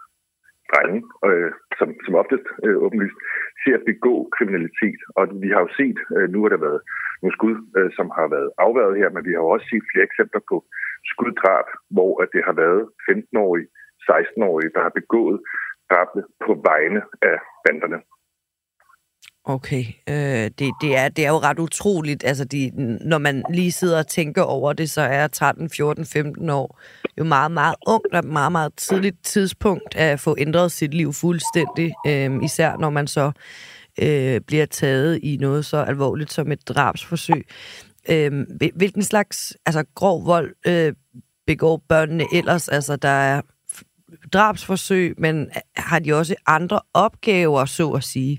drenge, 0.71 1.01
øh, 1.27 1.51
som, 1.77 1.87
som 2.05 2.13
oftest 2.21 2.47
øh, 2.65 2.77
åbenlyst, 2.85 3.17
til 3.63 3.71
at 3.77 3.85
begå 3.91 4.13
kriminalitet. 4.37 5.01
Og 5.17 5.23
vi 5.43 5.49
har 5.53 5.61
jo 5.65 5.69
set, 5.79 5.99
øh, 6.15 6.27
nu 6.33 6.37
har 6.41 6.49
der 6.49 6.65
været 6.67 6.81
nogle 7.21 7.35
skud, 7.37 7.55
øh, 7.77 7.89
som 7.97 8.07
har 8.17 8.27
været 8.35 8.49
afværet 8.65 8.97
her, 8.99 9.09
men 9.09 9.25
vi 9.25 9.31
har 9.33 9.41
jo 9.43 9.49
også 9.55 9.67
set 9.71 9.85
flere 9.91 10.07
eksempler 10.09 10.41
på 10.49 10.55
skuddrab, 11.11 11.67
hvor 11.95 12.11
at 12.23 12.29
det 12.35 12.41
har 12.47 12.55
været 12.63 12.83
15-årige, 13.09 13.67
16-årige, 14.09 14.73
der 14.75 14.81
har 14.85 14.93
begået 15.01 15.37
drabene 15.89 16.23
på 16.45 16.51
vegne 16.69 17.01
af 17.31 17.37
banderne. 17.65 17.99
Okay, 19.49 19.85
øh, 20.09 20.51
det, 20.59 20.73
det, 20.81 20.97
er, 20.97 21.09
det 21.09 21.25
er 21.25 21.29
jo 21.29 21.39
ret 21.39 21.59
utroligt, 21.59 22.23
altså 22.23 22.45
de, 22.45 22.71
når 23.01 23.17
man 23.17 23.43
lige 23.53 23.71
sidder 23.71 23.99
og 23.99 24.07
tænker 24.07 24.41
over 24.41 24.73
det, 24.73 24.89
så 24.89 25.01
er 25.01 25.27
13, 25.27 25.69
14, 25.69 26.05
15 26.05 26.49
år 26.49 26.79
jo 27.17 27.23
meget, 27.23 27.51
meget 27.51 27.75
ungt 27.87 28.13
og 28.13 28.25
meget, 28.25 28.51
meget 28.51 28.73
tidligt 28.77 29.23
tidspunkt 29.23 29.95
at 29.95 30.19
få 30.19 30.35
ændret 30.39 30.71
sit 30.71 30.93
liv 30.93 31.13
fuldstændig, 31.13 31.93
øh, 32.07 32.43
især 32.43 32.77
når 32.77 32.89
man 32.89 33.07
så 33.07 33.31
øh, 34.01 34.41
bliver 34.41 34.65
taget 34.65 35.19
i 35.23 35.37
noget 35.37 35.65
så 35.65 35.77
alvorligt 35.77 36.33
som 36.33 36.51
et 36.51 36.67
drabsforsøg. 36.67 37.47
Øh, 38.09 38.45
hvilken 38.75 39.03
slags 39.03 39.57
altså, 39.65 39.83
grov 39.95 40.25
vold 40.25 40.55
øh, 40.67 40.93
begår 41.47 41.83
børnene 41.89 42.25
ellers? 42.33 42.69
Altså, 42.69 42.95
der 42.95 43.09
er 43.09 43.41
drabsforsøg, 44.33 45.15
men 45.17 45.41
øh, 45.41 45.61
har 45.75 45.99
de 45.99 46.13
også 46.13 46.35
andre 46.47 46.79
opgaver, 46.93 47.65
så 47.65 47.89
at 47.89 48.03
sige? 48.03 48.37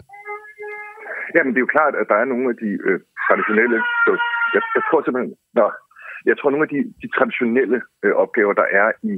Jamen, 1.34 1.52
det 1.52 1.58
er 1.58 1.66
jo 1.66 1.76
klart, 1.76 1.94
at 2.00 2.06
der 2.08 2.18
er 2.18 2.24
nogle 2.32 2.48
af 2.52 2.56
de 2.64 2.70
øh, 2.88 3.00
traditionelle... 3.26 3.78
Så 4.04 4.12
jeg, 4.54 4.62
jeg 4.76 4.82
tror 4.88 5.00
simpelthen... 5.02 5.34
Nå, 5.58 5.66
jeg 6.26 6.38
tror, 6.38 6.50
nogle 6.50 6.66
af 6.66 6.72
de, 6.74 6.80
de 7.02 7.08
traditionelle 7.16 7.78
øh, 8.04 8.14
opgaver, 8.22 8.52
der 8.52 8.68
er 8.82 8.88
i 9.02 9.14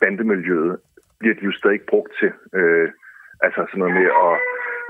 bandemiljøet, 0.00 0.78
bliver 1.20 1.34
de 1.34 1.44
jo 1.44 1.52
stadig 1.52 1.80
brugt 1.90 2.12
til. 2.20 2.32
Øh, 2.58 2.88
altså 3.44 3.60
sådan 3.66 3.78
noget 3.78 3.94
med 4.00 4.08
at 4.26 4.34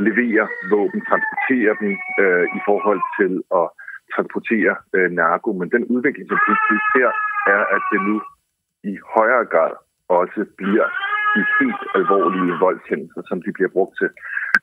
levere 0.07 0.45
våben, 0.73 1.01
transportere 1.11 1.73
dem 1.83 1.93
øh, 2.23 2.45
i 2.59 2.61
forhold 2.69 3.01
til 3.19 3.33
at 3.61 3.67
transportere 4.15 4.75
øh, 4.97 5.11
narko. 5.19 5.51
Men 5.53 5.69
den 5.77 5.85
udvikling, 5.95 6.27
som 6.29 6.39
vi 6.71 6.79
ser, 6.95 7.11
er, 7.55 7.63
at 7.77 7.83
det 7.93 8.01
nu 8.09 8.17
i 8.93 8.93
højere 9.17 9.45
grad 9.53 9.73
også 10.09 10.41
bliver 10.61 10.89
de 11.35 11.43
helt 11.61 11.83
alvorlige 11.99 12.53
voldshændelser, 12.65 13.23
som 13.29 13.39
de 13.43 13.51
bliver 13.57 13.73
brugt 13.77 13.95
til. 14.01 14.11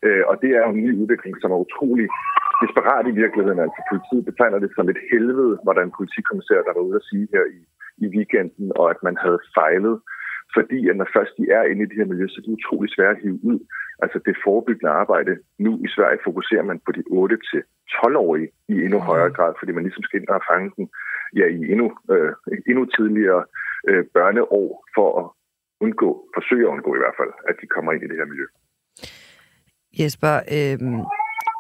Øh, 0.06 0.24
og 0.30 0.36
det 0.42 0.52
er 0.58 0.62
jo 0.66 0.72
en 0.74 0.84
ny 0.86 0.92
udvikling, 1.02 1.36
som 1.42 1.52
er 1.52 1.64
utrolig 1.66 2.08
desperat 2.64 3.06
i 3.08 3.18
virkeligheden. 3.22 3.60
Altså 3.66 3.80
politiet 3.92 4.26
betegner 4.30 4.60
det 4.60 4.72
som 4.76 4.90
et 4.90 5.02
helvede, 5.12 5.54
var 5.66 5.74
der 5.74 5.84
en 5.84 5.98
politikommissær, 6.00 6.60
der 6.68 6.74
var 6.78 6.88
ude 6.88 7.00
at 7.02 7.08
sige 7.10 7.28
her 7.34 7.46
i, 7.58 7.60
i 8.04 8.08
weekenden, 8.16 8.68
og 8.80 8.86
at 8.94 9.00
man 9.08 9.16
havde 9.24 9.40
fejlet. 9.58 9.96
Fordi 10.56 10.80
at 10.90 10.96
når 10.98 11.10
først 11.16 11.34
de 11.40 11.46
er 11.58 11.64
inde 11.64 11.84
i 11.84 11.90
de 11.92 12.00
her 12.00 12.10
miljøer, 12.10 12.32
så 12.32 12.38
er 12.38 12.46
det 12.46 12.58
utrolig 12.58 12.90
svært 12.96 13.16
at 13.16 13.22
hive 13.24 13.40
ud. 13.52 13.60
Altså 14.04 14.18
det 14.26 14.44
forebyggende 14.46 14.92
arbejde. 15.02 15.34
Nu 15.66 15.72
i 15.86 15.88
Sverige 15.96 16.26
fokuserer 16.28 16.66
man 16.70 16.80
på 16.86 16.92
de 16.98 17.04
8-12-årige 17.22 18.50
i 18.74 18.76
endnu 18.86 19.00
højere 19.00 19.32
grad, 19.38 19.54
fordi 19.60 19.72
man 19.72 19.84
ligesom 19.84 20.04
skal 20.04 20.20
ind 20.20 20.30
og 20.30 20.42
fange 20.52 20.72
dem 20.78 20.86
ja, 21.40 21.46
i 21.58 21.60
endnu, 21.74 21.88
øh, 22.14 22.32
endnu 22.70 22.86
tidligere 22.86 23.44
øh, 23.90 24.04
børneår 24.16 24.68
for 24.96 25.10
at 25.22 25.26
undgå, 25.86 26.10
forsøge 26.38 26.66
at 26.66 26.74
undgå 26.76 26.92
i 26.96 27.02
hvert 27.04 27.18
fald, 27.20 27.34
at 27.50 27.56
de 27.62 27.68
kommer 27.68 27.92
ind 27.92 28.04
i 28.04 28.08
det 28.08 28.18
her 28.20 28.32
miljø. 28.32 28.46
Jesper, 30.00 30.36
øh, 30.56 30.78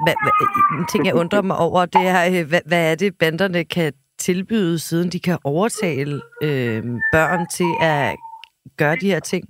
hvad, 0.04 0.16
hvad, 0.24 0.34
en 0.80 0.86
ting, 0.92 1.02
jeg 1.10 1.16
undrer 1.22 1.42
mig 1.42 1.58
over, 1.68 1.82
det 1.96 2.06
er, 2.16 2.22
øh, 2.34 2.44
hvad, 2.50 2.64
hvad 2.70 2.84
er 2.92 2.96
det, 2.96 3.18
banderne 3.24 3.64
kan 3.76 3.94
tilbyde, 4.28 4.80
siden 4.88 5.10
de 5.14 5.20
kan 5.28 5.38
overtale 5.54 6.16
øh, 6.48 6.82
børn 7.16 7.42
til 7.58 7.72
at 7.94 8.04
gøre 8.82 8.96
de 9.02 9.12
her 9.14 9.20
ting? 9.32 9.44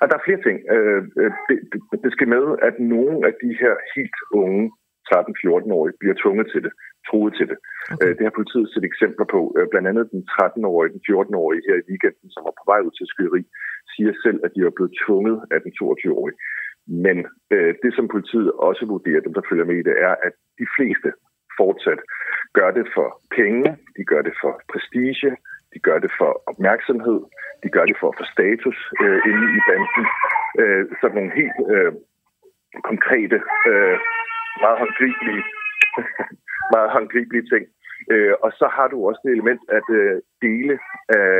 Og 0.00 0.04
der 0.08 0.14
er 0.16 0.26
flere 0.26 0.42
ting. 0.46 0.56
Øh, 0.74 1.02
øh, 1.20 1.32
det, 1.48 1.56
det, 1.72 1.80
det 2.04 2.10
skal 2.12 2.28
med, 2.36 2.44
at 2.68 2.74
nogle 2.94 3.16
af 3.28 3.34
de 3.42 3.50
her 3.60 3.74
helt 3.96 4.18
unge 4.42 4.62
13-14-årige 5.08 5.98
bliver 6.00 6.16
tvunget 6.22 6.46
til 6.52 6.60
det, 6.66 6.72
troet 7.08 7.32
til 7.38 7.46
det. 7.50 7.58
Okay. 7.92 8.12
Det 8.16 8.24
har 8.26 8.38
politiet 8.40 8.68
set 8.70 8.84
eksempler 8.90 9.26
på. 9.34 9.40
Blandt 9.72 9.88
andet 9.90 10.04
den 10.14 10.22
13-årige, 10.34 10.92
den 10.94 11.02
14-årige 11.08 11.62
her 11.68 11.76
i 11.78 11.86
weekenden, 11.90 12.28
som 12.34 12.42
var 12.46 12.54
på 12.60 12.64
vej 12.70 12.80
ud 12.86 12.92
til 12.96 13.06
skyderi, 13.12 13.42
siger 13.92 14.12
selv, 14.24 14.38
at 14.46 14.50
de 14.54 14.60
er 14.60 14.76
blevet 14.76 14.94
tvunget 15.02 15.36
af 15.54 15.58
den 15.64 15.72
22-årige. 15.80 16.38
Men 16.86 17.26
øh, 17.50 17.74
det, 17.82 17.94
som 17.94 18.08
politiet 18.08 18.52
også 18.52 18.86
vurderer, 18.86 19.20
dem 19.20 19.34
der 19.34 19.48
følger 19.50 19.64
med 19.64 19.76
i 19.78 19.86
det, 19.88 19.96
er, 20.08 20.14
at 20.26 20.32
de 20.58 20.66
fleste 20.76 21.12
fortsat 21.58 22.00
gør 22.52 22.70
det 22.70 22.86
for 22.94 23.08
penge, 23.36 23.76
de 23.96 24.04
gør 24.04 24.22
det 24.22 24.34
for 24.42 24.60
prestige, 24.72 25.36
de 25.74 25.78
gør 25.78 25.98
det 25.98 26.12
for 26.18 26.42
opmærksomhed, 26.50 27.20
de 27.62 27.68
gør 27.68 27.84
det 27.84 27.96
for 28.00 28.08
at 28.08 28.18
få 28.20 28.24
status 28.36 28.78
øh, 29.02 29.18
inde 29.30 29.46
i 29.58 29.60
banden. 29.68 30.04
Øh, 30.60 30.84
sådan 31.00 31.16
nogle 31.16 31.32
helt 31.40 31.58
øh, 31.74 31.92
konkrete, 32.90 33.38
øh, 33.70 33.96
meget 34.64 34.78
håndgribelige, 34.82 35.42
meget 36.74 36.90
håndgribelige 36.96 37.46
ting. 37.52 37.64
Øh, 38.12 38.34
og 38.44 38.50
så 38.60 38.66
har 38.76 38.88
du 38.88 38.96
også 39.08 39.20
det 39.24 39.32
element, 39.32 39.62
at 39.78 39.86
øh, 40.00 40.16
dele 40.44 40.74
af 41.08 41.32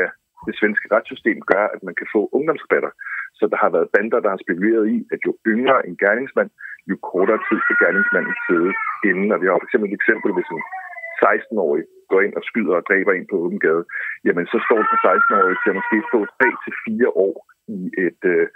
det 0.46 0.54
svenske 0.60 0.86
retssystem 0.94 1.38
gør, 1.52 1.64
at 1.74 1.80
man 1.88 1.94
kan 2.00 2.08
få 2.14 2.20
ungdomsrabatter. 2.36 2.92
Så 3.38 3.44
der 3.52 3.58
har 3.64 3.70
været 3.76 3.92
bander, 3.94 4.20
der 4.20 4.30
har 4.34 4.40
spekuleret 4.44 4.84
i, 4.96 4.98
at 5.14 5.20
jo 5.26 5.32
yngre 5.52 5.78
en 5.88 5.96
gerningsmand, 6.04 6.50
jo 6.90 6.96
kortere 7.10 7.40
tid 7.46 7.58
skal 7.62 7.80
gerningsmanden 7.84 8.34
sidde 8.46 8.70
inden. 9.10 9.28
Og 9.34 9.38
vi 9.40 9.46
har 9.46 9.58
for 9.60 9.68
eksempel 9.68 9.88
et 9.90 9.98
eksempel, 10.00 10.30
hvis 10.36 10.50
en 10.54 10.62
16-årig 11.24 11.84
går 12.10 12.20
ind 12.26 12.34
og 12.38 12.42
skyder 12.48 12.74
og 12.78 12.86
dræber 12.88 13.12
en 13.12 13.26
på 13.30 13.36
åben 13.44 13.60
gade, 13.66 13.84
jamen 14.26 14.46
så 14.52 14.58
står 14.66 14.80
den 14.90 14.98
16-årige 15.06 15.60
til 15.60 15.72
at 15.72 15.78
måske 15.80 15.98
få 16.12 16.20
3 16.24 16.48
til 16.64 16.72
fire 16.84 17.08
år 17.26 17.36
i, 17.78 17.80
et, 18.06 18.22
øh, 18.34 18.46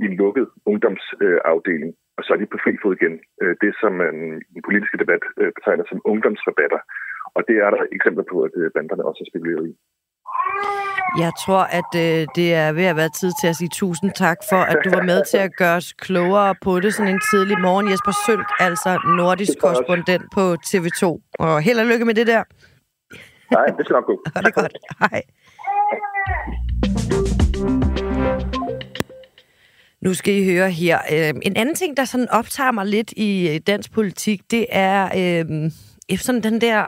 i 0.00 0.04
en 0.10 0.16
lukket 0.22 0.46
ungdomsafdeling. 0.70 1.92
Øh, 1.94 2.00
og 2.18 2.22
så 2.24 2.30
er 2.32 2.38
de 2.38 2.52
på 2.52 2.58
fri 2.64 2.72
fod 2.82 2.94
igen. 2.98 3.14
Øh, 3.42 3.54
det, 3.62 3.72
som 3.80 3.92
man 4.02 4.14
i 4.50 4.52
den 4.56 4.62
politiske 4.68 5.00
debat 5.02 5.24
øh, 5.40 5.52
betegner 5.56 5.84
som 5.88 6.00
ungdomsrabatter. 6.12 6.80
Og 7.36 7.42
det 7.48 7.56
er 7.64 7.70
der 7.70 7.82
eksempler 7.96 8.26
på, 8.32 8.36
at 8.46 8.54
øh, 8.60 8.70
banderne 8.76 9.04
også 9.08 9.20
har 9.22 9.30
spekuleret 9.30 9.64
i. 9.70 9.74
Jeg 11.18 11.32
tror, 11.44 11.62
at 11.62 11.90
øh, 11.96 12.26
det 12.34 12.54
er 12.54 12.72
ved 12.72 12.84
at 12.84 12.96
være 12.96 13.08
tid 13.08 13.32
til 13.40 13.46
at 13.46 13.56
sige 13.56 13.68
tusind 13.68 14.10
tak 14.16 14.36
for, 14.48 14.56
at 14.56 14.76
du 14.84 14.90
var 14.90 15.02
med 15.02 15.22
til 15.30 15.36
at 15.36 15.56
gøre 15.56 15.76
os 15.76 15.92
klogere 15.92 16.54
på 16.62 16.80
det 16.80 16.94
sådan 16.94 17.14
en 17.14 17.20
tidlig 17.30 17.60
morgen. 17.60 17.90
Jesper 17.90 18.12
Sølk, 18.26 18.46
altså 18.58 18.98
nordisk 19.16 19.52
korrespondent 19.60 20.22
på 20.34 20.56
TV2. 20.66 21.30
Og 21.38 21.62
held 21.62 21.78
og 21.78 21.86
lykke 21.86 22.04
med 22.04 22.14
det 22.14 22.26
der. 22.26 22.42
Nej, 23.50 23.64
det 23.64 23.86
skal 23.86 23.94
nok 23.94 24.06
gå. 24.06 24.22
det 24.36 24.46
er 24.46 24.50
godt. 24.50 24.78
Hej. 25.00 25.22
Nu 30.00 30.14
skal 30.14 30.34
I 30.34 30.44
høre 30.44 30.70
her. 30.70 30.98
Øh, 31.12 31.34
en 31.42 31.56
anden 31.56 31.74
ting, 31.74 31.96
der 31.96 32.04
sådan 32.04 32.28
optager 32.30 32.70
mig 32.70 32.86
lidt 32.86 33.12
i 33.16 33.48
øh, 33.48 33.60
dansk 33.66 33.92
politik, 33.92 34.40
det 34.50 34.66
er 34.68 35.04
øh, 35.16 35.70
sådan 36.18 36.42
den 36.42 36.60
der... 36.60 36.84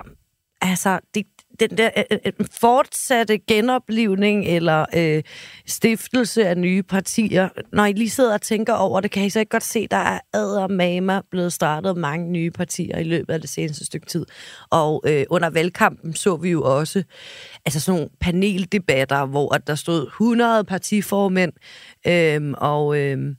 Altså, 0.60 1.00
det, 1.14 1.26
den 1.60 1.78
der 1.78 1.90
øh, 1.96 2.04
øh, 2.10 2.18
øh, 2.26 2.46
fortsatte 2.52 3.38
genoplivning 3.38 4.46
eller 4.46 4.86
øh, 4.96 5.22
stiftelse 5.66 6.48
af 6.48 6.58
nye 6.58 6.82
partier, 6.82 7.48
når 7.72 7.84
I 7.84 7.92
lige 7.92 8.10
sidder 8.10 8.34
og 8.34 8.42
tænker 8.42 8.72
over 8.72 9.00
det, 9.00 9.10
kan 9.10 9.24
I 9.24 9.30
så 9.30 9.40
ikke 9.40 9.50
godt 9.50 9.62
se, 9.62 9.86
der 9.90 9.96
er 9.96 10.20
addermamer 10.32 11.20
blevet 11.30 11.52
startet 11.52 11.96
mange 11.96 12.30
nye 12.30 12.50
partier 12.50 12.98
i 12.98 13.04
løbet 13.04 13.34
af 13.34 13.40
det 13.40 13.50
seneste 13.50 13.84
stykke 13.84 14.06
tid. 14.06 14.26
Og 14.70 15.02
øh, 15.06 15.24
under 15.30 15.50
valgkampen 15.50 16.14
så 16.14 16.36
vi 16.36 16.50
jo 16.50 16.62
også 16.62 17.02
altså 17.64 17.80
sådan 17.80 17.98
nogle 17.98 18.10
paneldebatter, 18.20 19.26
hvor 19.26 19.54
at 19.54 19.66
der 19.66 19.74
stod 19.74 20.06
100 20.06 20.64
partiformænd 20.64 21.52
øh, 22.06 22.54
og, 22.58 22.98
øh, 22.98 23.36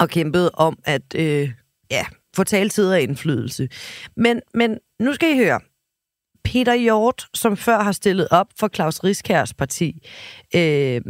og 0.00 0.08
kæmpede 0.08 0.50
om 0.54 0.78
at 0.84 1.14
øh, 1.14 1.50
ja, 1.90 2.04
få 2.36 2.44
taletid 2.44 2.90
og 2.90 3.00
indflydelse. 3.00 3.68
Men, 4.16 4.40
men 4.54 4.78
nu 5.00 5.12
skal 5.12 5.34
I 5.34 5.36
høre, 5.36 5.60
Peter 6.54 6.74
Hjort, 6.74 7.26
som 7.34 7.56
før 7.56 7.82
har 7.82 7.92
stillet 7.92 8.28
op 8.30 8.46
for 8.58 8.68
Claus 8.68 9.04
Riskærs 9.04 9.54
parti, 9.54 10.06
øh, 10.54 11.00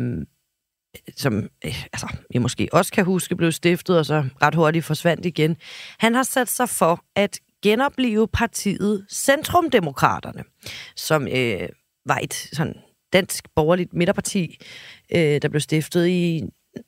som 1.16 1.34
øh, 1.64 1.84
altså, 1.92 2.16
I 2.30 2.38
måske 2.38 2.68
også 2.72 2.92
kan 2.92 3.04
huske, 3.04 3.36
blev 3.36 3.52
stiftet 3.52 3.98
og 3.98 4.06
så 4.06 4.24
ret 4.42 4.54
hurtigt 4.54 4.84
forsvandt 4.84 5.26
igen. 5.26 5.56
Han 5.98 6.14
har 6.14 6.22
sat 6.22 6.48
sig 6.48 6.68
for 6.68 7.04
at 7.16 7.38
genopleve 7.62 8.28
partiet 8.28 9.06
Centrumdemokraterne, 9.10 10.44
som 10.96 11.28
øh, 11.28 11.68
var 12.06 12.18
et 12.22 12.34
sådan 12.34 12.74
dansk 13.12 13.44
borgerligt 13.54 13.92
midterparti, 13.92 14.58
øh, 15.14 15.42
der 15.42 15.48
blev 15.48 15.60
stiftet 15.60 16.06
i 16.06 16.42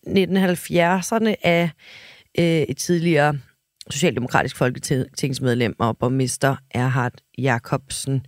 1970'erne 0.07 1.35
af 1.43 1.71
øh, 2.39 2.45
et 2.45 2.77
tidligere 2.77 3.39
socialdemokratisk 3.91 4.57
folketingsmedlem 4.57 5.75
og 5.79 5.99
borgmester 5.99 6.57
Erhard 6.71 7.13
Jacobsen. 7.39 8.27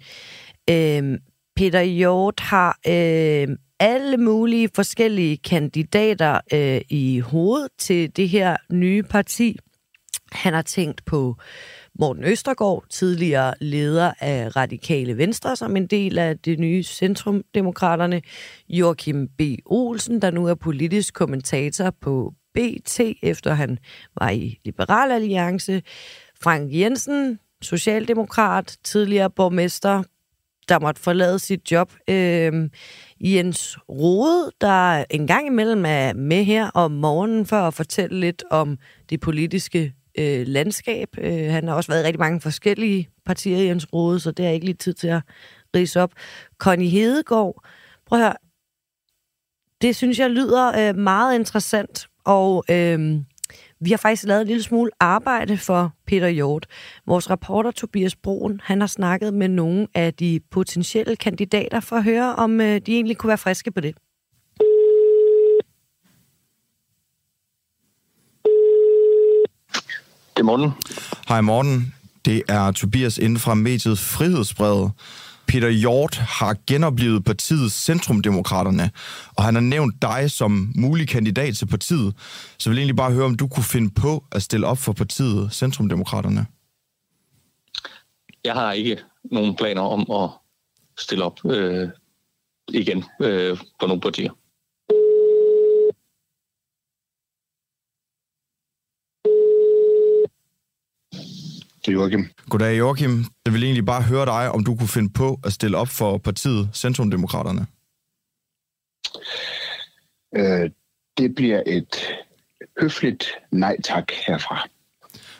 Øh, 0.70 1.18
Peter 1.56 1.82
Hjort 1.82 2.40
har 2.40 2.78
øh, 2.86 3.56
alle 3.80 4.16
mulige 4.16 4.68
forskellige 4.74 5.36
kandidater 5.36 6.40
øh, 6.52 6.80
i 6.88 7.20
hovedet 7.20 7.68
til 7.78 8.16
det 8.16 8.28
her 8.28 8.56
nye 8.72 9.02
parti. 9.02 9.58
Han 10.32 10.54
har 10.54 10.62
tænkt 10.62 11.04
på 11.04 11.36
Morten 11.98 12.24
Østergaard, 12.24 12.84
tidligere 12.90 13.54
leder 13.60 14.12
af 14.20 14.56
Radikale 14.56 15.16
Venstre, 15.16 15.56
som 15.56 15.76
en 15.76 15.86
del 15.86 16.18
af 16.18 16.38
det 16.38 16.58
nye 16.58 16.82
Centrumdemokraterne. 16.82 18.22
Joachim 18.68 19.28
B. 19.38 19.40
Olsen, 19.66 20.22
der 20.22 20.30
nu 20.30 20.46
er 20.46 20.54
politisk 20.54 21.14
kommentator 21.14 21.90
på 22.00 22.32
BT, 22.54 23.00
efter 23.22 23.54
han 23.54 23.78
var 24.20 24.30
i 24.30 24.60
Liberal 24.64 25.12
Alliance. 25.12 25.82
Frank 26.40 26.72
Jensen, 26.72 27.38
socialdemokrat, 27.62 28.76
tidligere 28.84 29.30
borgmester, 29.30 30.02
der 30.68 30.78
måtte 30.78 31.00
forlade 31.00 31.38
sit 31.38 31.72
job. 31.72 31.92
Øh, 32.10 32.70
Jens 33.20 33.78
Rode, 33.88 34.50
der 34.60 35.04
en 35.10 35.26
gang 35.26 35.46
imellem 35.46 35.84
er 35.86 36.12
med 36.12 36.44
her 36.44 36.70
om 36.70 36.90
morgenen 36.90 37.46
for 37.46 37.56
at 37.56 37.74
fortælle 37.74 38.20
lidt 38.20 38.44
om 38.50 38.78
det 39.10 39.20
politiske 39.20 39.94
øh, 40.18 40.46
landskab. 40.46 41.08
Øh, 41.18 41.50
han 41.50 41.68
har 41.68 41.74
også 41.74 41.92
været 41.92 42.02
i 42.02 42.06
rigtig 42.06 42.20
mange 42.20 42.40
forskellige 42.40 43.08
partier, 43.26 43.58
Jens 43.58 43.92
Rode, 43.92 44.20
så 44.20 44.30
det 44.30 44.46
er 44.46 44.50
ikke 44.50 44.66
lige 44.66 44.76
tid 44.76 44.94
til 44.94 45.08
at 45.08 45.22
rise 45.76 46.00
op. 46.00 46.12
Connie 46.58 46.88
Hedegaard, 46.88 47.64
prøv 48.06 48.18
at 48.18 48.24
høre, 48.24 48.34
det 49.82 49.96
synes 49.96 50.18
jeg 50.18 50.30
lyder 50.30 50.88
øh, 50.88 50.96
meget 50.96 51.34
interessant. 51.34 52.08
Og 52.28 52.64
øh, 52.70 53.20
vi 53.80 53.90
har 53.90 53.96
faktisk 53.96 54.24
lavet 54.24 54.40
en 54.40 54.46
lille 54.46 54.62
smule 54.62 54.90
arbejde 55.00 55.58
for 55.58 55.92
Peter 56.06 56.28
Hjort. 56.28 56.66
Vores 57.06 57.30
reporter 57.30 57.70
Tobias 57.70 58.16
Broen, 58.16 58.60
han 58.64 58.80
har 58.80 58.86
snakket 58.86 59.34
med 59.34 59.48
nogle 59.48 59.86
af 59.94 60.14
de 60.14 60.40
potentielle 60.50 61.16
kandidater 61.16 61.80
for 61.80 61.96
at 61.96 62.04
høre, 62.04 62.34
om 62.34 62.60
øh, 62.60 62.80
de 62.86 62.94
egentlig 62.94 63.16
kunne 63.16 63.28
være 63.28 63.38
friske 63.38 63.70
på 63.70 63.80
det. 63.80 63.94
Det 70.36 70.42
er 70.42 70.42
morgen. 70.42 70.70
Hej 71.28 71.40
morgen. 71.40 71.94
Det 72.24 72.42
er 72.48 72.72
Tobias 72.72 73.18
inden 73.18 73.38
fra 73.38 73.54
mediet 73.54 73.98
Frihedsbrevet. 73.98 74.92
Peter 75.48 75.68
Hjort 75.68 76.16
har 76.16 76.56
genoplevet 76.66 77.24
partiet 77.24 77.72
Centrumdemokraterne, 77.72 78.90
og 79.36 79.44
han 79.44 79.54
har 79.54 79.62
nævnt 79.62 80.02
dig 80.02 80.30
som 80.30 80.72
mulig 80.76 81.08
kandidat 81.08 81.56
til 81.56 81.66
partiet. 81.66 82.14
Så 82.58 82.70
jeg 82.70 82.70
vil 82.70 82.78
egentlig 82.78 82.96
bare 82.96 83.12
høre, 83.12 83.24
om 83.24 83.36
du 83.36 83.48
kunne 83.48 83.64
finde 83.64 83.90
på 83.90 84.24
at 84.32 84.42
stille 84.42 84.66
op 84.66 84.78
for 84.78 84.92
partiet 84.92 85.52
Centrumdemokraterne. 85.52 86.46
Jeg 88.44 88.54
har 88.54 88.72
ikke 88.72 88.98
nogen 89.24 89.56
planer 89.56 89.82
om 89.82 90.24
at 90.24 90.30
stille 90.98 91.24
op 91.24 91.44
øh, 91.44 91.88
igen 92.68 93.04
øh, 93.22 93.58
på 93.80 93.86
nogle 93.86 94.00
partier. 94.00 94.32
Det 101.88 101.94
er 101.94 101.98
Joachim. 101.98 102.26
Goddag 102.48 102.78
Joachim. 102.78 103.24
Jeg 103.46 103.54
vil 103.54 103.64
egentlig 103.64 103.86
bare 103.86 104.02
høre 104.02 104.26
dig, 104.26 104.50
om 104.50 104.64
du 104.64 104.76
kunne 104.76 104.88
finde 104.88 105.12
på 105.12 105.40
at 105.44 105.52
stille 105.52 105.76
op 105.76 105.88
for 105.88 106.18
partiet 106.18 106.70
Centrumdemokraterne. 106.74 107.66
Øh, 110.36 110.70
det 111.18 111.34
bliver 111.34 111.62
et 111.66 111.96
høfligt 112.80 113.28
nej 113.50 113.76
tak 113.84 114.12
herfra. 114.26 114.68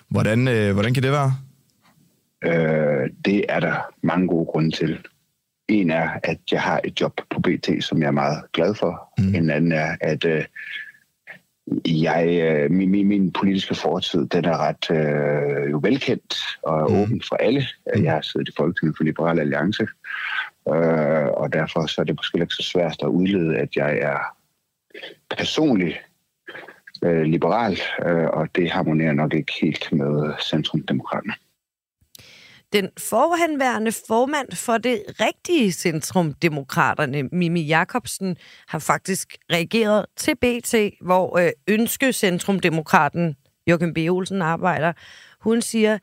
Hvordan, 0.09 0.49
øh, 0.49 0.73
hvordan 0.73 0.95
kan 0.95 1.03
det 1.03 1.13
være? 1.13 1.37
Øh, 2.45 3.11
det 3.25 3.45
er 3.49 3.61
der 3.61 3.77
mange 4.03 4.29
gode 4.29 4.47
grunde 4.47 4.71
til. 4.71 4.99
En 5.69 5.91
er, 5.91 6.11
at 6.23 6.39
jeg 6.53 6.63
har 6.63 6.81
et 6.85 7.01
job 7.01 7.21
på 7.31 7.41
BT, 7.41 7.69
som 7.81 8.01
jeg 8.01 8.07
er 8.07 8.19
meget 8.25 8.53
glad 8.53 8.75
for. 8.75 9.13
Mm. 9.19 9.35
En 9.35 9.51
anden 9.51 9.73
er, 9.73 9.97
at 10.01 10.25
øh, 10.25 10.45
jeg, 11.87 12.39
øh, 12.43 12.71
min, 12.71 12.91
min, 12.91 13.07
min 13.07 13.33
politiske 13.33 13.75
fortid, 13.75 14.27
den 14.27 14.45
er 14.45 14.57
ret 14.57 14.91
øh, 14.91 15.71
jo 15.71 15.81
velkendt 15.83 16.35
og 16.63 16.91
mm. 16.91 16.97
åben 16.97 17.23
for 17.29 17.37
alle. 17.37 17.67
Mm. 17.97 18.05
Jeg 18.05 18.13
har 18.13 18.21
siddet 18.21 18.49
i 18.49 18.53
Folketinget 18.57 18.97
for 18.97 19.05
Liberale 19.05 19.41
Alliance, 19.41 19.87
øh, 20.69 21.27
og 21.27 21.53
derfor 21.53 21.87
så 21.87 22.01
er 22.01 22.05
det 22.05 22.17
måske 22.17 22.41
ikke 22.41 22.55
så 22.55 22.63
svært 22.63 22.97
at 23.03 23.09
udlede, 23.09 23.57
at 23.57 23.77
jeg 23.77 23.99
er 23.99 24.19
personlig 25.31 26.01
øh, 27.05 27.23
liberal, 27.23 27.79
øh, 28.07 28.27
og 28.27 28.49
det 28.57 28.71
harmonerer 28.71 29.13
nok 29.13 29.35
ikke 29.35 29.53
helt 29.61 29.93
med 29.93 30.33
Centrumdemokraterne. 30.43 31.35
Den 32.73 32.91
forhenværende 32.99 33.93
formand 34.09 34.53
for 34.53 34.79
det 34.79 35.03
rigtige 35.21 35.73
centrum, 35.73 36.33
Demokraterne, 36.33 37.23
Mimi 37.23 37.61
Jakobsen, 37.61 38.37
har 38.69 38.79
faktisk 38.79 39.37
reageret 39.53 40.07
til 40.17 40.35
BT, 40.37 40.75
hvor 41.01 41.39
øh, 41.39 41.51
Ønskecentrum-demokraten 41.69 43.37
Joachim 43.67 43.95
B. 43.95 43.99
Olsen 43.99 44.43
arbejder. 44.43 44.93
Hun 45.41 45.63
siger, 45.63 45.99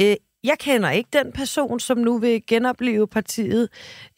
øh, 0.00 0.16
jeg 0.44 0.58
kender 0.58 0.90
ikke 0.90 1.10
den 1.12 1.32
person, 1.32 1.80
som 1.80 1.98
nu 1.98 2.18
vil 2.18 2.46
genopleve 2.46 3.08
partiet. 3.08 3.68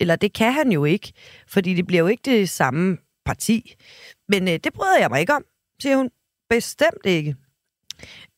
Eller 0.00 0.16
det 0.16 0.32
kan 0.32 0.52
han 0.52 0.72
jo 0.72 0.84
ikke, 0.84 1.12
fordi 1.48 1.74
det 1.74 1.86
bliver 1.86 2.00
jo 2.00 2.06
ikke 2.06 2.22
det 2.24 2.48
samme 2.48 2.98
parti. 3.24 3.74
Men 4.28 4.48
øh, 4.48 4.54
det 4.64 4.72
bryder 4.72 4.98
jeg 4.98 5.10
mig 5.10 5.20
ikke 5.20 5.34
om, 5.34 5.44
siger 5.82 5.96
hun. 5.96 6.10
Bestemt 6.50 7.06
ikke. 7.06 7.36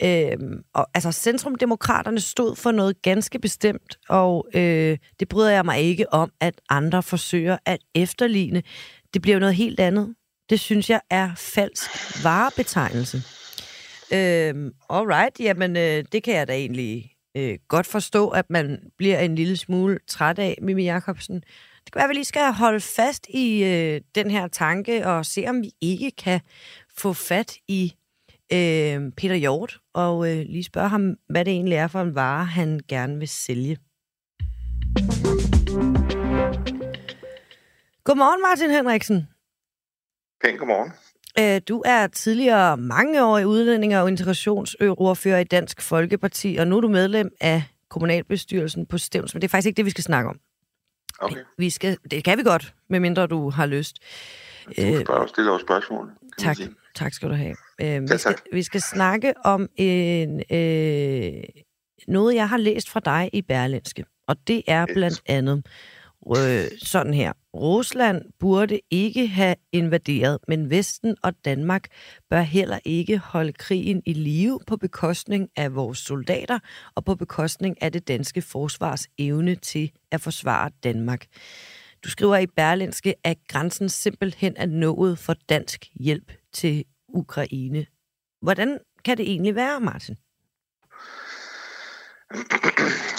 Øhm, 0.02 0.62
og, 0.74 0.86
altså, 0.94 1.12
Centrumdemokraterne 1.12 2.20
stod 2.20 2.56
for 2.56 2.70
noget 2.70 3.02
ganske 3.02 3.38
bestemt, 3.38 3.98
og 4.08 4.46
øh, 4.54 4.98
det 5.20 5.28
bryder 5.28 5.50
jeg 5.50 5.64
mig 5.64 5.80
ikke 5.80 6.12
om, 6.12 6.32
at 6.40 6.54
andre 6.68 7.02
forsøger 7.02 7.56
at 7.66 7.78
efterligne. 7.94 8.62
Det 9.14 9.22
bliver 9.22 9.34
jo 9.34 9.40
noget 9.40 9.54
helt 9.54 9.80
andet. 9.80 10.14
Det 10.50 10.60
synes 10.60 10.90
jeg 10.90 11.00
er 11.10 11.30
falsk 11.36 11.90
varebetegnelse. 12.24 13.22
Øhm, 14.12 14.72
alright, 14.90 15.40
jamen 15.40 15.76
øh, 15.76 16.04
det 16.12 16.22
kan 16.22 16.34
jeg 16.34 16.48
da 16.48 16.52
egentlig 16.52 17.12
øh, 17.36 17.58
godt 17.68 17.86
forstå, 17.86 18.28
at 18.28 18.50
man 18.50 18.78
bliver 18.98 19.18
en 19.18 19.34
lille 19.34 19.56
smule 19.56 19.98
træt 20.08 20.38
af, 20.38 20.58
Mimi 20.62 20.84
Jacobsen. 20.84 21.34
Det 21.84 21.92
kan 21.92 21.98
være, 21.98 22.04
at 22.04 22.08
vi 22.08 22.14
lige 22.14 22.24
skal 22.24 22.52
holde 22.52 22.80
fast 22.80 23.26
i 23.28 23.64
øh, 23.64 24.00
den 24.14 24.30
her 24.30 24.48
tanke 24.48 25.06
og 25.06 25.26
se, 25.26 25.44
om 25.48 25.62
vi 25.62 25.70
ikke 25.80 26.10
kan 26.10 26.40
få 26.96 27.12
fat 27.12 27.54
i 27.68 27.94
øh, 28.52 29.12
Peter 29.16 29.34
Hjort 29.34 29.78
og 29.94 30.30
øh, 30.30 30.36
lige 30.36 30.64
spørge 30.64 30.88
ham, 30.88 31.14
hvad 31.28 31.44
det 31.44 31.52
egentlig 31.52 31.76
er 31.76 31.86
for 31.86 32.00
en 32.00 32.14
vare, 32.14 32.44
han 32.44 32.80
gerne 32.88 33.18
vil 33.18 33.28
sælge. 33.28 33.78
Godmorgen, 38.04 38.42
Martin 38.42 38.70
Henriksen. 38.70 39.28
Pænt 40.44 40.58
godmorgen. 40.58 40.92
Øh, 41.38 41.60
du 41.68 41.82
er 41.84 42.06
tidligere 42.06 42.76
mangeårig 42.76 43.46
udlænding 43.46 43.96
og 43.96 44.08
integrationsordfører 44.08 45.38
i 45.38 45.44
Dansk 45.44 45.82
Folkeparti, 45.82 46.56
og 46.56 46.66
nu 46.66 46.76
er 46.76 46.80
du 46.80 46.88
medlem 46.88 47.30
af 47.40 47.62
kommunalbestyrelsen 47.88 48.86
på 48.86 48.98
Stævns, 48.98 49.34
men 49.34 49.42
det 49.42 49.48
er 49.48 49.50
faktisk 49.50 49.66
ikke 49.66 49.76
det, 49.76 49.84
vi 49.84 49.90
skal 49.90 50.04
snakke 50.04 50.30
om. 50.30 50.38
Okay. 51.18 51.36
Vi 51.58 51.70
skal, 51.70 51.98
det 52.10 52.24
kan 52.24 52.38
vi 52.38 52.42
godt, 52.42 52.74
medmindre 52.88 53.26
du 53.26 53.50
har 53.50 53.66
lyst. 53.66 53.96
Du 54.66 54.72
spørger, 54.72 55.26
stiller 55.26 55.52
også 55.52 55.64
spørgsmål. 55.64 56.10
Tak, 56.38 56.56
tak 56.94 57.12
skal 57.12 57.28
du 57.28 57.34
have. 57.34 57.56
Øh, 57.82 58.02
vi, 58.02 58.18
skal, 58.18 58.34
vi 58.52 58.62
skal 58.62 58.80
snakke 58.80 59.34
om 59.44 59.68
en, 59.76 60.42
øh, 60.50 61.42
noget, 62.08 62.34
jeg 62.34 62.48
har 62.48 62.56
læst 62.56 62.90
fra 62.90 63.00
dig 63.00 63.30
i 63.32 63.42
Berlinske, 63.42 64.04
og 64.28 64.36
det 64.46 64.62
er 64.66 64.86
blandt 64.86 65.22
andet 65.26 65.66
øh, 66.36 66.64
sådan 66.82 67.14
her. 67.14 67.32
Rusland 67.54 68.22
burde 68.38 68.80
ikke 68.90 69.26
have 69.26 69.54
invaderet, 69.72 70.38
men 70.48 70.70
Vesten 70.70 71.16
og 71.22 71.32
Danmark 71.44 71.88
bør 72.30 72.40
heller 72.40 72.78
ikke 72.84 73.18
holde 73.18 73.52
krigen 73.52 74.02
i 74.06 74.12
live 74.12 74.60
på 74.66 74.76
bekostning 74.76 75.48
af 75.56 75.74
vores 75.74 75.98
soldater 75.98 76.58
og 76.94 77.04
på 77.04 77.14
bekostning 77.14 77.82
af 77.82 77.92
det 77.92 78.08
danske 78.08 78.42
forsvars 78.42 79.06
evne 79.18 79.54
til 79.54 79.90
at 80.10 80.20
forsvare 80.20 80.70
Danmark. 80.84 81.26
Du 82.04 82.10
skriver 82.10 82.36
i 82.36 82.46
Berlinske, 82.46 83.14
at 83.24 83.36
grænsen 83.48 83.88
simpelthen 83.88 84.54
er 84.56 84.66
nået 84.66 85.18
for 85.18 85.34
dansk 85.48 85.86
hjælp 86.00 86.32
til 86.52 86.84
Ukraine. 87.14 87.86
Hvordan 88.42 88.78
kan 89.04 89.16
det 89.16 89.30
egentlig 89.30 89.54
være, 89.54 89.80
Martin? 89.80 90.16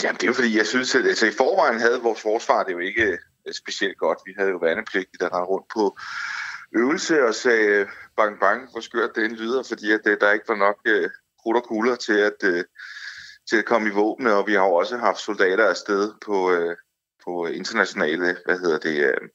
Jamen, 0.03 0.15
det 0.17 0.23
er 0.23 0.27
jo 0.27 0.33
fordi, 0.33 0.57
jeg 0.57 0.67
synes, 0.67 0.95
at 0.95 1.05
altså, 1.05 1.25
i 1.25 1.31
forvejen 1.31 1.79
havde 1.79 2.01
vores 2.01 2.21
forsvar 2.21 2.63
det 2.63 2.73
jo 2.73 2.79
ikke 2.79 3.17
øh, 3.47 3.53
specielt 3.53 3.97
godt. 3.97 4.19
Vi 4.25 4.33
havde 4.37 4.49
jo 4.49 4.57
værnepligtige, 4.57 5.19
der 5.19 5.25
rendte 5.25 5.49
rundt 5.53 5.67
på 5.73 5.97
øvelse 6.75 7.23
og 7.23 7.35
sagde 7.35 7.67
øh, 7.67 7.87
bang 8.17 8.39
bang, 8.39 8.71
hvor 8.71 8.81
skørt 8.81 9.15
det 9.15 9.31
lyder, 9.31 9.63
fordi 9.63 9.91
at, 9.91 10.01
øh, 10.07 10.17
der 10.21 10.31
ikke 10.31 10.47
var 10.47 10.55
nok 10.55 10.77
uh, 10.89 11.09
krudt 11.41 11.57
og 11.57 11.63
kugler 11.63 11.95
til 11.95 12.17
at, 12.29 12.39
uh, 12.43 12.63
til 13.49 13.57
at 13.57 13.65
komme 13.65 13.89
i 13.89 13.91
våben, 13.91 14.27
og 14.27 14.47
vi 14.47 14.53
har 14.53 14.65
jo 14.65 14.73
også 14.73 14.97
haft 14.97 15.19
soldater 15.19 15.65
afsted 15.69 16.13
på, 16.25 16.51
uh, 16.51 16.75
på 17.25 17.45
internationale, 17.45 18.37
hvad 18.45 18.59
hedder 18.59 18.79
det, 18.79 18.97
uh, 19.09 19.27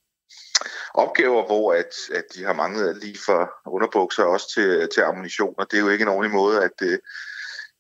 opgaver, 0.95 1.47
hvor 1.47 1.72
at, 1.72 1.93
at 2.14 2.24
de 2.34 2.45
har 2.45 2.53
manglet 2.53 2.97
lige 2.97 3.18
for 3.26 3.51
underbukser 3.66 4.24
også 4.24 4.53
til, 4.55 4.89
til 4.95 5.01
ammunition, 5.01 5.55
og 5.59 5.70
det 5.70 5.76
er 5.76 5.80
jo 5.80 5.89
ikke 5.89 6.03
en 6.03 6.09
ordentlig 6.09 6.34
måde 6.34 6.64
at, 6.64 6.82
uh, 6.82 6.99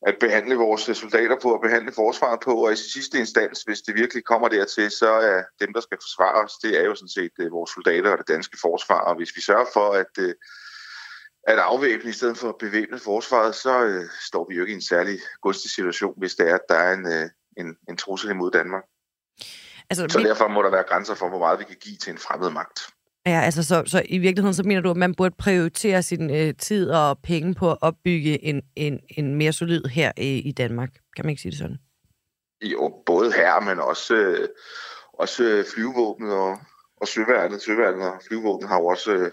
at 0.06 0.16
behandle 0.20 0.54
vores 0.54 0.82
soldater 0.82 1.36
på 1.42 1.54
og 1.54 1.60
behandle 1.60 1.92
forsvaret 1.92 2.40
på, 2.40 2.64
og 2.64 2.72
i 2.72 2.76
sidste 2.76 3.18
instans, 3.18 3.62
hvis 3.62 3.80
det 3.80 3.94
virkelig 3.94 4.24
kommer 4.24 4.48
dertil, 4.48 4.90
så 4.90 5.10
er 5.12 5.42
dem, 5.60 5.72
der 5.72 5.80
skal 5.80 5.98
forsvare 6.02 6.44
os, 6.44 6.52
det 6.62 6.80
er 6.80 6.84
jo 6.84 6.94
sådan 6.94 7.08
set 7.08 7.32
uh, 7.44 7.52
vores 7.52 7.70
soldater 7.70 8.10
og 8.10 8.18
det 8.18 8.28
danske 8.28 8.58
forsvar, 8.60 9.00
og 9.00 9.16
hvis 9.16 9.36
vi 9.36 9.40
sørger 9.40 9.66
for 9.72 9.92
at, 9.92 10.12
uh, 10.18 10.32
at 11.46 11.58
afvæbne 11.58 12.10
i 12.10 12.12
stedet 12.12 12.38
for 12.38 12.48
at 12.48 12.58
bevæbne 12.58 12.98
forsvaret, 12.98 13.54
så 13.54 13.86
uh, 13.86 14.04
står 14.26 14.46
vi 14.48 14.54
jo 14.54 14.62
ikke 14.62 14.72
i 14.72 14.74
en 14.74 14.82
særlig 14.82 15.18
gunstig 15.42 15.70
situation, 15.70 16.14
hvis 16.16 16.34
det 16.34 16.50
er, 16.50 16.54
at 16.54 16.68
der 16.68 16.74
er 16.74 16.92
en, 16.94 17.06
uh, 17.06 17.28
en, 17.56 17.76
en 17.88 17.96
trussel 17.96 18.30
imod 18.30 18.50
Danmark. 18.50 18.84
Altså, 19.90 20.06
så 20.10 20.18
derfor 20.18 20.48
må 20.48 20.62
der 20.62 20.70
være 20.70 20.82
grænser 20.82 21.14
for, 21.14 21.28
hvor 21.28 21.38
meget 21.38 21.58
vi 21.58 21.64
kan 21.64 21.76
give 21.80 21.96
til 21.96 22.10
en 22.10 22.18
fremmed 22.18 22.50
magt. 22.50 22.78
Ja, 23.28 23.40
altså 23.40 23.62
så, 23.62 23.82
så 23.86 24.02
i 24.08 24.18
virkeligheden 24.18 24.54
så 24.54 24.62
mener 24.62 24.80
du, 24.80 24.90
at 24.90 24.96
man 24.96 25.14
burde 25.14 25.34
prioritere 25.38 26.02
sin 26.02 26.30
øh, 26.30 26.54
tid 26.54 26.90
og 26.90 27.18
penge 27.18 27.54
på 27.54 27.70
at 27.70 27.78
opbygge 27.80 28.44
en, 28.44 28.62
en, 28.76 29.00
en 29.08 29.34
mere 29.34 29.52
solid 29.52 29.84
her 29.84 30.12
i, 30.16 30.38
i 30.38 30.52
Danmark. 30.52 30.90
Kan 31.16 31.24
man 31.24 31.30
ikke 31.30 31.42
sige 31.42 31.50
det 31.50 31.58
sådan? 31.58 31.78
Jo, 32.62 33.02
både 33.06 33.32
her, 33.32 33.60
men 33.60 33.80
også, 33.80 34.14
øh, 34.14 34.48
også 35.12 35.44
øh, 35.44 35.64
flyvevåbnet 35.74 36.32
og, 36.32 36.58
og 37.00 37.08
søværnet. 37.08 37.62
Søværnet 37.62 38.02
og 38.02 38.20
flyvevåbnet 38.28 38.68
har 38.68 38.78
jo 38.78 38.86
også 38.86 39.12
øh, 39.12 39.32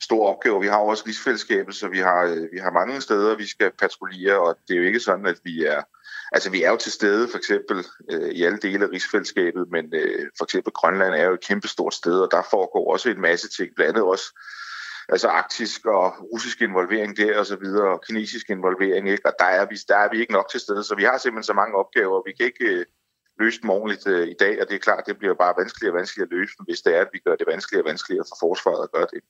store 0.00 0.34
opgaver. 0.34 0.60
Vi 0.60 0.66
har 0.66 0.80
jo 0.80 0.86
også 0.86 1.04
rigsfællesskabet, 1.06 1.74
så 1.74 1.88
vi 1.88 1.98
har, 1.98 2.22
øh, 2.24 2.42
vi 2.52 2.58
har 2.58 2.70
mange 2.70 3.00
steder, 3.00 3.36
vi 3.36 3.46
skal 3.46 3.70
patruljere, 3.78 4.40
og 4.40 4.56
det 4.68 4.74
er 4.74 4.78
jo 4.78 4.86
ikke 4.86 5.00
sådan, 5.00 5.26
at 5.26 5.38
vi 5.44 5.64
er 5.64 5.82
Altså, 6.32 6.50
vi 6.50 6.62
er 6.62 6.70
jo 6.70 6.76
til 6.76 6.92
stede 6.92 7.28
for 7.28 7.38
eksempel 7.38 7.84
øh, 8.10 8.30
i 8.30 8.44
alle 8.44 8.58
dele 8.58 8.84
af 8.84 8.90
rigsfællesskabet, 8.90 9.70
men 9.70 9.94
øh, 9.94 10.26
for 10.38 10.44
eksempel 10.44 10.72
Grønland 10.72 11.14
er 11.14 11.24
jo 11.24 11.34
et 11.34 11.46
kæmpestort 11.46 11.94
sted, 11.94 12.20
og 12.20 12.28
der 12.30 12.42
foregår 12.50 12.92
også 12.92 13.10
en 13.10 13.20
masse 13.20 13.48
ting, 13.48 13.74
blandt 13.76 13.88
andet 13.88 14.04
også 14.04 14.40
altså 15.08 15.28
arktisk 15.28 15.86
og 15.86 16.32
russisk 16.32 16.62
involvering 16.62 17.16
der 17.16 17.38
og 17.38 17.46
så 17.46 17.56
videre, 17.56 17.88
og 17.88 18.02
kinesisk 18.06 18.50
involvering, 18.50 19.08
ikke? 19.08 19.26
og 19.26 19.32
der 19.38 19.44
er, 19.44 19.66
vi, 19.70 19.76
der 19.88 19.96
er 19.96 20.08
vi 20.12 20.20
ikke 20.20 20.32
nok 20.32 20.48
til 20.50 20.60
stede, 20.60 20.84
så 20.84 20.94
vi 20.94 21.04
har 21.04 21.18
simpelthen 21.18 21.50
så 21.50 21.52
mange 21.52 21.76
opgaver, 21.76 22.22
vi 22.26 22.32
kan 22.32 22.46
ikke 22.46 22.64
øh, 22.64 22.84
løse 23.40 23.60
dem 23.62 23.70
ordentligt 23.70 24.06
øh, 24.06 24.28
i 24.28 24.34
dag, 24.40 24.60
og 24.60 24.68
det 24.68 24.74
er 24.74 24.78
klart, 24.78 25.06
det 25.06 25.18
bliver 25.18 25.34
bare 25.34 25.54
vanskeligere 25.58 25.92
og 25.94 25.98
vanskeligere 25.98 26.28
at 26.30 26.36
løse 26.38 26.54
dem, 26.58 26.64
hvis 26.64 26.80
det 26.80 26.96
er, 26.96 27.00
at 27.00 27.10
vi 27.12 27.18
gør 27.18 27.36
det 27.36 27.46
vanskeligere 27.46 27.84
og 27.84 27.88
vanskeligere 27.88 28.24
for 28.28 28.36
forsvaret 28.40 28.82
at 28.82 28.92
gøre 28.92 29.08
det. 29.12 29.20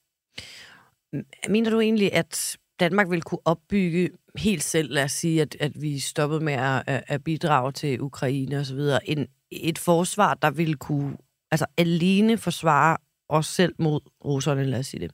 Mener 1.48 1.70
du 1.70 1.80
egentlig, 1.80 2.12
at 2.12 2.56
Danmark 2.80 3.10
vil 3.10 3.22
kunne 3.22 3.40
opbygge 3.44 4.10
helt 4.36 4.62
selv, 4.62 4.92
lad 4.92 5.04
os 5.04 5.12
sige, 5.12 5.42
at, 5.42 5.56
at 5.60 5.72
vi 5.74 6.00
stoppede 6.00 6.44
med 6.44 6.54
at, 6.54 7.04
at 7.06 7.24
bidrage 7.24 7.72
til 7.72 8.00
Ukraine 8.00 8.58
osv., 8.58 8.80
en, 9.04 9.26
et 9.50 9.78
forsvar, 9.78 10.34
der 10.34 10.50
vil 10.50 10.76
kunne 10.76 11.16
altså 11.50 11.66
alene 11.76 12.38
forsvare 12.38 12.96
os 13.28 13.46
selv 13.46 13.74
mod 13.78 14.00
russerne, 14.24 14.64
lad 14.64 14.78
os 14.78 14.86
sige 14.86 15.00
det? 15.00 15.12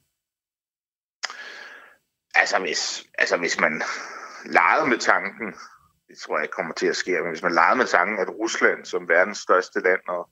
Altså 2.34 2.58
hvis, 2.58 3.04
altså 3.18 3.36
hvis 3.36 3.60
man 3.60 3.82
legede 4.44 4.88
med 4.88 4.98
tanken, 4.98 5.46
det 6.08 6.18
tror 6.18 6.36
jeg 6.36 6.44
ikke 6.44 6.52
kommer 6.52 6.74
til 6.74 6.86
at 6.86 6.96
ske, 6.96 7.10
men 7.10 7.30
hvis 7.30 7.42
man 7.42 7.54
legede 7.54 7.76
med 7.76 7.86
tanken, 7.86 8.18
at 8.18 8.28
Rusland 8.28 8.84
som 8.84 9.08
verdens 9.08 9.38
største 9.38 9.80
land 9.80 10.00
og 10.08 10.30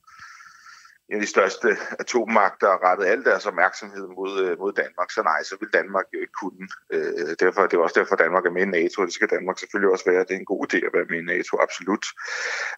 en 1.13 1.19
af 1.19 1.25
de 1.25 1.35
største 1.37 1.77
atommagter 1.99 2.83
rettet 2.87 3.05
al 3.05 3.25
deres 3.25 3.45
opmærksomhed 3.45 4.07
mod, 4.07 4.33
øh, 4.45 4.59
mod 4.59 4.73
Danmark, 4.73 5.11
så 5.11 5.21
nej, 5.23 5.43
så 5.43 5.57
vil 5.59 5.69
Danmark 5.73 6.05
jo 6.13 6.19
ikke 6.19 6.37
kunne. 6.41 6.67
Øh, 6.93 7.35
derfor, 7.39 7.61
det 7.67 7.77
er 7.77 7.81
også 7.81 7.99
derfor, 7.99 8.15
Danmark 8.15 8.45
er 8.45 8.51
med 8.51 8.61
i 8.61 8.75
NATO, 8.77 9.01
og 9.01 9.07
det 9.07 9.13
skal 9.13 9.29
Danmark 9.29 9.59
selvfølgelig 9.59 9.91
også 9.91 10.05
være. 10.11 10.19
Det 10.19 10.31
er 10.31 10.39
en 10.39 10.51
god 10.53 10.73
idé 10.73 10.77
at 10.87 10.93
være 10.93 11.05
med 11.09 11.19
i 11.19 11.29
NATO, 11.33 11.57
absolut. 11.65 12.05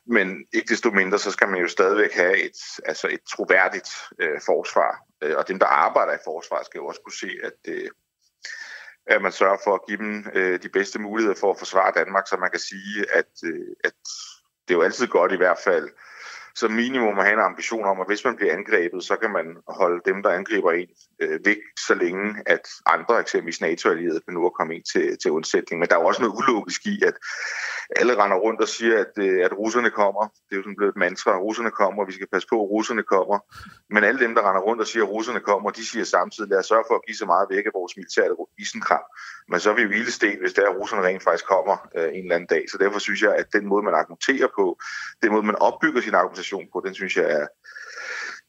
Men 0.06 0.46
ikke 0.54 0.70
desto 0.70 0.90
mindre, 0.92 1.20
så 1.20 1.32
skal 1.32 1.50
man 1.50 1.62
jo 1.62 1.68
stadigvæk 1.68 2.14
have 2.14 2.38
et, 2.38 2.60
altså 2.86 3.08
et 3.08 3.24
troværdigt 3.34 3.90
øh, 4.22 4.40
forsvar. 4.46 4.92
Øh, 5.24 5.38
og 5.38 5.48
dem, 5.48 5.60
der 5.60 5.66
arbejder 5.66 6.14
i 6.14 6.26
forsvar, 6.26 6.64
skal 6.64 6.80
jo 6.80 6.86
også 6.86 7.02
kunne 7.04 7.22
se, 7.26 7.32
at, 7.44 7.60
øh, 7.68 7.90
at 9.08 9.22
man 9.22 9.32
sørger 9.32 9.58
for 9.64 9.74
at 9.74 9.86
give 9.88 9.98
dem 9.98 10.26
øh, 10.34 10.64
de 10.64 10.70
bedste 10.70 11.00
muligheder 11.00 11.40
for 11.40 11.52
at 11.52 11.60
forsvare 11.60 11.92
Danmark, 11.96 12.28
så 12.28 12.38
man 12.38 12.52
kan 12.52 12.60
sige, 12.60 13.06
at, 13.14 13.32
øh, 13.46 13.76
at 13.84 13.98
det 14.68 14.74
er 14.74 14.78
jo 14.78 14.82
altid 14.82 15.08
godt 15.08 15.32
i 15.32 15.38
hvert 15.38 15.60
fald, 15.64 15.90
som 16.56 16.72
minimum 16.72 17.20
at 17.20 17.26
have 17.26 17.34
en 17.34 17.50
ambition 17.52 17.86
om, 17.86 18.02
at 18.02 18.08
hvis 18.08 18.26
man 18.26 18.36
bliver 18.36 18.54
angrebet, 18.54 19.04
så 19.04 19.16
kan 19.16 19.32
man 19.32 19.46
holde 19.68 20.02
dem, 20.06 20.24
der 20.24 20.30
angriber 20.30 20.72
en, 20.72 20.88
øh, 21.22 21.40
væk, 21.46 21.58
så 21.88 21.94
længe 21.96 22.36
at 22.46 22.62
andre, 22.86 23.20
eksempelvis 23.20 23.62
NATO-allierede, 23.62 24.22
kan 24.26 24.34
nu 24.34 24.46
at 24.46 24.54
komme 24.54 24.76
ind 24.76 24.84
til, 24.84 25.18
til 25.22 25.32
undsætning. 25.32 25.80
Men 25.80 25.90
der 25.90 25.96
er 25.96 26.00
jo 26.00 26.08
også 26.08 26.22
noget 26.22 26.36
ulogisk 26.40 26.86
i, 26.86 27.04
at 27.04 27.14
alle 27.96 28.24
render 28.24 28.38
rundt 28.38 28.62
og 28.62 28.68
siger, 28.68 29.00
at, 29.00 29.14
øh, 29.20 29.46
at 29.46 29.54
russerne 29.58 29.90
kommer. 29.90 30.24
Det 30.46 30.52
er 30.52 30.56
jo 30.56 30.64
sådan 30.64 30.76
blevet 30.76 30.92
et 30.92 30.98
mantra, 31.06 31.32
at 31.32 31.42
russerne 31.42 31.72
kommer, 31.72 32.06
vi 32.06 32.12
skal 32.12 32.28
passe 32.34 32.48
på, 32.52 32.56
at 32.64 32.70
russerne 32.70 33.04
kommer. 33.04 33.38
Men 33.94 34.04
alle 34.04 34.20
dem, 34.20 34.36
der 34.36 34.42
render 34.50 34.62
rundt 34.62 34.82
og 34.82 34.88
siger, 34.88 35.04
at 35.04 35.10
russerne 35.10 35.40
kommer, 35.40 35.70
de 35.70 35.86
siger 35.92 36.06
samtidig, 36.06 36.50
lad 36.50 36.60
os 36.60 36.66
sørge 36.66 36.84
for 36.88 36.96
at 36.96 37.06
give 37.08 37.18
så 37.18 37.26
meget 37.26 37.48
væk 37.50 37.66
af 37.66 37.72
vores 37.74 37.94
militære 37.98 38.36
isenkram. 38.58 39.06
Men 39.50 39.60
så 39.60 39.70
er 39.72 39.76
vi 39.76 39.82
jo 39.82 40.12
sten, 40.12 40.40
hvis 40.42 40.54
der 40.54 40.62
er, 40.62 40.70
at 40.70 40.78
russerne 40.80 41.04
rent 41.08 41.24
faktisk 41.24 41.48
kommer 41.48 41.76
øh, 41.98 42.10
en 42.18 42.24
eller 42.24 42.36
anden 42.36 42.48
dag. 42.56 42.64
Så 42.72 42.78
derfor 42.78 43.00
synes 43.00 43.22
jeg, 43.22 43.36
at 43.36 43.48
den 43.54 43.66
måde, 43.66 43.84
man 43.84 43.94
argumenterer 43.94 44.48
på, 44.60 44.80
den 45.24 45.32
måde, 45.32 45.44
man 45.44 45.56
opbygger 45.56 46.02
sin 46.02 46.14
argumentation 46.14 46.45
på, 46.74 46.84
den 46.86 46.94
synes 46.94 47.18
jeg 47.18 47.32
er 47.32 47.48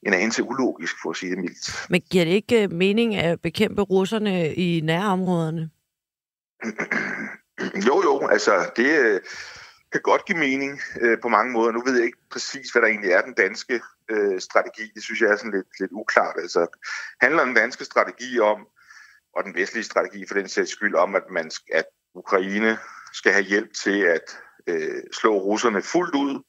en 0.03 0.15
anelse 0.15 0.43
ulogisk, 0.43 0.95
for 1.03 1.11
at 1.11 1.17
sige 1.17 1.31
det 1.31 1.39
mildt. 1.39 1.87
Men 1.91 2.01
giver 2.11 2.25
det 2.25 2.33
ikke 2.33 2.63
øh, 2.63 2.73
mening 2.73 3.15
at 3.15 3.41
bekæmpe 3.41 3.83
russerne 3.83 4.55
i 4.55 4.81
nærområderne? 4.81 5.71
jo, 7.89 8.03
jo, 8.03 8.27
altså 8.27 8.71
det 8.77 8.99
øh, 8.99 9.21
kan 9.93 10.01
godt 10.03 10.25
give 10.25 10.39
mening 10.39 10.81
øh, 11.01 11.19
på 11.23 11.29
mange 11.29 11.53
måder. 11.53 11.73
Nu 11.73 11.83
ved 11.85 11.95
jeg 11.97 12.05
ikke 12.05 12.19
præcis, 12.31 12.71
hvad 12.71 12.83
der 12.83 12.89
egentlig 12.89 13.11
er 13.11 13.23
den 13.23 13.35
danske 13.35 13.81
øh, 14.11 14.41
strategi. 14.41 14.91
Det 14.95 15.03
synes 15.03 15.21
jeg 15.21 15.31
er 15.31 15.37
sådan 15.37 15.53
lidt, 15.53 15.81
lidt 15.81 15.93
uklart. 15.93 16.35
Altså 16.39 16.67
handler 17.21 17.45
den 17.45 17.55
danske 17.55 17.85
strategi 17.85 18.39
om, 18.39 18.67
og 19.37 19.45
den 19.45 19.55
vestlige 19.55 19.85
strategi 19.85 20.27
for 20.27 20.35
den 20.35 20.49
sags 20.49 20.71
skyld, 20.71 20.95
om, 20.95 21.15
at, 21.15 21.23
man, 21.31 21.51
at 21.73 21.85
Ukraine 22.15 22.79
skal 23.13 23.33
have 23.33 23.45
hjælp 23.45 23.73
til 23.85 24.01
at 24.01 24.39
øh, 24.67 25.03
slå 25.13 25.39
russerne 25.39 25.83
fuldt 25.83 26.15
ud, 26.15 26.43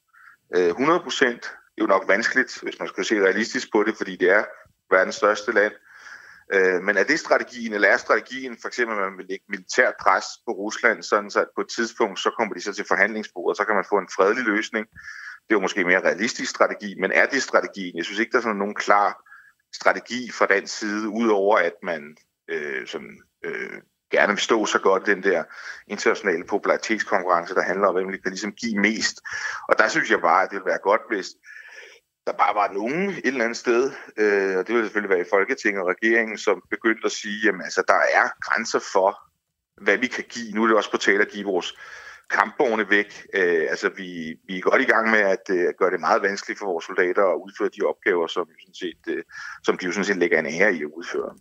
Øh, 0.56 0.68
100 0.68 1.00
procent. 1.00 1.42
Det 1.42 1.82
er 1.82 1.86
jo 1.86 1.88
nok 1.88 2.08
vanskeligt, 2.08 2.60
hvis 2.64 2.80
man 2.80 2.88
skal 2.88 3.06
se 3.06 3.24
realistisk 3.24 3.72
på 3.72 3.84
det, 3.84 3.98
fordi 3.98 4.16
det 4.16 4.30
er 4.30 4.44
verdens 4.92 5.16
største 5.16 5.52
land. 5.52 5.74
Øh, 6.54 6.84
men 6.84 6.98
er 6.98 7.04
det 7.04 7.20
strategien, 7.20 7.74
eller 7.74 7.88
er 7.88 7.98
strategien 7.98 8.58
for 8.62 8.68
eksempel, 8.68 8.98
at 8.98 9.04
man 9.04 9.18
vil 9.18 9.26
lægge 9.30 9.46
militært 9.50 9.94
pres 10.02 10.26
på 10.46 10.52
Rusland, 10.52 11.04
sådan 11.04 11.32
så 11.32 11.40
at 11.40 11.48
på 11.56 11.62
et 11.62 11.68
tidspunkt, 11.68 12.20
så 12.20 12.30
kommer 12.38 12.54
de 12.54 12.62
så 12.62 12.74
til 12.74 12.86
forhandlingsbordet, 12.88 13.58
så 13.58 13.64
kan 13.66 13.76
man 13.76 13.86
få 13.90 13.98
en 13.98 14.10
fredelig 14.16 14.44
løsning. 14.44 14.88
Det 15.44 15.54
er 15.54 15.56
jo 15.56 15.60
måske 15.60 15.82
en 15.82 15.88
mere 15.88 16.04
realistisk 16.04 16.50
strategi, 16.52 16.96
men 17.00 17.12
er 17.12 17.26
det 17.26 17.44
strategien? 17.44 17.98
Jeg 17.98 18.06
synes 18.06 18.20
ikke, 18.20 18.32
der 18.32 18.38
er 18.38 18.42
sådan 18.42 18.58
nogen 18.58 18.76
klar 18.76 19.24
strategi 19.74 20.32
fra 20.32 20.46
den 20.46 20.68
side, 20.68 21.10
udover 21.10 21.58
at 21.58 21.74
man 21.84 22.18
øh, 22.48 22.88
sådan, 22.88 23.22
øh, 23.46 23.82
gerne 24.12 24.34
vil 24.34 24.42
stå 24.42 24.66
så 24.66 24.80
godt 24.80 25.06
den 25.06 25.24
der 25.24 25.44
internationale 25.88 26.44
popularitetskonkurrence, 26.44 27.56
der 27.56 27.62
handler 27.62 27.88
om, 27.88 27.94
hvem 27.94 28.12
der 28.12 28.18
kan 28.18 28.32
ligesom 28.32 28.52
give 28.52 28.80
mest. 28.80 29.22
Og 29.70 29.80
der 29.80 29.88
synes 29.88 30.12
jeg 30.12 30.22
bare, 30.22 30.44
at 30.44 30.50
det 30.50 30.56
ville 30.56 30.70
være 30.70 30.88
godt, 30.90 31.02
hvis 31.10 31.28
der 32.28 32.34
bare 32.34 32.56
var 32.56 32.74
nogen 32.74 33.10
et 33.10 33.26
eller 33.26 33.44
andet 33.44 33.58
sted, 33.58 33.92
øh, 34.18 34.58
og 34.58 34.68
det 34.68 34.74
ville 34.76 34.86
selvfølgelig 34.86 35.10
være 35.10 35.26
i 35.26 35.34
Folketinget 35.34 35.82
og 35.82 35.88
regeringen, 35.88 36.38
som 36.38 36.64
begyndte 36.70 37.06
at 37.06 37.12
sige, 37.12 37.50
at 37.50 37.56
altså, 37.64 37.84
der 37.88 38.02
er 38.20 38.28
grænser 38.42 38.80
for, 38.94 39.20
hvad 39.82 39.98
vi 39.98 40.08
kan 40.08 40.24
give. 40.30 40.52
Nu 40.52 40.64
er 40.64 40.68
det 40.68 40.76
også 40.76 40.92
på 40.92 40.98
tale 40.98 41.22
at 41.22 41.32
give 41.32 41.46
vores 41.46 41.78
kampvogne 42.30 42.90
væk. 42.90 43.26
Øh, 43.34 43.66
altså, 43.70 43.90
vi, 43.90 44.36
vi 44.48 44.58
er 44.58 44.62
godt 44.62 44.82
i 44.82 44.92
gang 44.94 45.12
med 45.12 45.20
at 45.20 45.46
øh, 45.50 45.74
gøre 45.80 45.92
det 45.92 46.00
meget 46.00 46.22
vanskeligt 46.22 46.60
for 46.60 46.66
vores 46.66 46.86
soldater 46.86 47.24
at 47.24 47.42
udføre 47.46 47.70
de 47.70 47.86
opgaver, 47.86 48.28
som, 48.28 48.48
sådan 48.62 48.74
set, 48.74 49.14
øh, 49.14 49.24
som 49.64 49.78
de 49.78 49.86
jo 49.86 49.92
sådan 49.92 50.06
set 50.06 50.18
lægger 50.18 50.40
en 50.40 50.46
ære 50.46 50.74
i 50.74 50.82
at 50.82 50.92
udføre. 50.98 51.36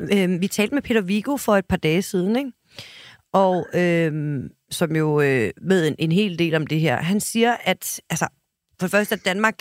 Øh, 0.00 0.40
vi 0.40 0.48
talte 0.48 0.74
med 0.74 0.82
Peter 0.82 1.00
Vigo 1.00 1.36
for 1.36 1.56
et 1.56 1.66
par 1.66 1.76
dage 1.76 2.02
siden, 2.02 2.36
ikke? 2.36 2.52
og 3.32 3.66
øh, 3.74 4.42
som 4.70 4.96
jo 4.96 5.20
øh, 5.20 5.50
ved 5.62 5.88
en, 5.88 5.94
en 5.98 6.12
hel 6.12 6.38
del 6.38 6.54
om 6.54 6.66
det 6.66 6.80
her. 6.80 6.96
Han 6.96 7.20
siger, 7.20 7.56
at 7.64 8.00
altså, 8.10 8.26
for 8.80 8.86
det 8.86 8.90
første, 8.90 9.14
at 9.14 9.24
Danmark 9.24 9.54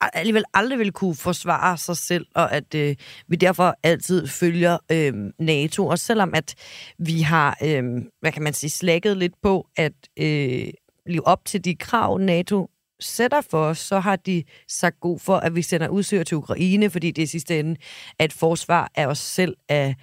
alligevel 0.00 0.44
aldrig 0.54 0.78
vil 0.78 0.92
kunne 0.92 1.14
forsvare 1.14 1.78
sig 1.78 1.96
selv, 1.96 2.26
og 2.34 2.52
at 2.52 2.74
øh, 2.74 2.96
vi 3.28 3.36
derfor 3.36 3.74
altid 3.82 4.26
følger 4.26 4.78
øh, 4.92 5.12
NATO. 5.38 5.86
Og 5.86 5.98
selvom 5.98 6.34
at 6.34 6.54
vi 6.98 7.20
har, 7.20 7.58
øh, 7.62 7.84
hvad 8.20 8.32
kan 8.32 8.42
man 8.42 8.52
sige, 8.52 8.70
slækket 8.70 9.16
lidt 9.16 9.34
på 9.42 9.66
at 9.76 9.92
øh, 10.18 10.68
leve 11.06 11.26
op 11.26 11.44
til 11.44 11.64
de 11.64 11.76
krav, 11.76 12.18
NATO 12.18 12.68
sætter 13.00 13.40
for 13.40 13.64
os, 13.64 13.78
så 13.78 13.98
har 13.98 14.16
de 14.16 14.44
sagt 14.68 15.00
god 15.00 15.18
for, 15.18 15.36
at 15.36 15.54
vi 15.54 15.62
sender 15.62 15.88
udstyr 15.88 16.22
til 16.22 16.36
Ukraine, 16.36 16.90
fordi 16.90 17.10
det 17.10 17.22
er 17.22 17.26
sidste 17.26 17.58
ende 17.58 17.76
at 18.18 18.32
forsvar 18.32 18.90
af 18.94 19.06
os 19.06 19.18
selv 19.18 19.56
at 19.68 19.94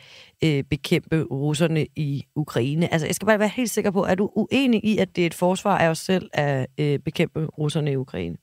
øh, 0.44 0.64
bekæmpe 0.64 1.24
russerne 1.24 1.88
i 1.96 2.26
Ukraine. 2.36 2.94
Altså, 2.94 3.08
jeg 3.08 3.16
skal 3.16 3.26
bare 3.26 3.40
være 3.40 3.48
helt 3.48 3.70
sikker 3.70 3.92
på, 3.92 4.04
er 4.04 4.16
du 4.16 4.32
uenig 4.36 4.86
i, 4.86 4.98
at 4.98 5.16
det 5.16 5.22
er 5.22 5.26
et 5.26 5.34
forsvar 5.34 5.78
af 5.78 5.90
os 5.90 6.00
selv 6.00 6.30
at 6.34 6.68
øh, 6.80 7.00
bekæmpe 7.00 7.46
russerne 7.46 7.92
i 7.92 7.96
Ukraine? 7.96 8.38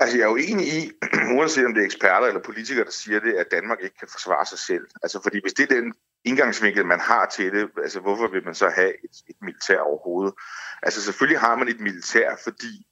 Altså, 0.00 0.16
jeg 0.16 0.24
er 0.24 0.28
jo 0.28 0.36
enig 0.36 0.66
i, 0.66 0.90
uanset 1.36 1.66
om 1.66 1.74
det 1.74 1.80
er 1.80 1.84
eksperter 1.84 2.26
eller 2.26 2.42
politikere, 2.42 2.84
der 2.84 2.90
siger 2.90 3.20
det, 3.20 3.32
at 3.32 3.46
Danmark 3.50 3.78
ikke 3.82 3.98
kan 3.98 4.08
forsvare 4.08 4.46
sig 4.46 4.58
selv. 4.58 4.86
Altså, 5.02 5.22
fordi 5.22 5.40
hvis 5.42 5.52
det 5.52 5.62
er 5.62 5.74
den 5.74 5.94
indgangsvinkel, 6.24 6.86
man 6.86 7.00
har 7.00 7.26
til 7.26 7.52
det, 7.52 7.68
altså, 7.82 8.00
hvorfor 8.00 8.28
vil 8.28 8.44
man 8.44 8.54
så 8.54 8.68
have 8.68 8.88
et, 9.04 9.16
et 9.28 9.36
militær 9.42 9.78
overhovedet? 9.78 10.34
Altså, 10.82 11.02
selvfølgelig 11.02 11.40
har 11.40 11.56
man 11.56 11.68
et 11.68 11.80
militær, 11.80 12.28
fordi, 12.44 12.86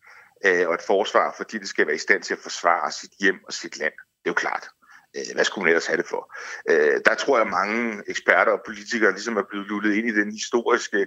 øh, 0.47 0.69
og 0.69 0.75
et 0.75 0.83
forsvar, 0.87 1.35
fordi 1.37 1.59
det 1.59 1.69
skal 1.69 1.87
være 1.87 1.97
i 1.97 1.99
stand 1.99 2.23
til 2.23 2.35
at 2.35 2.41
forsvare 2.41 2.93
sit 2.93 3.13
hjem 3.21 3.45
og 3.47 3.53
sit 3.53 3.79
land. 3.79 3.93
Det 3.93 4.29
er 4.29 4.31
jo 4.31 4.35
klart. 4.35 4.69
Øh, 5.17 5.35
hvad 5.35 5.45
skulle 5.45 5.63
man 5.63 5.69
ellers 5.69 5.87
have 5.87 5.97
det 5.97 6.07
for? 6.07 6.35
Øh, 6.71 7.01
der 7.05 7.15
tror 7.15 7.39
jeg, 7.39 7.47
mange 7.47 8.03
eksperter 8.07 8.53
og 8.53 8.63
politikere 8.67 9.13
ligesom 9.13 9.37
er 9.37 9.43
blevet 9.51 9.67
lullet 9.67 9.95
ind 9.95 10.09
i 10.09 10.15
den 10.21 10.33
historiske 10.33 11.07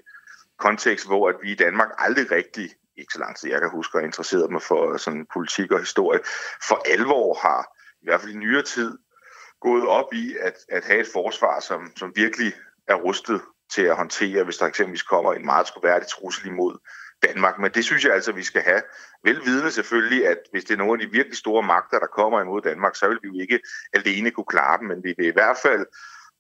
kontekst, 0.59 1.05
hvor 1.05 1.29
at 1.29 1.35
vi 1.43 1.51
i 1.51 1.55
Danmark 1.55 1.89
aldrig 1.97 2.31
rigtig 2.31 2.69
ikke 2.97 3.13
så 3.13 3.19
lang 3.19 3.37
tid 3.37 3.49
jeg 3.49 3.61
kan 3.61 3.69
huske, 3.69 3.97
og 3.97 4.03
interesseret 4.03 4.51
mig 4.51 4.61
for 4.61 4.97
sådan 4.97 5.27
politik 5.33 5.71
og 5.71 5.79
historie, 5.79 6.19
for 6.67 6.81
alvor 6.85 7.33
har, 7.33 7.77
i 8.01 8.05
hvert 8.05 8.21
fald 8.21 8.31
i 8.31 8.37
nyere 8.37 8.61
tid, 8.61 8.97
gået 9.61 9.87
op 9.87 10.13
i 10.13 10.35
at, 10.41 10.57
at 10.69 10.83
have 10.85 10.99
et 10.99 11.07
forsvar, 11.13 11.59
som, 11.59 11.91
som 11.95 12.11
virkelig 12.15 12.53
er 12.87 12.95
rustet 12.95 13.41
til 13.73 13.81
at 13.81 13.95
håndtere, 13.95 14.43
hvis 14.43 14.57
der 14.57 14.65
eksempelvis 14.65 15.01
kommer 15.03 15.33
en 15.33 15.45
meget 15.45 15.65
troværdig 15.65 16.07
trussel 16.07 16.47
imod 16.47 16.77
Danmark. 17.23 17.59
Men 17.59 17.71
det 17.71 17.85
synes 17.85 18.05
jeg 18.05 18.13
altså, 18.13 18.31
vi 18.31 18.43
skal 18.43 18.61
have. 18.61 18.81
Velvidende 19.23 19.71
selvfølgelig, 19.71 20.27
at 20.27 20.37
hvis 20.51 20.63
det 20.63 20.73
er 20.73 20.77
nogle 20.77 20.93
af 20.93 21.07
de 21.07 21.11
virkelig 21.11 21.37
store 21.37 21.63
magter, 21.63 21.99
der 21.99 22.07
kommer 22.07 22.41
imod 22.41 22.61
Danmark, 22.61 22.95
så 22.95 23.07
vil 23.07 23.19
vi 23.21 23.27
jo 23.27 23.41
ikke 23.41 23.59
alene 23.93 24.31
kunne 24.31 24.45
klare 24.49 24.79
dem, 24.79 24.87
men 24.87 25.03
vi 25.03 25.13
vil 25.17 25.27
i 25.27 25.33
hvert 25.33 25.57
fald 25.61 25.85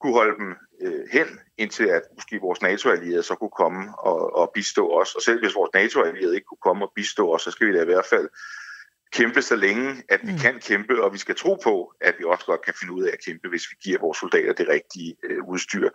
kunne 0.01 0.13
holde 0.13 0.37
dem 0.37 0.55
øh, 0.81 1.07
hen, 1.11 1.39
indtil 1.57 1.87
at 1.87 2.01
måske 2.15 2.39
vores 2.41 2.61
NATO-allierede 2.61 3.23
så 3.23 3.35
kunne 3.35 3.57
komme 3.57 3.99
og, 3.99 4.35
og 4.35 4.51
bistå 4.53 4.99
os. 4.99 5.15
Og 5.15 5.21
selv 5.21 5.39
hvis 5.39 5.55
vores 5.55 5.73
NATO-allierede 5.73 6.35
ikke 6.35 6.45
kunne 6.45 6.65
komme 6.67 6.85
og 6.85 6.91
bistå 6.95 7.33
os, 7.33 7.41
så 7.41 7.51
skal 7.51 7.67
vi 7.67 7.75
da 7.75 7.81
i 7.81 7.85
hvert 7.85 8.05
fald 8.05 8.29
kæmpe 9.11 9.41
så 9.41 9.55
længe, 9.55 10.03
at 10.09 10.19
vi 10.23 10.31
mm. 10.31 10.37
kan 10.37 10.59
kæmpe, 10.59 11.03
og 11.03 11.13
vi 11.13 11.17
skal 11.17 11.35
tro 11.35 11.55
på, 11.63 11.93
at 12.01 12.15
vi 12.19 12.23
også 12.23 12.45
godt 12.45 12.65
kan 12.65 12.73
finde 12.79 12.93
ud 12.93 13.03
af 13.03 13.11
at 13.13 13.23
kæmpe, 13.25 13.49
hvis 13.49 13.65
vi 13.71 13.75
giver 13.83 13.99
vores 13.99 14.17
soldater 14.17 14.53
det 14.53 14.67
rigtige 14.67 15.15
øh, 15.23 15.43
udstyr. 15.47 15.89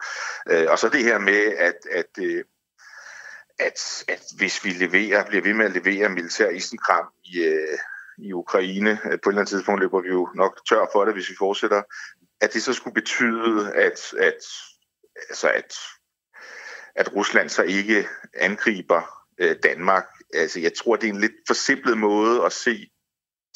Øh, 0.50 0.66
og 0.68 0.78
så 0.78 0.88
det 0.88 1.04
her 1.04 1.18
med, 1.18 1.42
at, 1.68 1.78
at, 1.90 2.24
øh, 2.24 2.44
at, 3.60 4.04
at 4.08 4.22
hvis 4.36 4.64
vi 4.64 4.70
leverer, 4.70 5.26
bliver 5.26 5.42
ved 5.42 5.54
med 5.54 5.66
at 5.66 5.72
levere 5.72 6.08
militær 6.08 6.48
isenkram 6.48 7.06
i, 7.24 7.38
øh, 7.38 7.78
i 8.18 8.32
Ukraine, 8.32 8.90
øh, 8.90 8.98
på 8.98 9.08
et 9.08 9.12
eller 9.26 9.40
andet 9.40 9.48
tidspunkt 9.48 9.80
løber 9.80 10.00
vi 10.00 10.08
jo 10.08 10.28
nok 10.34 10.60
tør 10.68 10.86
for 10.92 11.04
det, 11.04 11.14
hvis 11.14 11.30
vi 11.30 11.34
fortsætter 11.38 11.82
at 12.40 12.52
det 12.52 12.62
så 12.62 12.72
skulle 12.72 12.94
betyde, 12.94 13.72
at, 13.74 14.14
at, 14.18 14.42
altså 15.28 15.48
at, 15.50 15.74
at 16.94 17.14
Rusland 17.16 17.48
så 17.48 17.62
ikke 17.62 18.08
angriber 18.34 19.02
øh, 19.40 19.56
Danmark. 19.62 20.06
Altså, 20.34 20.60
jeg 20.60 20.72
tror, 20.74 20.96
det 20.96 21.08
er 21.08 21.12
en 21.12 21.20
lidt 21.20 21.32
forsimplet 21.46 21.98
måde 21.98 22.44
at 22.44 22.52
se 22.52 22.90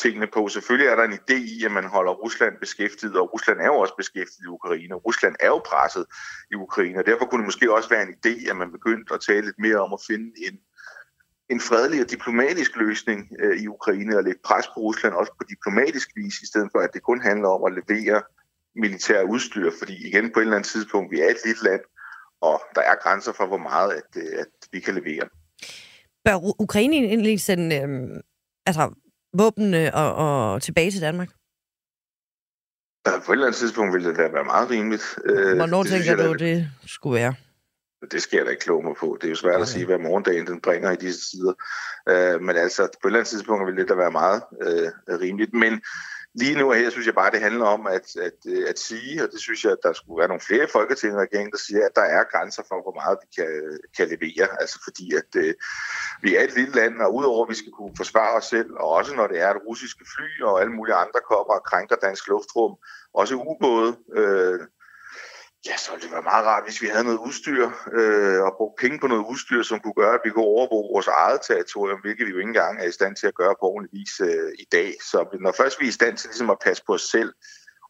tingene 0.03 0.26
på. 0.26 0.49
Selvfølgelig 0.49 0.88
er 0.88 0.97
der 0.97 1.05
en 1.05 1.18
idé 1.22 1.34
i, 1.34 1.64
at 1.64 1.72
man 1.72 1.84
holder 1.84 2.12
Rusland 2.12 2.55
beskæftiget, 2.61 3.16
og 3.16 3.32
Rusland 3.34 3.61
er 3.61 3.66
jo 3.66 3.78
også 3.78 3.95
beskæftiget 3.97 4.45
i 4.45 4.55
Ukraine, 4.59 4.95
og 4.95 5.05
Rusland 5.07 5.34
er 5.40 5.47
jo 5.47 5.61
presset 5.66 6.07
i 6.51 6.55
Ukraine, 6.55 6.99
og 6.99 7.07
derfor 7.07 7.24
kunne 7.24 7.38
det 7.38 7.47
måske 7.47 7.74
også 7.74 7.88
være 7.88 8.03
en 8.03 8.14
idé, 8.18 8.51
at 8.51 8.57
man 8.57 8.72
begyndte 8.72 9.14
at 9.14 9.20
tale 9.20 9.45
lidt 9.45 9.59
mere 9.59 9.76
om 9.76 9.92
at 9.92 10.01
finde 10.07 10.30
en, 10.47 10.59
en 11.51 11.61
fredelig 11.61 12.01
og 12.01 12.11
diplomatisk 12.11 12.76
løsning 12.76 13.32
øh, 13.38 13.57
i 13.62 13.66
Ukraine, 13.68 14.16
og 14.16 14.24
lægge 14.24 14.40
pres 14.45 14.66
på 14.66 14.80
Rusland 14.80 15.14
også 15.14 15.32
på 15.38 15.45
diplomatisk 15.49 16.09
vis, 16.16 16.34
i 16.42 16.47
stedet 16.47 16.68
for 16.72 16.78
at 16.78 16.90
det 16.95 17.03
kun 17.03 17.20
handler 17.20 17.49
om 17.49 17.64
at 17.64 17.72
levere 17.80 18.22
militær 18.76 19.22
udstyr, 19.22 19.70
fordi 19.78 20.09
igen 20.09 20.32
på 20.32 20.40
et 20.40 20.45
eller 20.45 20.57
andet 20.57 20.70
tidspunkt, 20.70 21.11
vi 21.11 21.20
er 21.20 21.28
et 21.28 21.45
lille 21.45 21.62
land, 21.62 21.80
og 22.40 22.62
der 22.74 22.80
er 22.80 22.95
grænser 23.03 23.32
for, 23.32 23.47
hvor 23.47 23.59
meget 23.59 23.90
at, 23.92 24.22
øh, 24.22 24.38
at 24.38 24.68
vi 24.72 24.80
kan 24.80 24.95
levere. 24.95 25.28
Bør 26.24 26.62
Ukraine 26.62 26.97
egentlig 26.97 27.40
sende 27.40 27.76
øh, 27.76 28.20
altså, 28.66 28.90
våben 29.35 29.74
og, 29.74 30.14
og 30.14 30.62
tilbage 30.62 30.91
til 30.91 31.01
Danmark? 31.01 31.28
På 33.05 33.32
et 33.32 33.35
eller 33.35 33.47
andet 33.47 33.59
tidspunkt 33.59 33.95
ville 33.95 34.09
det 34.09 34.16
da 34.16 34.28
være 34.28 34.45
meget 34.45 34.70
rimeligt. 34.70 35.18
Øh, 35.24 35.57
Hvornår 35.57 35.82
det, 35.82 35.93
tænker 35.93 36.26
du, 36.26 36.32
det 36.32 36.68
skulle 36.87 37.14
være? 37.20 37.35
Det 38.11 38.22
skal 38.22 38.37
jeg 38.37 38.47
da 38.47 38.51
ikke 38.51 38.62
kloge 38.62 38.85
mig 38.85 38.97
på. 38.97 39.18
Det 39.20 39.26
er 39.26 39.30
jo 39.30 39.37
svært 39.37 39.55
okay. 39.55 39.62
at 39.62 39.68
sige, 39.68 39.87
hvad 39.87 39.99
morgendagen 39.99 40.47
den 40.47 40.61
bringer 40.61 40.91
i 40.91 40.97
disse 40.97 41.30
tider. 41.30 41.53
Øh, 42.09 42.43
men 42.43 42.57
altså, 42.57 42.82
på 42.82 43.09
et 43.09 43.11
eller 43.11 43.18
andet 43.18 43.28
tidspunkt 43.28 43.66
ville 43.66 43.80
det 43.80 43.89
da 43.89 43.95
være 43.95 44.11
meget 44.11 44.43
øh, 44.62 45.18
rimeligt. 45.20 45.55
Men 45.55 45.82
lige 46.35 46.59
nu 46.59 46.70
her 46.70 46.91
synes 46.91 47.07
jeg 47.07 47.14
bare, 47.14 47.30
det 47.30 47.41
handler 47.41 47.66
om 47.66 47.87
at, 47.87 48.16
at, 48.16 48.39
øh, 48.47 48.64
at 48.68 48.78
sige, 48.78 49.22
og 49.24 49.28
det 49.32 49.41
synes 49.41 49.64
jeg, 49.64 49.72
at 49.72 49.82
der 49.82 49.93
skulle 49.93 50.18
være 50.18 50.28
nogle 50.28 50.47
flere 50.49 50.68
folketing 50.68 51.14
og 51.16 51.26
der 51.32 51.59
siger, 51.66 51.87
at 51.87 51.97
der 51.97 52.03
er 52.03 52.30
grænser 52.32 52.62
for, 52.68 52.82
hvor 52.82 52.95
meget 53.01 53.18
vi 53.22 53.28
kan, 53.37 53.78
kan 53.97 54.07
levere. 54.14 54.61
Altså 54.61 54.78
fordi, 54.85 55.07
at 55.20 55.30
øh, 55.37 55.55
vi 56.22 56.37
er 56.37 56.43
et 56.43 56.55
lille 56.55 56.74
land, 56.74 57.01
og 57.01 57.14
udover 57.14 57.45
at 57.45 57.51
vi 57.51 57.55
skal 57.55 57.72
kunne 57.72 57.97
forsvare 57.97 58.37
os 58.37 58.45
selv, 58.45 58.70
og 58.80 58.89
også 58.89 59.14
når 59.14 59.26
det 59.26 59.41
er, 59.41 59.49
at 59.49 59.62
russiske 59.68 60.05
fly 60.14 60.43
og 60.43 60.61
alle 60.61 60.72
mulige 60.72 60.95
andre 60.95 61.20
kommer 61.30 61.55
og 61.55 61.64
krænker 61.70 61.97
dansk 61.97 62.28
luftrum, 62.28 62.72
også 63.14 63.35
ubåde, 63.35 63.97
øh, 64.16 64.61
Ja, 65.68 65.76
så 65.76 65.90
ville 65.90 66.04
det 66.04 66.12
være 66.12 66.30
meget 66.32 66.46
rart, 66.46 66.64
hvis 66.64 66.82
vi 66.82 66.86
havde 66.86 67.04
noget 67.04 67.18
udstyr 67.18 67.64
øh, 67.98 68.40
og 68.46 68.52
brugte 68.56 68.80
penge 68.82 68.98
på 69.00 69.06
noget 69.06 69.24
udstyr, 69.30 69.62
som 69.62 69.80
kunne 69.80 69.98
gøre, 70.02 70.14
at 70.14 70.20
vi 70.24 70.30
kunne 70.30 70.44
overvåge 70.44 70.92
vores 70.94 71.06
eget 71.06 71.40
territorium, 71.48 72.00
hvilket 72.00 72.26
vi 72.26 72.30
jo 72.32 72.38
ikke 72.38 72.48
engang 72.48 72.80
er 72.80 72.88
i 72.88 72.92
stand 72.98 73.16
til 73.16 73.26
at 73.26 73.34
gøre 73.34 73.54
på 73.60 73.66
ordentlig 73.72 73.92
vis 74.00 74.20
øh, 74.20 74.52
i 74.64 74.66
dag. 74.72 74.90
Så 75.10 75.18
når 75.40 75.52
først 75.60 75.80
vi 75.80 75.84
er 75.84 75.88
i 75.88 75.98
stand 76.00 76.16
til 76.16 76.28
ligesom 76.28 76.50
at 76.50 76.58
passe 76.64 76.82
på 76.86 76.92
os 76.94 77.02
selv, 77.02 77.32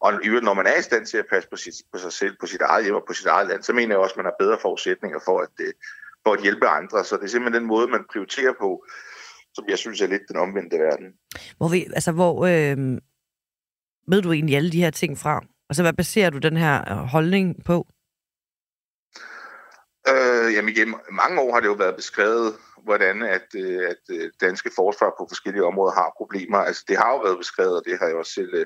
og 0.01 0.13
når 0.47 0.53
man 0.53 0.67
er 0.67 0.77
i 0.79 0.81
stand 0.81 1.05
til 1.05 1.17
at 1.17 1.25
passe 1.29 1.49
på, 1.49 1.57
sit, 1.57 1.75
på 1.93 1.97
sig 1.99 2.13
selv, 2.13 2.35
på 2.39 2.47
sit 2.47 2.61
eget 2.61 2.83
hjem 2.83 2.95
og 2.95 3.03
på 3.07 3.13
sit 3.13 3.25
eget 3.25 3.47
land, 3.47 3.63
så 3.63 3.73
mener 3.73 3.95
jeg 3.95 3.99
også, 3.99 4.13
at 4.13 4.17
man 4.17 4.25
har 4.25 4.35
bedre 4.39 4.57
forudsætninger 4.61 5.19
for 5.25 5.39
at, 5.39 5.55
øh, 5.59 5.73
for 6.23 6.33
at 6.33 6.41
hjælpe 6.41 6.67
andre. 6.67 7.03
Så 7.05 7.17
det 7.17 7.23
er 7.23 7.27
simpelthen 7.27 7.61
den 7.61 7.67
måde, 7.67 7.87
man 7.87 8.03
prioriterer 8.11 8.53
på, 8.59 8.85
som 9.53 9.65
jeg 9.69 9.77
synes 9.77 10.01
er 10.01 10.07
lidt 10.07 10.21
den 10.27 10.37
omvendte 10.37 10.77
verden. 10.77 11.07
Hvor, 11.57 11.67
vi, 11.67 11.87
altså, 11.93 12.11
hvor 12.11 12.35
øh, 12.45 12.77
ved 14.07 14.21
du 14.21 14.31
egentlig 14.31 14.55
alle 14.55 14.71
de 14.71 14.83
her 14.83 14.91
ting 14.91 15.17
fra? 15.17 15.41
Altså, 15.69 15.83
hvad 15.83 15.93
baserer 15.93 16.29
du 16.29 16.37
den 16.37 16.57
her 16.57 16.91
øh, 16.91 16.97
holdning 16.97 17.65
på? 17.65 17.87
Øh, 20.09 20.53
jamen 20.53 20.69
igen, 20.69 20.95
mange 21.11 21.41
år 21.41 21.53
har 21.53 21.59
det 21.59 21.67
jo 21.67 21.73
været 21.73 21.95
beskrevet, 21.95 22.55
hvordan 22.83 23.21
at, 23.23 23.47
øh, 23.55 23.81
at 23.89 24.03
øh, 24.15 24.31
danske 24.41 24.71
forsvar 24.75 25.13
på 25.17 25.25
forskellige 25.29 25.65
områder 25.65 25.93
har 25.93 26.13
problemer. 26.17 26.57
Altså, 26.57 26.83
det 26.87 26.97
har 26.97 27.09
jo 27.11 27.19
været 27.19 27.37
beskrevet, 27.37 27.75
og 27.77 27.83
det 27.85 27.99
har 27.99 28.07
jeg 28.07 28.15
også 28.15 28.33
selv 28.33 28.53
øh, 28.53 28.65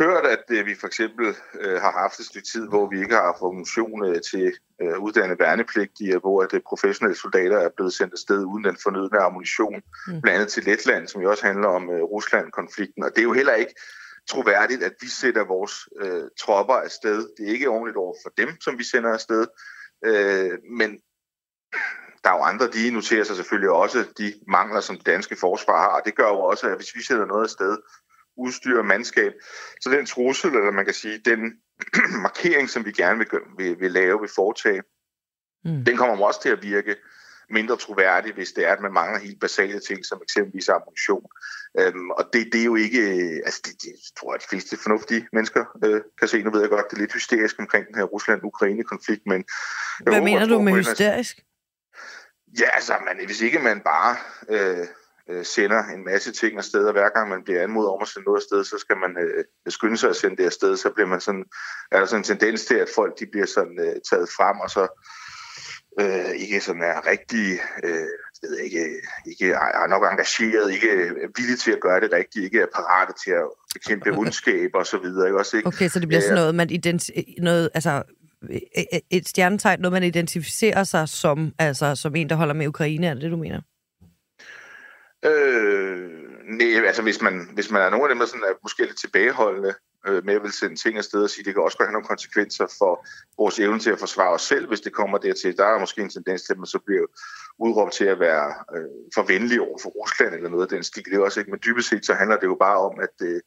hørt, 0.00 0.26
at 0.26 0.44
øh, 0.50 0.66
vi 0.66 0.74
for 0.74 0.86
eksempel 0.86 1.26
øh, 1.60 1.80
har 1.80 1.92
haft 2.02 2.18
et 2.20 2.26
stykke 2.26 2.48
tid, 2.52 2.68
hvor 2.68 2.90
vi 2.90 3.00
ikke 3.00 3.14
har 3.14 3.22
haft 3.22 3.38
funktion 3.38 4.06
øh, 4.08 4.20
til 4.30 4.52
øh, 4.82 4.98
uddannet 4.98 5.38
værnepligtige, 5.38 6.18
hvor 6.18 6.42
at, 6.42 6.54
øh, 6.54 6.60
professionelle 6.66 7.18
soldater 7.18 7.58
er 7.58 7.70
blevet 7.76 7.92
sendt 7.92 8.12
afsted 8.12 8.44
uden 8.44 8.64
den 8.64 8.76
fornødne 8.82 9.18
ammunition, 9.18 9.82
mm. 10.06 10.20
blandt 10.22 10.36
andet 10.36 10.48
til 10.48 10.64
Letland, 10.64 11.08
som 11.08 11.22
jo 11.22 11.30
også 11.30 11.46
handler 11.46 11.68
om 11.68 11.90
øh, 11.90 12.02
Rusland-konflikten. 12.02 13.02
Og 13.04 13.10
det 13.10 13.18
er 13.18 13.30
jo 13.30 13.32
heller 13.32 13.54
ikke 13.54 13.74
troværdigt, 14.28 14.82
at 14.82 14.92
vi 15.00 15.08
sætter 15.08 15.44
vores 15.44 15.88
øh, 16.00 16.24
tropper 16.40 16.74
afsted. 16.74 17.28
Det 17.36 17.48
er 17.48 17.52
ikke 17.52 17.68
ordentligt 17.68 17.96
over 17.96 18.14
for 18.24 18.30
dem, 18.36 18.60
som 18.60 18.78
vi 18.78 18.84
sender 18.84 19.12
afsted. 19.12 19.46
Øh, 20.04 20.58
men 20.78 21.00
der 22.24 22.30
er 22.30 22.36
jo 22.36 22.42
andre, 22.42 22.68
de 22.68 22.90
noterer 22.90 23.24
sig 23.24 23.36
selvfølgelig 23.36 23.70
også 23.70 24.06
de 24.18 24.34
mangler, 24.48 24.80
som 24.80 24.96
det 24.96 25.06
danske 25.06 25.36
forsvar 25.36 25.80
har. 25.80 26.00
Det 26.00 26.16
gør 26.16 26.28
jo 26.28 26.40
også, 26.40 26.68
at 26.68 26.76
hvis 26.76 26.94
vi 26.94 27.02
sætter 27.02 27.26
noget 27.26 27.44
afsted, 27.44 27.78
udstyr 28.36 28.78
og 28.78 28.86
mandskab, 28.86 29.32
så 29.80 29.90
den 29.90 30.06
trussel, 30.06 30.50
eller 30.50 30.70
man 30.70 30.84
kan 30.84 30.94
sige, 30.94 31.18
den 31.18 31.40
markering, 32.26 32.70
som 32.70 32.84
vi 32.84 32.92
gerne 32.92 33.18
vil, 33.18 33.28
vil, 33.58 33.80
vil 33.80 33.92
lave, 33.92 34.20
vil 34.20 34.30
foretage, 34.34 34.82
mm. 35.64 35.84
den 35.84 35.96
kommer 35.96 36.26
også 36.26 36.42
til 36.42 36.48
at 36.48 36.62
virke 36.62 36.96
mindre 37.50 37.76
troværdig, 37.76 38.34
hvis 38.34 38.52
det 38.52 38.66
er, 38.66 38.72
at 38.72 38.80
man 38.80 38.92
mangler 38.92 39.18
helt 39.18 39.40
basale 39.40 39.80
ting, 39.80 40.04
som 40.04 40.20
eksempelvis 40.22 40.68
ammunition. 40.68 41.26
Øhm, 41.78 42.10
og 42.10 42.24
det, 42.32 42.52
det 42.52 42.60
er 42.60 42.64
jo 42.64 42.76
ikke, 42.76 43.02
altså 43.44 43.60
det, 43.64 43.82
det 43.82 43.92
tror 44.18 44.32
jeg, 44.32 44.34
at 44.34 44.42
de 44.42 44.46
fleste 44.48 44.76
fornuftige 44.76 45.28
mennesker 45.32 45.64
øh, 45.84 46.00
kan 46.18 46.28
se. 46.28 46.42
Nu 46.42 46.50
ved 46.50 46.60
jeg 46.60 46.70
godt, 46.70 46.90
det 46.90 46.96
er 46.96 47.00
lidt 47.00 47.12
hysterisk 47.12 47.56
omkring 47.58 47.86
den 47.86 47.94
her 47.94 48.04
Rusland-Ukraine-konflikt, 48.04 49.22
men... 49.26 49.44
Hvad 50.00 50.12
håber, 50.12 50.24
mener 50.24 50.46
du 50.46 50.62
med 50.62 50.72
hysterisk? 50.72 51.36
Ja, 52.60 52.70
altså, 52.70 52.94
man, 53.06 53.26
hvis 53.26 53.40
ikke 53.40 53.58
man 53.58 53.80
bare 53.80 54.16
øh, 54.48 54.86
øh, 55.30 55.44
sender 55.44 55.84
en 55.84 56.04
masse 56.04 56.32
ting 56.32 56.58
afsted, 56.58 56.84
og 56.84 56.92
hver 56.92 57.08
gang 57.08 57.28
man 57.28 57.44
bliver 57.44 57.62
anmodet 57.62 57.90
om 57.90 58.02
at 58.02 58.08
sende 58.08 58.26
noget 58.26 58.40
afsted, 58.40 58.64
så 58.64 58.78
skal 58.78 58.96
man 58.96 59.16
øh, 59.18 59.44
skynde 59.68 59.96
sig 59.96 60.10
at 60.10 60.16
sende 60.16 60.36
det 60.36 60.46
afsted, 60.46 60.76
så 60.76 60.90
bliver 60.90 61.08
man 61.08 61.20
sådan, 61.20 61.44
er 61.92 61.98
der 61.98 62.06
sådan 62.06 62.20
en 62.20 62.24
tendens 62.24 62.64
til, 62.64 62.74
at 62.74 62.88
folk 62.94 63.18
de 63.18 63.26
bliver 63.26 63.46
sådan 63.46 63.78
øh, 63.80 63.94
taget 64.10 64.28
frem, 64.36 64.60
og 64.60 64.70
så 64.70 64.82
øh, 66.00 66.30
ikke 66.36 66.60
sådan 66.60 66.82
er 66.82 67.06
rigtig, 67.06 67.60
øh, 67.84 68.08
ved 68.42 68.58
ikke, 68.58 68.84
ikke 69.26 69.52
er 69.52 69.86
nok 69.86 70.12
engageret, 70.12 70.72
ikke 70.72 71.14
villig 71.36 71.58
til 71.58 71.72
at 71.72 71.80
gøre 71.80 72.00
det 72.00 72.12
rigtigt, 72.12 72.44
ikke 72.44 72.60
er 72.60 72.66
parate 72.74 73.12
til 73.24 73.30
at 73.30 73.48
bekæmpe 73.74 74.10
ondskab 74.20 74.70
og 74.74 74.86
så 74.86 74.98
videre. 74.98 75.26
Ikke? 75.28 75.38
Også, 75.38 75.56
ikke? 75.56 75.66
Okay, 75.66 75.88
så 75.88 76.00
det 76.00 76.08
bliver 76.08 76.20
sådan 76.20 76.34
noget, 76.34 76.54
man 76.54 76.70
identi- 76.70 77.34
noget, 77.42 77.70
altså 77.74 78.02
et 79.10 79.28
stjernetegn, 79.28 79.80
noget 79.80 79.92
man 79.92 80.02
identificerer 80.02 80.84
sig 80.84 81.08
som, 81.08 81.52
altså 81.58 81.94
som 81.94 82.16
en, 82.16 82.28
der 82.28 82.36
holder 82.36 82.54
med 82.54 82.66
Ukraine, 82.68 83.06
er 83.06 83.14
det 83.14 83.22
det, 83.22 83.30
du 83.30 83.36
mener? 83.36 83.60
Øh, 85.24 86.08
nej, 86.58 86.86
altså 86.86 87.02
hvis 87.02 87.22
man, 87.22 87.48
hvis 87.54 87.70
man 87.70 87.82
er 87.82 87.90
nogen 87.90 88.04
af 88.04 88.08
dem, 88.08 88.18
der 88.18 88.26
sådan 88.26 88.42
er 88.42 88.54
måske 88.62 88.82
lidt 88.82 89.00
tilbageholdende 89.00 89.74
øh, 90.08 90.24
med 90.24 90.34
at 90.34 90.42
vil 90.42 90.52
sende 90.52 90.76
ting 90.76 90.98
afsted 90.98 91.22
og 91.22 91.30
sige, 91.30 91.42
at 91.42 91.46
det 91.46 91.54
kan 91.54 91.62
også 91.62 91.78
godt 91.78 91.88
have 91.88 91.92
nogle 91.92 92.06
konsekvenser 92.06 92.66
for 92.78 93.06
vores 93.38 93.58
evne 93.58 93.78
til 93.80 93.90
at 93.90 93.98
forsvare 93.98 94.34
os 94.34 94.42
selv, 94.42 94.68
hvis 94.68 94.80
det 94.80 94.92
kommer 94.92 95.18
dertil. 95.18 95.56
Der 95.56 95.64
er 95.64 95.80
måske 95.80 96.02
en 96.02 96.10
tendens 96.10 96.42
til, 96.42 96.52
at 96.52 96.58
man 96.58 96.66
så 96.66 96.78
bliver 96.86 97.06
udråbt 97.58 97.92
til 97.92 98.04
at 98.04 98.20
være 98.20 98.54
øh, 98.76 98.90
for 99.14 99.22
venlig 99.22 99.60
over 99.60 99.78
for 99.82 99.90
Rusland 99.90 100.34
eller 100.34 100.50
noget 100.50 100.62
af 100.62 100.68
den 100.68 100.82
stil. 100.82 101.04
Det 101.04 101.14
er 101.14 101.20
også 101.20 101.40
ikke, 101.40 101.50
men 101.50 101.60
dybest 101.64 101.88
set 101.88 102.06
så 102.06 102.14
handler 102.14 102.36
det 102.36 102.46
jo 102.46 102.56
bare 102.60 102.78
om, 102.78 103.00
at, 103.00 103.26
øh, 103.26 103.40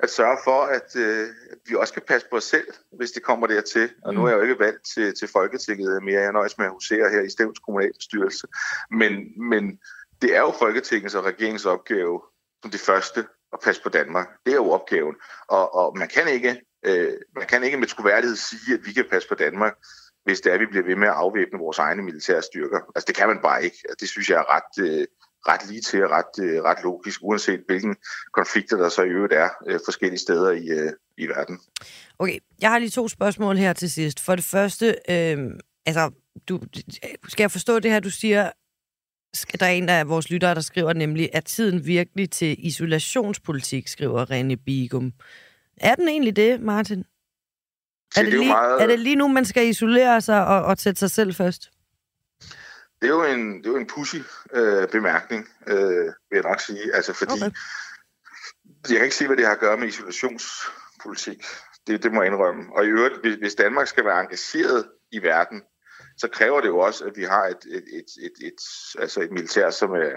at 0.00 0.10
sørge 0.10 0.38
for, 0.44 0.62
at, 0.62 0.96
øh, 0.96 1.28
at 1.50 1.58
vi 1.66 1.74
også 1.74 1.92
kan 1.92 2.02
passe 2.08 2.26
på 2.30 2.36
os 2.36 2.44
selv, 2.44 2.66
hvis 2.92 3.10
det 3.10 3.22
kommer 3.22 3.46
dertil. 3.46 3.90
Og 4.04 4.14
nu 4.14 4.24
er 4.24 4.28
jeg 4.28 4.36
jo 4.36 4.42
ikke 4.42 4.58
valgt 4.58 4.82
til, 4.94 5.14
til 5.14 5.28
Folketinget 5.28 6.02
mere. 6.02 6.20
Jeg 6.20 6.32
nøjes 6.32 6.58
med 6.58 6.66
at 6.66 6.72
husere 6.72 7.10
her 7.10 7.22
i 7.22 7.30
Stævns 7.30 7.58
kommunalbestyrelse. 7.58 8.46
Men, 8.90 9.12
men 9.48 9.78
det 10.22 10.36
er 10.36 10.40
jo 10.40 10.52
Folketingets 10.58 11.14
og 11.14 11.24
regeringens 11.24 11.66
opgave 11.66 12.22
som 12.62 12.70
det 12.70 12.80
første 12.80 13.26
at 13.52 13.58
passe 13.64 13.82
på 13.82 13.88
Danmark. 13.88 14.28
Det 14.46 14.52
er 14.52 14.56
jo 14.56 14.70
opgaven. 14.70 15.14
Og, 15.48 15.74
og 15.74 15.98
man, 15.98 16.08
kan 16.08 16.28
ikke, 16.28 16.60
øh, 16.86 17.12
man 17.36 17.46
kan 17.46 17.64
ikke 17.64 17.76
med 17.76 17.86
troværdighed 17.86 18.36
sige, 18.36 18.74
at 18.74 18.80
vi 18.86 18.92
kan 18.92 19.04
passe 19.10 19.28
på 19.28 19.34
Danmark, 19.34 19.74
hvis 20.24 20.40
det 20.40 20.50
er, 20.50 20.54
at 20.54 20.60
vi 20.60 20.66
bliver 20.66 20.86
ved 20.86 20.96
med 20.96 21.08
at 21.08 21.14
afvæbne 21.14 21.58
vores 21.58 21.78
egne 21.78 22.02
militære 22.02 22.42
styrker. 22.42 22.80
Altså 22.94 23.04
det 23.06 23.16
kan 23.16 23.28
man 23.28 23.38
bare 23.42 23.64
ikke. 23.64 23.76
Altså, 23.84 23.96
det 24.00 24.08
synes 24.08 24.30
jeg 24.30 24.38
er 24.38 24.56
ret, 24.56 24.84
øh, 24.86 25.06
ret 25.48 25.68
lige 25.68 25.80
til 25.80 26.04
og 26.04 26.10
ret, 26.10 26.44
øh, 26.44 26.62
ret 26.62 26.82
logisk, 26.82 27.20
uanset 27.22 27.60
hvilken 27.66 27.96
konflikter 28.32 28.76
der 28.76 28.88
så 28.88 29.02
i 29.02 29.08
øvrigt 29.08 29.32
er 29.32 29.48
øh, 29.66 29.80
forskellige 29.84 30.18
steder 30.18 30.50
i, 30.50 30.68
øh, 30.68 30.92
i 31.18 31.26
verden. 31.26 31.60
Okay, 32.18 32.38
jeg 32.60 32.70
har 32.70 32.78
lige 32.78 32.90
to 32.90 33.08
spørgsmål 33.08 33.56
her 33.56 33.72
til 33.72 33.90
sidst. 33.90 34.20
For 34.20 34.34
det 34.34 34.44
første, 34.44 34.86
øh, 35.08 35.38
altså, 35.86 36.10
du, 36.48 36.60
skal 37.28 37.42
jeg 37.42 37.50
forstå 37.50 37.78
det 37.78 37.90
her, 37.90 38.00
du 38.00 38.10
siger, 38.10 38.50
der 39.60 39.66
er 39.66 39.70
en 39.70 39.88
af 39.88 40.08
vores 40.08 40.30
lyttere, 40.30 40.54
der 40.54 40.60
skriver 40.60 40.92
nemlig, 40.92 41.30
at 41.32 41.44
tiden 41.44 41.86
virkelig 41.86 42.30
til 42.30 42.66
isolationspolitik, 42.66 43.88
skriver 43.88 44.30
René 44.30 44.64
Bigum. 44.64 45.12
Er 45.76 45.94
den 45.94 46.08
egentlig 46.08 46.36
det, 46.36 46.60
Martin? 46.60 47.04
Er 48.16 48.22
det, 48.22 48.32
lige, 48.32 48.48
meget... 48.48 48.82
er 48.82 48.86
det 48.86 48.98
lige 48.98 49.16
nu, 49.16 49.28
man 49.28 49.44
skal 49.44 49.68
isolere 49.68 50.20
sig 50.20 50.46
og, 50.46 50.64
og 50.64 50.78
sætte 50.78 50.98
sig 50.98 51.10
selv 51.10 51.34
først? 51.34 51.70
Det 53.02 53.08
er 53.08 53.14
jo 53.14 53.24
en, 53.24 53.58
det 53.58 53.66
er 53.66 53.70
jo 53.70 53.76
en 53.76 53.86
pussy 53.86 54.16
øh, 54.52 54.88
bemærkning, 54.88 55.48
øh, 55.66 56.04
vil 56.04 56.14
jeg 56.32 56.42
nok 56.42 56.60
sige. 56.60 56.94
Altså 56.94 57.12
fordi, 57.12 57.32
okay. 57.32 57.50
jeg 58.88 58.96
kan 58.96 59.04
ikke 59.04 59.16
se, 59.16 59.26
hvad 59.26 59.36
det 59.36 59.46
har 59.46 59.52
at 59.52 59.60
gøre 59.60 59.76
med 59.76 59.88
isolationspolitik. 59.88 61.44
Det, 61.86 62.02
det 62.02 62.12
må 62.12 62.22
jeg 62.22 62.32
indrømme. 62.32 62.62
Og 62.76 62.84
i 62.84 62.88
øvrigt, 62.88 63.20
hvis, 63.20 63.34
hvis 63.34 63.54
Danmark 63.54 63.86
skal 63.86 64.04
være 64.04 64.20
engageret 64.20 64.88
i 65.12 65.22
verden, 65.22 65.62
så 66.22 66.28
kræver 66.28 66.60
det 66.60 66.68
jo 66.68 66.78
også, 66.78 67.04
at 67.04 67.16
vi 67.16 67.24
har 67.24 67.44
et, 67.54 67.62
et, 67.76 67.86
et, 67.98 68.10
et, 68.26 68.36
et, 68.48 68.60
altså 68.98 69.20
et 69.20 69.30
militær, 69.30 69.70
som 69.70 69.90
er, 69.90 70.14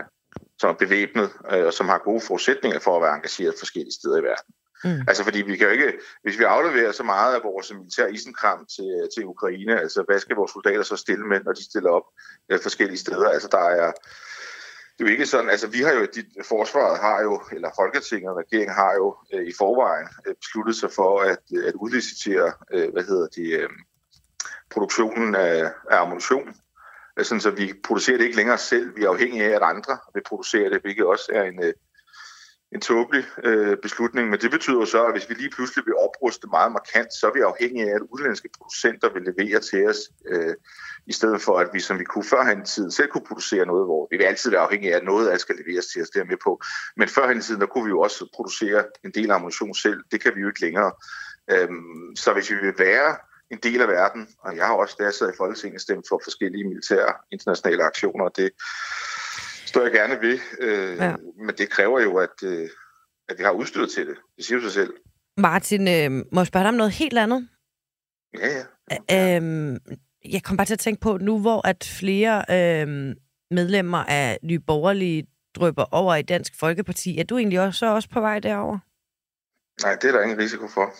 som 0.61 0.69
er 0.69 0.73
bevæbnet, 0.73 1.29
øh, 1.51 1.65
og 1.65 1.73
som 1.73 1.89
har 1.89 1.97
gode 1.97 2.21
forudsætninger 2.21 2.79
for 2.79 2.95
at 2.95 3.01
være 3.01 3.15
engageret 3.15 3.55
forskellige 3.59 3.97
steder 3.99 4.17
i 4.17 4.27
verden. 4.31 4.51
Mm. 4.83 5.01
Altså 5.09 5.23
fordi 5.23 5.41
vi 5.41 5.57
kan 5.57 5.67
jo 5.67 5.73
ikke, 5.73 5.93
hvis 6.23 6.39
vi 6.39 6.43
afleverer 6.43 6.91
så 6.91 7.03
meget 7.03 7.35
af 7.35 7.43
vores 7.43 7.73
militær 7.73 8.07
isenkram 8.07 8.65
til, 8.75 8.91
til 9.13 9.25
Ukraine, 9.25 9.79
altså 9.79 10.03
hvad 10.07 10.19
skal 10.19 10.35
vores 10.35 10.51
soldater 10.51 10.83
så 10.83 10.95
stille 10.95 11.25
med, 11.27 11.39
når 11.43 11.53
de 11.53 11.69
stiller 11.69 11.89
op 11.89 12.07
øh, 12.51 12.59
forskellige 12.59 13.03
steder? 13.05 13.29
Altså 13.29 13.49
der 13.51 13.65
er, 13.81 13.91
det 14.93 15.01
er 15.01 15.07
jo 15.07 15.11
ikke 15.11 15.25
sådan, 15.25 15.49
altså 15.49 15.67
vi 15.67 15.81
har 15.81 15.93
jo, 15.93 16.05
de, 16.15 16.21
forsvaret 16.53 16.99
har 16.99 17.21
jo, 17.21 17.41
eller 17.55 17.69
Folketinget 17.81 18.29
og 18.31 18.37
regeringen 18.37 18.75
har 18.75 18.93
jo 19.01 19.07
øh, 19.33 19.45
i 19.47 19.53
forvejen 19.57 20.07
øh, 20.27 20.35
besluttet 20.41 20.75
sig 20.75 20.91
for 20.91 21.11
at, 21.31 21.43
at 21.69 21.73
udlicitere, 21.73 22.53
øh, 22.73 22.91
hvad 22.93 23.03
hedder 23.03 23.27
de, 23.27 23.45
øh, 23.61 23.69
produktionen 24.71 25.35
af, 25.35 25.71
af 25.91 26.01
ammunition, 26.01 26.55
øh, 27.19 27.25
sådan 27.25 27.41
så 27.41 27.51
vi 27.51 27.73
producerer 27.83 28.17
det 28.17 28.25
ikke 28.25 28.37
længere 28.37 28.57
selv. 28.57 28.95
Vi 28.95 29.03
er 29.03 29.09
afhængige 29.09 29.45
af, 29.45 29.55
at 29.55 29.63
andre 29.63 29.97
vil 30.13 30.23
producere 30.23 30.69
det, 30.69 30.81
hvilket 30.81 31.05
også 31.05 31.31
er 31.33 31.43
en, 31.43 31.63
øh, 31.63 31.73
en 32.71 32.81
tåbelig 32.81 33.25
øh, 33.43 33.77
beslutning. 33.77 34.29
Men 34.29 34.39
det 34.39 34.51
betyder 34.51 34.79
jo 34.79 34.85
så, 34.85 35.05
at 35.05 35.13
hvis 35.13 35.29
vi 35.29 35.33
lige 35.33 35.49
pludselig 35.49 35.85
vil 35.85 35.95
opruste 35.95 36.47
meget 36.51 36.71
markant, 36.71 37.13
så 37.13 37.27
er 37.27 37.33
vi 37.33 37.39
afhængige 37.39 37.89
af, 37.89 37.95
at 37.95 38.01
udenlandske 38.01 38.49
producenter 38.57 39.09
vil 39.13 39.23
levere 39.23 39.59
til 39.59 39.89
os, 39.89 39.99
øh, 40.31 40.55
i 41.07 41.13
stedet 41.13 41.41
for 41.41 41.59
at 41.59 41.69
vi, 41.73 41.79
som 41.79 41.99
vi 41.99 42.03
kunne 42.03 42.23
førhen 42.23 42.61
i 42.61 42.65
tiden, 42.65 42.91
selv 42.91 43.09
kunne 43.09 43.27
producere 43.27 43.65
noget, 43.65 43.85
hvor 43.85 44.07
vi 44.11 44.17
vil 44.17 44.23
altid 44.23 44.51
være 44.51 44.61
afhængige 44.61 44.93
af, 44.93 44.97
at 44.97 45.03
noget 45.03 45.27
af 45.27 45.39
skal 45.39 45.55
leveres 45.55 45.85
til 45.85 46.01
os, 46.01 46.09
det 46.09 46.19
er 46.21 46.25
med 46.25 46.37
på. 46.43 46.61
Men 46.97 47.07
førhen 47.07 47.37
i 47.37 47.41
tiden, 47.41 47.61
der 47.61 47.67
kunne 47.67 47.83
vi 47.83 47.89
jo 47.89 47.99
også 47.99 48.29
producere 48.35 48.83
en 49.03 49.11
del 49.11 49.31
ammunition 49.31 49.75
selv. 49.75 50.03
Det 50.11 50.21
kan 50.21 50.35
vi 50.35 50.41
jo 50.41 50.47
ikke 50.47 50.61
længere. 50.61 50.91
Øhm, 51.51 52.15
så 52.15 52.33
hvis 52.33 52.51
vi 52.51 52.55
vil 52.55 52.73
være 52.77 53.15
en 53.51 53.59
del 53.63 53.81
af 53.81 53.87
verden, 53.87 54.27
og 54.39 54.55
jeg 54.55 54.65
har 54.65 54.73
også, 54.73 54.95
da 54.99 55.03
jeg 55.03 55.13
sad 55.13 55.29
i 55.29 55.37
Folketinget, 55.37 55.81
stemt 55.81 56.05
for 56.09 56.21
forskellige 56.23 56.67
militære 56.67 57.13
internationale 57.31 57.83
aktioner, 57.83 58.25
og 58.25 58.31
det 58.37 58.49
står 59.65 59.81
jeg 59.81 59.91
gerne 59.91 60.21
ved. 60.21 60.39
Øh, 60.59 60.97
ja. 60.97 61.15
Men 61.37 61.55
det 61.57 61.69
kræver 61.69 61.99
jo, 62.01 62.17
at, 62.17 62.43
øh, 62.43 62.69
at 63.29 63.37
vi 63.37 63.43
har 63.43 63.51
udstyret 63.51 63.89
til 63.89 64.07
det. 64.07 64.15
Det 64.37 64.45
siger 64.45 64.57
jo 64.57 64.63
sig 64.63 64.71
selv. 64.71 64.93
Martin, 65.37 65.87
øh, 65.87 66.25
må 66.31 66.39
jeg 66.39 66.47
spørge 66.47 66.63
dig 66.63 66.69
om 66.69 66.75
noget 66.75 66.91
helt 66.91 67.17
andet? 67.17 67.47
Ja, 68.39 68.63
ja. 69.11 69.41
Øh, 69.41 69.79
jeg 70.33 70.43
kom 70.43 70.57
bare 70.57 70.65
til 70.65 70.73
at 70.73 70.79
tænke 70.79 71.01
på, 71.01 71.17
nu 71.17 71.39
hvor 71.39 71.67
at 71.67 71.95
flere 71.99 72.37
øh, 72.49 73.15
medlemmer 73.51 73.97
af 73.97 74.39
Nye 74.43 74.59
Borgerlige 74.59 75.27
drøber 75.55 75.85
over 75.91 76.15
i 76.15 76.21
Dansk 76.21 76.59
Folkeparti, 76.59 77.19
er 77.19 77.23
du 77.23 77.37
egentlig 77.37 77.61
også, 77.61 77.85
også 77.85 78.09
på 78.09 78.19
vej 78.19 78.39
derover? 78.39 78.79
Nej, 79.83 79.95
det 79.95 80.07
er 80.07 80.11
der 80.11 80.21
ingen 80.21 80.39
risiko 80.39 80.67
for. 80.67 80.85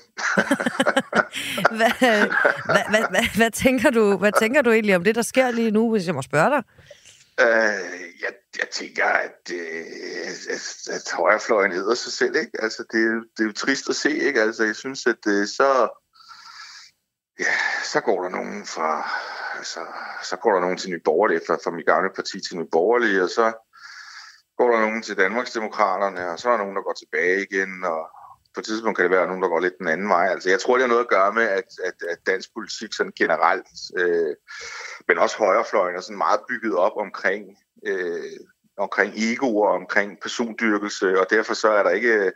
hvad, 1.78 1.92
hvad, 2.00 2.86
hvad, 2.90 3.10
hvad, 3.10 3.36
hvad, 3.36 3.52
tænker 3.52 3.90
du, 3.90 4.18
hvad 4.18 4.32
tænker 4.40 4.62
du 4.62 4.72
egentlig 4.72 4.96
om 4.96 5.04
det, 5.04 5.16
der 5.16 5.22
sker 5.22 5.52
lige 5.52 5.72
nu, 5.72 5.92
hvis 5.92 6.08
jeg 6.08 6.16
må 6.16 6.22
spørge 6.22 6.50
dig? 6.50 6.64
Uh, 7.42 8.02
jeg, 8.22 8.34
jeg 8.60 8.70
tænker, 8.72 9.06
at, 9.06 9.52
uh, 9.52 10.54
at, 10.56 10.88
at 10.92 11.12
højrefløjen 11.14 11.72
hedder 11.72 11.96
sig 11.96 12.14
selv. 12.14 12.36
Ikke? 12.36 12.52
Altså, 12.64 12.84
det, 12.92 13.24
det 13.38 13.44
er 13.44 13.48
jo 13.48 13.54
trist 13.54 13.90
at 13.90 13.96
se. 13.96 14.12
Ikke? 14.12 14.42
Altså, 14.42 14.64
jeg 14.64 14.76
synes, 14.76 15.06
at 15.06 15.26
uh, 15.28 15.46
så, 15.46 15.90
ja, 17.40 17.54
så 17.84 18.02
går 18.02 18.24
der 18.24 18.30
nogen 18.30 18.66
fra... 18.66 19.10
Altså, 19.58 19.80
så 20.24 20.36
går 20.36 20.54
der 20.54 20.60
nogen 20.60 20.78
til 20.78 20.90
Nye 20.90 21.02
Borgerlige, 21.06 21.42
fra, 21.48 21.56
fra 21.56 21.72
mit 21.72 21.86
gamle 21.86 22.10
parti 22.16 22.40
til 22.42 22.58
Nye 22.58 22.68
Borgerlige, 22.72 23.24
og 23.24 23.30
så 23.30 23.54
går 24.58 24.72
der 24.72 24.80
nogen 24.80 25.02
til 25.02 25.18
Danmarksdemokraterne, 25.18 26.30
og 26.32 26.40
så 26.40 26.50
er 26.50 26.52
der 26.52 26.64
nogen, 26.64 26.76
der 26.76 26.82
går 26.82 26.94
tilbage 26.94 27.48
igen, 27.50 27.84
og, 27.84 28.10
på 28.56 28.60
et 28.60 28.66
tidspunkt 28.66 28.98
kan 28.98 29.04
det 29.04 29.18
være 29.18 29.28
nogen, 29.28 29.44
der 29.44 29.50
går 29.50 29.60
lidt 29.60 29.78
den 29.80 29.88
anden 29.88 30.10
vej. 30.10 30.28
Altså, 30.28 30.50
jeg 30.50 30.60
tror, 30.60 30.74
det 30.74 30.82
har 30.82 30.88
noget 30.88 31.04
at 31.04 31.10
gøre 31.10 31.34
med, 31.34 31.44
at, 31.44 31.70
at, 31.84 31.94
at 32.10 32.18
dansk 32.28 32.54
politik 32.54 32.94
sådan 32.94 33.14
generelt, 33.18 33.68
øh, 33.98 34.36
men 35.08 35.18
også 35.18 35.38
højrefløjen, 35.38 35.96
er 35.96 36.02
sådan 36.02 36.18
meget 36.18 36.40
bygget 36.50 36.76
op 36.76 36.98
omkring, 36.98 37.58
øh, 37.86 38.40
omkring 38.78 39.14
ego 39.18 39.58
og 39.58 39.74
omkring 39.74 40.20
persondyrkelse, 40.22 41.20
og 41.20 41.26
derfor 41.30 41.54
så 41.54 41.70
er 41.72 41.84
der 41.84 41.90
ikke... 41.90 42.14
Øh, 42.14 42.32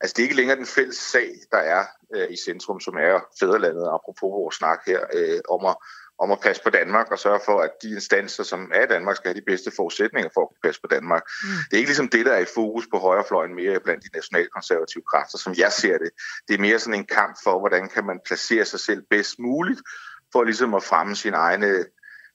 altså, 0.00 0.14
det 0.14 0.18
er 0.18 0.24
ikke 0.28 0.36
længere 0.36 0.56
den 0.56 0.66
fælles 0.66 0.96
sag, 0.96 1.30
der 1.52 1.58
er 1.58 1.84
øh, 2.14 2.30
i 2.30 2.36
centrum, 2.36 2.80
som 2.80 2.94
er 2.96 3.20
fædrelandet, 3.40 3.86
apropos 3.86 4.30
vores 4.40 4.54
snak 4.54 4.80
her, 4.86 5.00
øh, 5.14 5.40
om 5.48 5.66
at 5.66 5.76
om 6.18 6.30
at 6.32 6.40
passe 6.40 6.62
på 6.62 6.70
Danmark 6.70 7.10
og 7.10 7.18
sørge 7.18 7.40
for, 7.44 7.60
at 7.60 7.70
de 7.82 7.90
instanser, 7.90 8.42
som 8.42 8.70
er 8.74 8.82
i 8.84 8.86
Danmark, 8.86 9.16
skal 9.16 9.28
have 9.28 9.40
de 9.40 9.44
bedste 9.46 9.70
forudsætninger 9.76 10.30
for 10.34 10.42
at 10.42 10.56
passe 10.62 10.80
på 10.80 10.86
Danmark. 10.86 11.22
Mm. 11.42 11.48
Det 11.48 11.72
er 11.72 11.76
ikke 11.76 11.88
ligesom 11.88 12.08
det, 12.08 12.26
der 12.26 12.32
er 12.32 12.38
i 12.38 12.54
fokus 12.54 12.86
på 12.92 12.98
højrefløjen 12.98 13.54
mere 13.54 13.80
blandt 13.80 14.02
de 14.04 14.08
nationalkonservative 14.14 15.02
kræfter, 15.10 15.38
som 15.38 15.54
jeg 15.58 15.72
ser 15.72 15.98
det. 15.98 16.10
Det 16.48 16.54
er 16.54 16.58
mere 16.58 16.78
sådan 16.78 17.00
en 17.00 17.06
kamp 17.06 17.36
for, 17.44 17.58
hvordan 17.58 17.88
kan 17.88 18.04
man 18.06 18.20
placere 18.26 18.64
sig 18.64 18.80
selv 18.80 19.02
bedst 19.10 19.38
muligt, 19.38 19.80
for 20.32 20.44
ligesom 20.44 20.74
at 20.74 20.82
fremme 20.82 21.16
sine 21.16 21.36
egne 21.36 21.84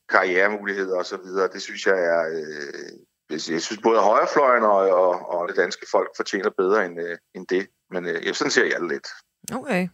karrieremuligheder 0.10 0.96
osv. 0.98 1.26
Det 1.54 1.62
synes 1.62 1.86
jeg 1.86 2.00
er... 2.00 2.22
Øh, 2.34 3.00
jeg 3.32 3.42
synes 3.42 3.80
både 3.84 4.00
højrefløjen 4.00 4.64
og, 4.64 4.78
og, 4.78 5.30
og 5.30 5.48
det 5.48 5.58
danske 5.58 5.86
folk 5.92 6.10
fortjener 6.16 6.50
bedre 6.58 6.86
end, 6.86 7.02
øh, 7.02 7.18
end 7.36 7.48
det. 7.48 7.68
Men 7.92 8.06
øh, 8.06 8.26
jeg 8.26 8.36
sådan 8.36 8.52
ser 8.52 8.64
jeg 8.64 8.80
det 8.82 8.90
lidt. 8.90 9.08
Okay. 9.54 9.88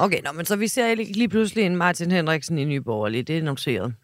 Okay, 0.00 0.20
nå, 0.22 0.32
men 0.32 0.46
så 0.46 0.56
vi 0.56 0.68
ser 0.68 0.94
lige 0.94 1.28
pludselig 1.28 1.64
en 1.64 1.76
Martin 1.76 2.10
Henriksen 2.10 2.58
i 2.58 2.64
Nyborgerlige. 2.64 3.22
Det 3.22 3.38
er 3.38 3.42
noteret. 3.42 3.94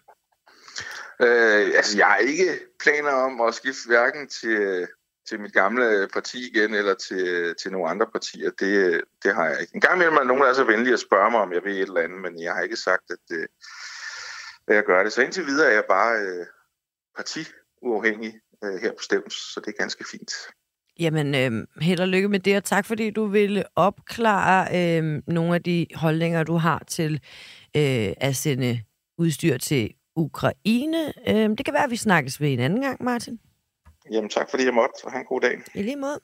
Øh, 1.21 1.67
altså, 1.77 1.99
jeg 1.99 2.07
har 2.07 2.17
ikke 2.17 2.59
planer 2.83 3.11
om 3.11 3.41
at 3.41 3.55
skifte 3.55 3.87
hverken 3.87 4.29
til, 4.29 4.87
til 5.29 5.41
mit 5.41 5.53
gamle 5.53 6.09
parti 6.13 6.51
igen, 6.51 6.75
eller 6.75 6.95
til, 6.95 7.55
til 7.63 7.73
nogle 7.73 7.91
andre 7.91 8.07
partier. 8.07 8.51
Det, 8.51 9.01
det 9.23 9.35
har 9.35 9.47
jeg 9.47 9.61
ikke. 9.61 9.75
En 9.75 9.81
gang 9.81 9.95
imellem 9.95 10.17
er 10.17 10.25
nogen, 10.25 10.43
der 10.43 10.49
er 10.49 10.55
så 10.55 10.65
venlige 10.65 10.93
at 10.93 11.01
spørge 11.01 11.31
mig, 11.31 11.41
om 11.41 11.53
jeg 11.53 11.65
ved 11.65 11.73
et 11.73 11.81
eller 11.81 12.01
andet, 12.01 12.21
men 12.21 12.43
jeg 12.43 12.53
har 12.55 12.63
ikke 12.63 12.77
sagt, 12.77 13.11
at, 13.11 13.37
øh, 13.37 13.47
at 14.69 14.75
jeg 14.75 14.85
gør 14.85 15.03
det. 15.03 15.13
Så 15.13 15.23
indtil 15.23 15.47
videre 15.47 15.69
er 15.69 15.75
jeg 15.75 15.85
bare 15.89 16.21
øh, 16.21 16.47
partiuafhængig 17.17 18.41
øh, 18.65 18.81
her 18.83 18.93
på 18.93 19.03
Stævns, 19.03 19.35
så 19.35 19.61
det 19.61 19.69
er 19.69 19.83
ganske 19.83 20.05
fint. 20.11 20.33
Jamen, 21.01 21.35
øh, 21.35 21.67
held 21.81 22.01
og 22.01 22.09
lykke 22.09 22.29
med 22.29 22.41
det, 22.41 22.57
og 22.57 22.65
tak 22.65 22.87
fordi 22.87 23.11
du 23.11 23.27
ville 23.27 23.65
opklare 23.77 24.69
øh, 24.77 25.23
nogle 25.27 25.55
af 25.55 25.63
de 25.63 25.87
holdninger, 25.95 26.43
du 26.43 26.55
har 26.57 26.85
til 26.87 27.15
øh, 27.77 28.13
at 28.17 28.37
sende 28.37 28.81
udstyr 29.19 29.57
til 29.59 29.95
Ukraine. 30.17 31.13
Øh, 31.29 31.51
det 31.51 31.65
kan 31.65 31.75
være, 31.75 31.85
at 31.85 31.91
vi 31.91 31.97
snakkes 31.97 32.41
ved 32.41 32.53
en 32.53 32.61
anden 32.61 32.81
gang, 32.81 33.05
Martin. 33.05 33.41
Jamen, 34.13 34.31
tak 34.31 34.51
fordi 34.51 34.65
jeg 34.65 34.75
måtte, 34.75 35.05
og 35.05 35.13
have 35.13 35.21
en 35.21 35.27
god 35.27 35.41
dag. 35.41 35.59
I 35.75 35.83
lige 35.83 35.97
måde. 35.97 36.21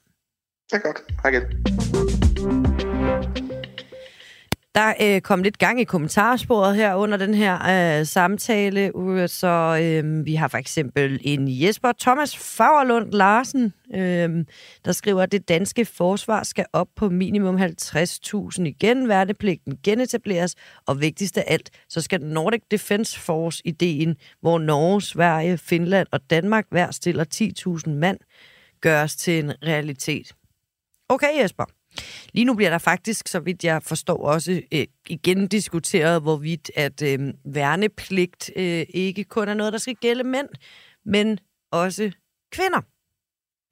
Det 0.71 0.73
er 0.73 0.79
godt. 0.79 0.97
Hej 1.23 1.31
igen. 1.31 1.76
Der 4.77 4.93
øh, 5.01 5.21
kom 5.21 5.43
lidt 5.43 5.57
gang 5.57 5.81
i 5.81 5.83
kommentarsporet 5.83 6.75
her 6.75 6.95
under 6.95 7.17
den 7.17 7.33
her 7.33 7.99
øh, 7.99 8.05
samtale, 8.05 8.91
så 9.27 9.79
øh, 9.81 10.25
vi 10.25 10.35
har 10.35 10.47
for 10.47 10.57
eksempel 10.57 11.19
en 11.21 11.45
Jesper 11.47 11.91
Thomas 11.99 12.37
Fagerlund 12.37 13.11
Larsen, 13.11 13.73
øh, 13.95 14.45
der 14.85 14.91
skriver, 14.91 15.23
at 15.23 15.31
det 15.31 15.49
danske 15.49 15.85
forsvar 15.85 16.43
skal 16.43 16.65
op 16.73 16.87
på 16.95 17.09
minimum 17.09 17.55
50.000 17.55 18.61
igen, 18.61 19.07
værnepligten 19.07 19.77
genetableres, 19.83 20.55
og 20.87 21.01
vigtigst 21.01 21.37
af 21.37 21.43
alt, 21.47 21.69
så 21.89 22.01
skal 22.01 22.21
Nordic 22.21 22.61
Defense 22.71 23.19
Force-ideen, 23.19 24.15
hvor 24.41 24.59
Norge, 24.59 25.01
Sverige, 25.01 25.57
Finland 25.57 26.07
og 26.11 26.19
Danmark 26.29 26.65
hver 26.69 26.91
stiller 26.91 27.25
10.000 27.87 27.89
mand, 27.89 28.17
gøres 28.81 29.15
til 29.15 29.43
en 29.43 29.51
realitet. 29.63 30.31
Okay, 31.09 31.41
Jesper. 31.41 31.76
Lige 32.33 32.45
nu 32.45 32.53
bliver 32.53 32.69
der 32.69 32.77
faktisk, 32.77 33.27
så 33.27 33.39
vidt 33.39 33.63
jeg 33.63 33.83
forstår, 33.83 34.27
også 34.27 34.61
øh, 34.73 34.85
igen 35.07 35.47
diskuteret, 35.47 36.21
hvorvidt 36.21 36.71
at 36.75 37.01
øh, 37.01 37.19
værnepligt 37.45 38.51
øh, 38.55 38.85
ikke 38.89 39.23
kun 39.23 39.49
er 39.49 39.53
noget, 39.53 39.73
der 39.73 39.79
skal 39.79 39.95
gælde 39.95 40.23
mænd, 40.23 40.47
men 41.05 41.39
også 41.71 42.11
kvinder. 42.51 42.81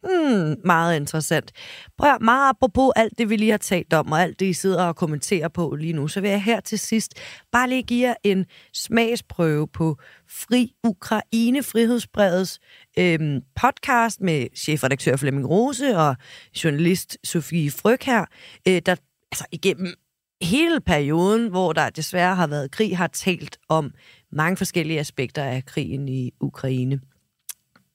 Hmm, 0.05 0.55
meget 0.65 0.95
interessant. 0.95 1.51
Prøv 1.97 2.17
meget 2.21 2.49
apropos 2.49 2.91
alt 2.95 3.17
det, 3.17 3.29
vi 3.29 3.35
lige 3.35 3.51
har 3.51 3.57
talt 3.57 3.93
om, 3.93 4.11
og 4.11 4.21
alt 4.21 4.39
det, 4.39 4.45
I 4.45 4.53
sidder 4.53 4.83
og 4.83 4.95
kommenterer 4.95 5.47
på 5.47 5.75
lige 5.79 5.93
nu, 5.93 6.07
så 6.07 6.21
vil 6.21 6.29
jeg 6.29 6.43
her 6.43 6.59
til 6.59 6.79
sidst 6.79 7.13
bare 7.51 7.69
lige 7.69 7.83
give 7.83 8.07
jer 8.07 8.13
en 8.23 8.45
smagsprøve 8.73 9.67
på 9.67 9.97
Fri 10.29 10.71
Ukraine 10.83 11.63
Frihedsbredets 11.63 12.59
øhm, 12.99 13.41
podcast 13.55 14.21
med 14.21 14.47
chefredaktør 14.55 15.15
Flemming 15.15 15.49
Rose 15.49 15.97
og 15.97 16.15
journalist 16.63 17.17
Sofie 17.23 17.71
Fryg 17.71 17.99
her, 18.01 18.25
øh, 18.67 18.81
der 18.85 18.95
altså 19.31 19.45
igennem 19.51 19.93
hele 20.41 20.81
perioden, 20.81 21.49
hvor 21.49 21.73
der 21.73 21.89
desværre 21.89 22.35
har 22.35 22.47
været 22.47 22.71
krig, 22.71 22.97
har 22.97 23.07
talt 23.07 23.57
om 23.69 23.91
mange 24.31 24.57
forskellige 24.57 24.99
aspekter 24.99 25.43
af 25.43 25.65
krigen 25.65 26.09
i 26.09 26.31
Ukraine 26.39 26.99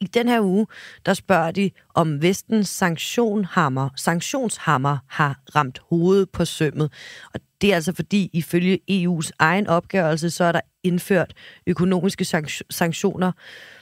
i 0.01 0.05
den 0.07 0.29
her 0.29 0.41
uge, 0.41 0.67
der 1.07 1.15
spørger 1.15 1.51
de, 1.51 1.71
om 1.95 2.23
vestens 2.23 2.69
sanktionhammer, 2.69 3.89
sanktionshammer 3.97 4.99
har 5.09 5.41
ramt 5.57 5.79
hovedet 5.89 6.31
på 6.31 6.45
sømmet. 6.45 6.93
Og 7.35 7.41
det 7.61 7.71
er 7.71 7.75
altså 7.75 7.93
fordi, 7.95 8.31
ifølge 8.33 8.79
EU's 8.91 9.31
egen 9.39 9.67
opgørelse, 9.67 10.31
så 10.31 10.45
er 10.45 10.53
der 10.53 10.61
indført 10.85 11.35
økonomiske 11.67 12.25
sanktioner 12.71 13.33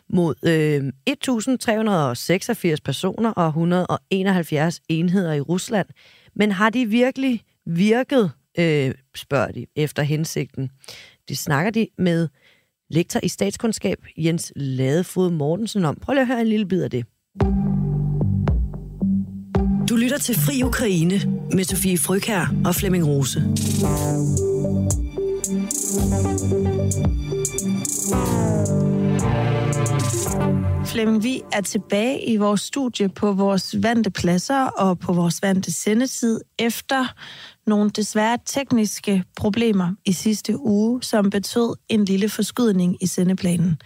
mod 0.09 0.35
øh, 0.45 0.93
1.386 2.71 2.77
personer 2.85 3.31
og 3.31 3.47
171 3.47 4.81
enheder 4.89 5.33
i 5.33 5.41
Rusland. 5.41 5.89
Men 6.35 6.53
har 6.53 6.71
de 6.71 6.87
virkelig 6.87 7.43
virket, 7.67 8.31
øh, 8.59 8.95
spørger 9.15 9.53
de, 9.53 9.67
efter 9.77 10.03
hensigten. 10.03 10.71
Det 11.29 11.39
snakker 11.39 11.71
de 11.71 11.89
med 11.99 12.29
lektor 12.91 13.21
i 13.23 13.29
statskundskab 13.29 13.99
Jens 14.17 14.53
Ladefod 14.57 15.31
Mortensen 15.31 15.85
om. 15.85 15.97
Prøv 16.03 16.13
lige 16.13 16.21
at 16.21 16.27
høre 16.27 16.41
en 16.41 16.47
lille 16.47 16.67
bid 16.67 16.83
af 16.83 16.91
det. 16.91 17.05
Du 19.89 19.97
lytter 19.97 20.19
til 20.19 20.35
Fri 20.35 20.63
Ukraine 20.63 21.21
med 21.53 21.65
Sofie 21.65 21.99
Frøkær 21.99 22.55
og 22.65 22.75
Flemming 22.75 23.07
Rose. 23.07 23.41
Flemming, 30.87 31.23
vi 31.23 31.43
er 31.53 31.61
tilbage 31.61 32.29
i 32.29 32.37
vores 32.37 32.61
studie 32.61 33.09
på 33.09 33.33
vores 33.33 33.83
vante 33.83 34.11
pladser 34.11 34.65
og 34.65 34.99
på 34.99 35.13
vores 35.13 35.43
vante 35.43 35.73
sendetid 35.73 36.41
efter 36.59 37.15
nogle 37.69 37.91
desværre 37.91 38.39
tekniske 38.47 39.25
problemer 39.37 39.95
i 40.05 40.13
sidste 40.13 40.59
uge, 40.59 41.03
som 41.03 41.31
betød 41.31 41.75
en 41.89 42.05
lille 42.05 42.29
forskydning 42.29 43.03
i 43.03 43.07
sendeplanen. 43.07 43.81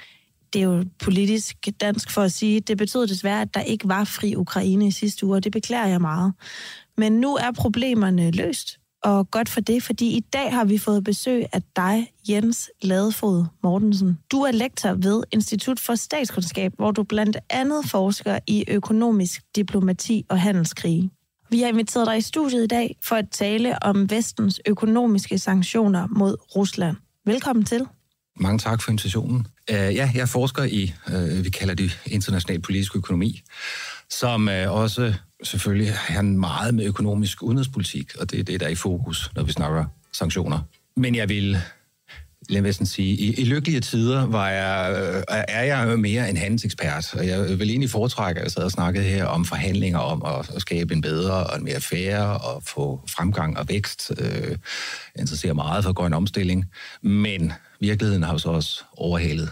Det 0.52 0.62
er 0.62 0.66
jo 0.66 0.84
politisk 1.04 1.68
dansk 1.80 2.10
for 2.10 2.22
at 2.22 2.32
sige, 2.32 2.60
det 2.60 2.78
betød 2.78 3.06
desværre, 3.06 3.40
at 3.40 3.54
der 3.54 3.60
ikke 3.60 3.88
var 3.88 4.04
fri 4.04 4.36
Ukraine 4.36 4.86
i 4.86 4.90
sidste 4.90 5.26
uge, 5.26 5.36
og 5.36 5.44
det 5.44 5.52
beklager 5.52 5.86
jeg 5.86 6.00
meget. 6.00 6.32
Men 6.96 7.12
nu 7.12 7.34
er 7.34 7.50
problemerne 7.52 8.30
løst, 8.30 8.78
og 9.02 9.30
godt 9.30 9.48
for 9.48 9.60
det, 9.60 9.82
fordi 9.82 10.06
i 10.06 10.20
dag 10.20 10.52
har 10.52 10.64
vi 10.64 10.78
fået 10.78 11.04
besøg 11.04 11.46
af 11.52 11.62
dig, 11.76 12.12
Jens 12.28 12.70
Ladefod 12.82 13.44
Mortensen. 13.62 14.18
Du 14.32 14.40
er 14.40 14.52
lektor 14.52 14.94
ved 14.94 15.22
Institut 15.32 15.80
for 15.80 15.94
Statskundskab, 15.94 16.72
hvor 16.76 16.90
du 16.90 17.02
blandt 17.02 17.36
andet 17.50 17.84
forsker 17.90 18.38
i 18.46 18.64
økonomisk 18.68 19.42
diplomati 19.56 20.24
og 20.28 20.40
handelskrig. 20.40 21.10
Vi 21.52 21.60
har 21.60 21.68
inviteret 21.68 22.06
dig 22.06 22.18
i 22.18 22.20
studiet 22.20 22.64
i 22.64 22.66
dag 22.66 22.96
for 23.02 23.16
at 23.16 23.24
tale 23.30 23.82
om 23.82 24.10
vestens 24.10 24.60
økonomiske 24.66 25.38
sanktioner 25.38 26.06
mod 26.10 26.36
Rusland. 26.56 26.96
Velkommen 27.26 27.64
til. 27.64 27.86
Mange 28.36 28.58
tak 28.58 28.82
for 28.82 28.90
invitationen. 28.90 29.46
Uh, 29.70 29.74
ja, 29.74 30.10
jeg 30.14 30.28
forsker 30.28 30.62
i, 30.64 30.94
uh, 31.08 31.44
vi 31.44 31.50
kalder 31.50 31.74
det 31.74 32.00
international 32.06 32.60
politisk 32.60 32.96
økonomi, 32.96 33.42
som 34.10 34.48
uh, 34.48 34.72
også 34.72 35.14
selvfølgelig 35.42 35.94
har 35.94 36.22
meget 36.22 36.74
med 36.74 36.84
økonomisk 36.84 37.42
udenrigspolitik, 37.42 38.12
og 38.20 38.30
det 38.30 38.40
er 38.40 38.44
det, 38.44 38.60
der 38.60 38.66
er 38.66 38.70
i 38.70 38.74
fokus, 38.74 39.30
når 39.36 39.42
vi 39.42 39.52
snakker 39.52 39.84
sanktioner. 40.12 40.58
Men 40.96 41.14
jeg 41.14 41.28
vil 41.28 41.56
lad 42.52 42.62
mig 42.62 42.74
sige, 42.74 43.14
i, 43.16 43.34
i 43.34 43.44
lykkelige 43.44 43.80
tider 43.80 44.26
var 44.26 44.48
jeg, 44.48 44.96
øh, 44.98 45.22
er 45.28 45.62
jeg 45.62 45.98
mere 45.98 46.30
en 46.30 46.36
handelsekspert, 46.36 47.14
og 47.14 47.26
jeg 47.26 47.58
vil 47.58 47.70
egentlig 47.70 47.90
foretrække, 47.90 48.38
at 48.38 48.44
jeg 48.44 48.52
sad 48.52 48.62
og 48.62 48.70
snakkede 48.70 49.04
her 49.04 49.24
om 49.24 49.44
forhandlinger 49.44 49.98
om 49.98 50.22
at, 50.26 50.50
at 50.54 50.60
skabe 50.60 50.94
en 50.94 51.00
bedre 51.00 51.46
og 51.46 51.58
en 51.58 51.64
mere 51.64 51.80
færre 51.80 52.38
og 52.38 52.62
få 52.62 53.00
fremgang 53.08 53.58
og 53.58 53.68
vækst. 53.68 54.12
Øh, 54.18 54.48
jeg 54.48 55.20
interesserer 55.20 55.54
meget 55.54 55.84
for 55.84 55.92
grøn 55.92 56.12
omstilling, 56.12 56.64
men 57.02 57.52
virkeligheden 57.80 58.22
har 58.22 58.32
jo 58.32 58.38
så 58.38 58.48
også 58.48 58.84
overhalet 58.96 59.50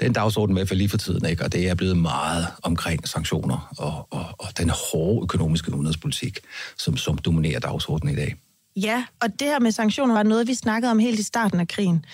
den 0.00 0.12
dagsorden 0.12 0.54
med 0.54 0.66
for 0.66 0.74
lige 0.74 0.88
for 0.88 0.96
tiden, 0.96 1.26
ikke? 1.26 1.44
og 1.44 1.52
det 1.52 1.68
er 1.68 1.74
blevet 1.74 1.96
meget 1.96 2.46
omkring 2.62 3.08
sanktioner 3.08 3.74
og, 3.78 4.08
og, 4.10 4.26
og 4.38 4.58
den 4.58 4.70
hårde 4.70 5.22
økonomiske 5.22 5.74
udenrigspolitik, 5.74 6.38
som, 6.78 6.96
som 6.96 7.18
dominerer 7.18 7.60
dagsordenen 7.60 8.14
i 8.14 8.16
dag. 8.16 8.34
Ja, 8.76 9.04
og 9.22 9.40
det 9.40 9.48
her 9.48 9.60
med 9.60 9.70
sanktioner 9.70 10.14
var 10.14 10.22
noget, 10.22 10.48
vi 10.48 10.54
snakkede 10.54 10.90
om 10.90 10.98
helt 10.98 11.18
i 11.18 11.22
starten 11.22 11.60
af 11.60 11.68
krigen. 11.68 12.04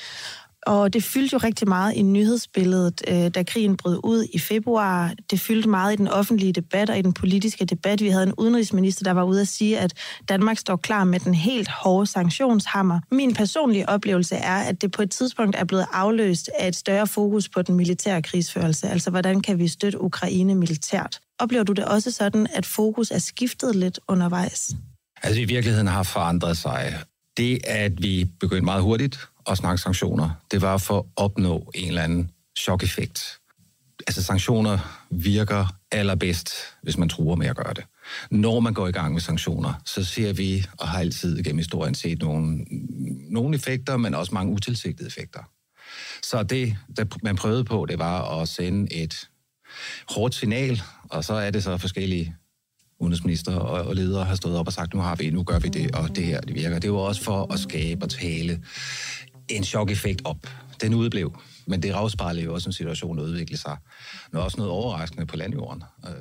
Og 0.66 0.92
det 0.92 1.04
fyldte 1.04 1.34
jo 1.34 1.38
rigtig 1.38 1.68
meget 1.68 1.94
i 1.94 2.02
nyhedsbilledet, 2.02 3.02
øh, 3.08 3.28
da 3.28 3.42
krigen 3.42 3.76
brød 3.76 4.00
ud 4.04 4.26
i 4.32 4.38
februar. 4.38 5.14
Det 5.30 5.40
fyldte 5.40 5.68
meget 5.68 5.92
i 5.92 5.96
den 5.96 6.08
offentlige 6.08 6.52
debat 6.52 6.90
og 6.90 6.98
i 6.98 7.02
den 7.02 7.12
politiske 7.12 7.64
debat. 7.64 8.00
Vi 8.00 8.08
havde 8.08 8.26
en 8.26 8.34
udenrigsminister, 8.38 9.04
der 9.04 9.10
var 9.10 9.22
ude 9.22 9.40
at 9.40 9.48
sige, 9.48 9.78
at 9.78 9.94
Danmark 10.28 10.58
står 10.58 10.76
klar 10.76 11.04
med 11.04 11.20
den 11.20 11.34
helt 11.34 11.68
hårde 11.68 12.06
sanktionshammer. 12.06 13.00
Min 13.10 13.34
personlige 13.34 13.88
oplevelse 13.88 14.36
er, 14.36 14.56
at 14.56 14.82
det 14.82 14.92
på 14.92 15.02
et 15.02 15.10
tidspunkt 15.10 15.56
er 15.56 15.64
blevet 15.64 15.86
afløst 15.92 16.50
af 16.58 16.68
et 16.68 16.76
større 16.76 17.06
fokus 17.06 17.48
på 17.48 17.62
den 17.62 17.74
militære 17.74 18.22
krigsførelse. 18.22 18.88
Altså, 18.88 19.10
hvordan 19.10 19.40
kan 19.40 19.58
vi 19.58 19.68
støtte 19.68 20.00
Ukraine 20.00 20.54
militært? 20.54 21.20
Oplever 21.38 21.64
du 21.64 21.72
det 21.72 21.84
også 21.84 22.10
sådan, 22.10 22.46
at 22.54 22.66
fokus 22.66 23.10
er 23.10 23.18
skiftet 23.18 23.76
lidt 23.76 24.00
undervejs? 24.08 24.70
Altså 25.22 25.40
i 25.40 25.44
virkeligheden 25.44 25.86
har 25.86 26.02
forandret 26.02 26.56
sig. 26.56 26.98
Det, 27.36 27.60
at 27.64 28.02
vi 28.02 28.24
begyndte 28.40 28.64
meget 28.64 28.82
hurtigt 28.82 29.28
at 29.50 29.58
snakke 29.58 29.82
sanktioner, 29.82 30.30
det 30.50 30.62
var 30.62 30.78
for 30.78 30.98
at 30.98 31.04
opnå 31.16 31.70
en 31.74 31.88
eller 31.88 32.02
anden 32.02 32.30
chok-effekt. 32.58 33.38
Altså 34.06 34.22
sanktioner 34.22 35.06
virker 35.10 35.74
allerbedst, 35.92 36.50
hvis 36.82 36.98
man 36.98 37.08
truer 37.08 37.36
med 37.36 37.46
at 37.46 37.56
gøre 37.56 37.74
det. 37.74 37.84
Når 38.30 38.60
man 38.60 38.74
går 38.74 38.88
i 38.88 38.92
gang 38.92 39.12
med 39.12 39.20
sanktioner, 39.20 39.74
så 39.84 40.04
ser 40.04 40.32
vi, 40.32 40.66
og 40.78 40.88
har 40.88 40.98
altid 40.98 41.42
gennem 41.42 41.58
historien 41.58 41.94
set 41.94 42.18
nogle, 42.18 42.64
nogle 43.30 43.56
effekter, 43.56 43.96
men 43.96 44.14
også 44.14 44.34
mange 44.34 44.52
utilsigtede 44.52 45.06
effekter. 45.06 45.40
Så 46.22 46.42
det, 46.42 46.76
man 47.22 47.36
prøvede 47.36 47.64
på, 47.64 47.86
det 47.88 47.98
var 47.98 48.40
at 48.40 48.48
sende 48.48 48.92
et 48.92 49.28
hårdt 50.08 50.34
signal, 50.34 50.82
og 51.10 51.24
så 51.24 51.34
er 51.34 51.50
det 51.50 51.64
så 51.64 51.76
forskellige 51.76 52.36
udenrigsminister 53.02 53.56
og, 53.56 53.86
og 53.86 53.94
ledere 53.94 54.24
har 54.24 54.34
stået 54.34 54.56
op 54.58 54.66
og 54.66 54.72
sagt, 54.72 54.94
nu 54.94 55.00
har 55.00 55.16
vi, 55.16 55.30
nu 55.30 55.42
gør 55.42 55.58
vi 55.58 55.68
det, 55.68 55.96
og 55.96 56.16
det 56.16 56.24
her, 56.24 56.40
det 56.40 56.54
virker. 56.54 56.78
Det 56.78 56.92
var 56.92 56.98
også 56.98 57.24
for 57.24 57.52
at 57.52 57.58
skabe 57.58 58.04
og 58.04 58.10
tale 58.10 58.62
en 59.48 59.64
chok-effekt 59.64 60.22
op. 60.24 60.46
Den 60.80 60.94
udeblev. 60.94 61.38
Men 61.66 61.82
det 61.82 61.90
afspejler 61.90 62.42
jo 62.42 62.54
også 62.54 62.68
en 62.68 62.72
situation, 62.72 63.18
der 63.18 63.24
udvikler 63.24 63.58
sig. 63.58 63.76
Men 64.32 64.42
også 64.42 64.56
noget 64.56 64.72
overraskende 64.72 65.26
på 65.26 65.36
landjorden. 65.36 65.82
Øh. 66.08 66.14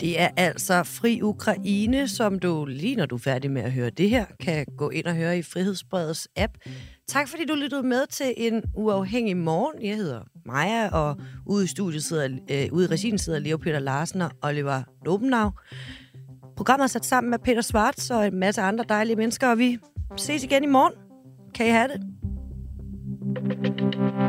Det 0.00 0.20
er 0.20 0.28
altså 0.36 0.82
Fri 0.82 1.22
Ukraine, 1.22 2.08
som 2.08 2.38
du 2.38 2.64
lige 2.64 2.96
når 2.96 3.06
du 3.06 3.14
er 3.14 3.20
færdig 3.20 3.50
med 3.50 3.62
at 3.62 3.72
høre 3.72 3.90
det 3.90 4.10
her, 4.10 4.24
kan 4.40 4.66
gå 4.78 4.90
ind 4.90 5.06
og 5.06 5.14
høre 5.14 5.38
i 5.38 5.42
Frihedsbredets 5.42 6.28
app. 6.36 6.52
Tak 7.08 7.28
fordi 7.28 7.44
du 7.44 7.54
lyttede 7.54 7.82
med 7.82 8.06
til 8.06 8.34
en 8.36 8.62
uafhængig 8.74 9.36
morgen. 9.36 9.82
Jeg 9.82 9.96
hedder 9.96 10.20
Maja, 10.46 10.88
og 10.88 11.16
ude 11.46 11.64
i 11.64 11.66
studiet 11.66 12.04
sidder, 12.04 12.28
øh, 12.50 12.72
ude 12.72 12.84
i 12.84 12.88
regien 12.88 13.18
sidder 13.18 13.38
Leo 13.38 13.56
Peter 13.56 13.78
Larsen 13.78 14.20
og 14.20 14.30
Oliver 14.42 14.82
Lobenau. 15.04 15.50
Programmet 16.56 16.84
er 16.84 16.88
sat 16.88 17.04
sammen 17.04 17.30
med 17.30 17.38
Peter 17.38 17.62
Svarts 17.62 18.10
og 18.10 18.26
en 18.26 18.38
masse 18.38 18.62
andre 18.62 18.84
dejlige 18.88 19.16
mennesker, 19.16 19.48
og 19.48 19.58
vi 19.58 19.78
ses 20.16 20.44
igen 20.44 20.64
i 20.64 20.66
morgen. 20.66 20.92
Kan 21.54 21.66
I 21.66 21.70
have 21.70 21.88
det? 21.88 22.00
thank 23.34 23.94
you 23.94 24.23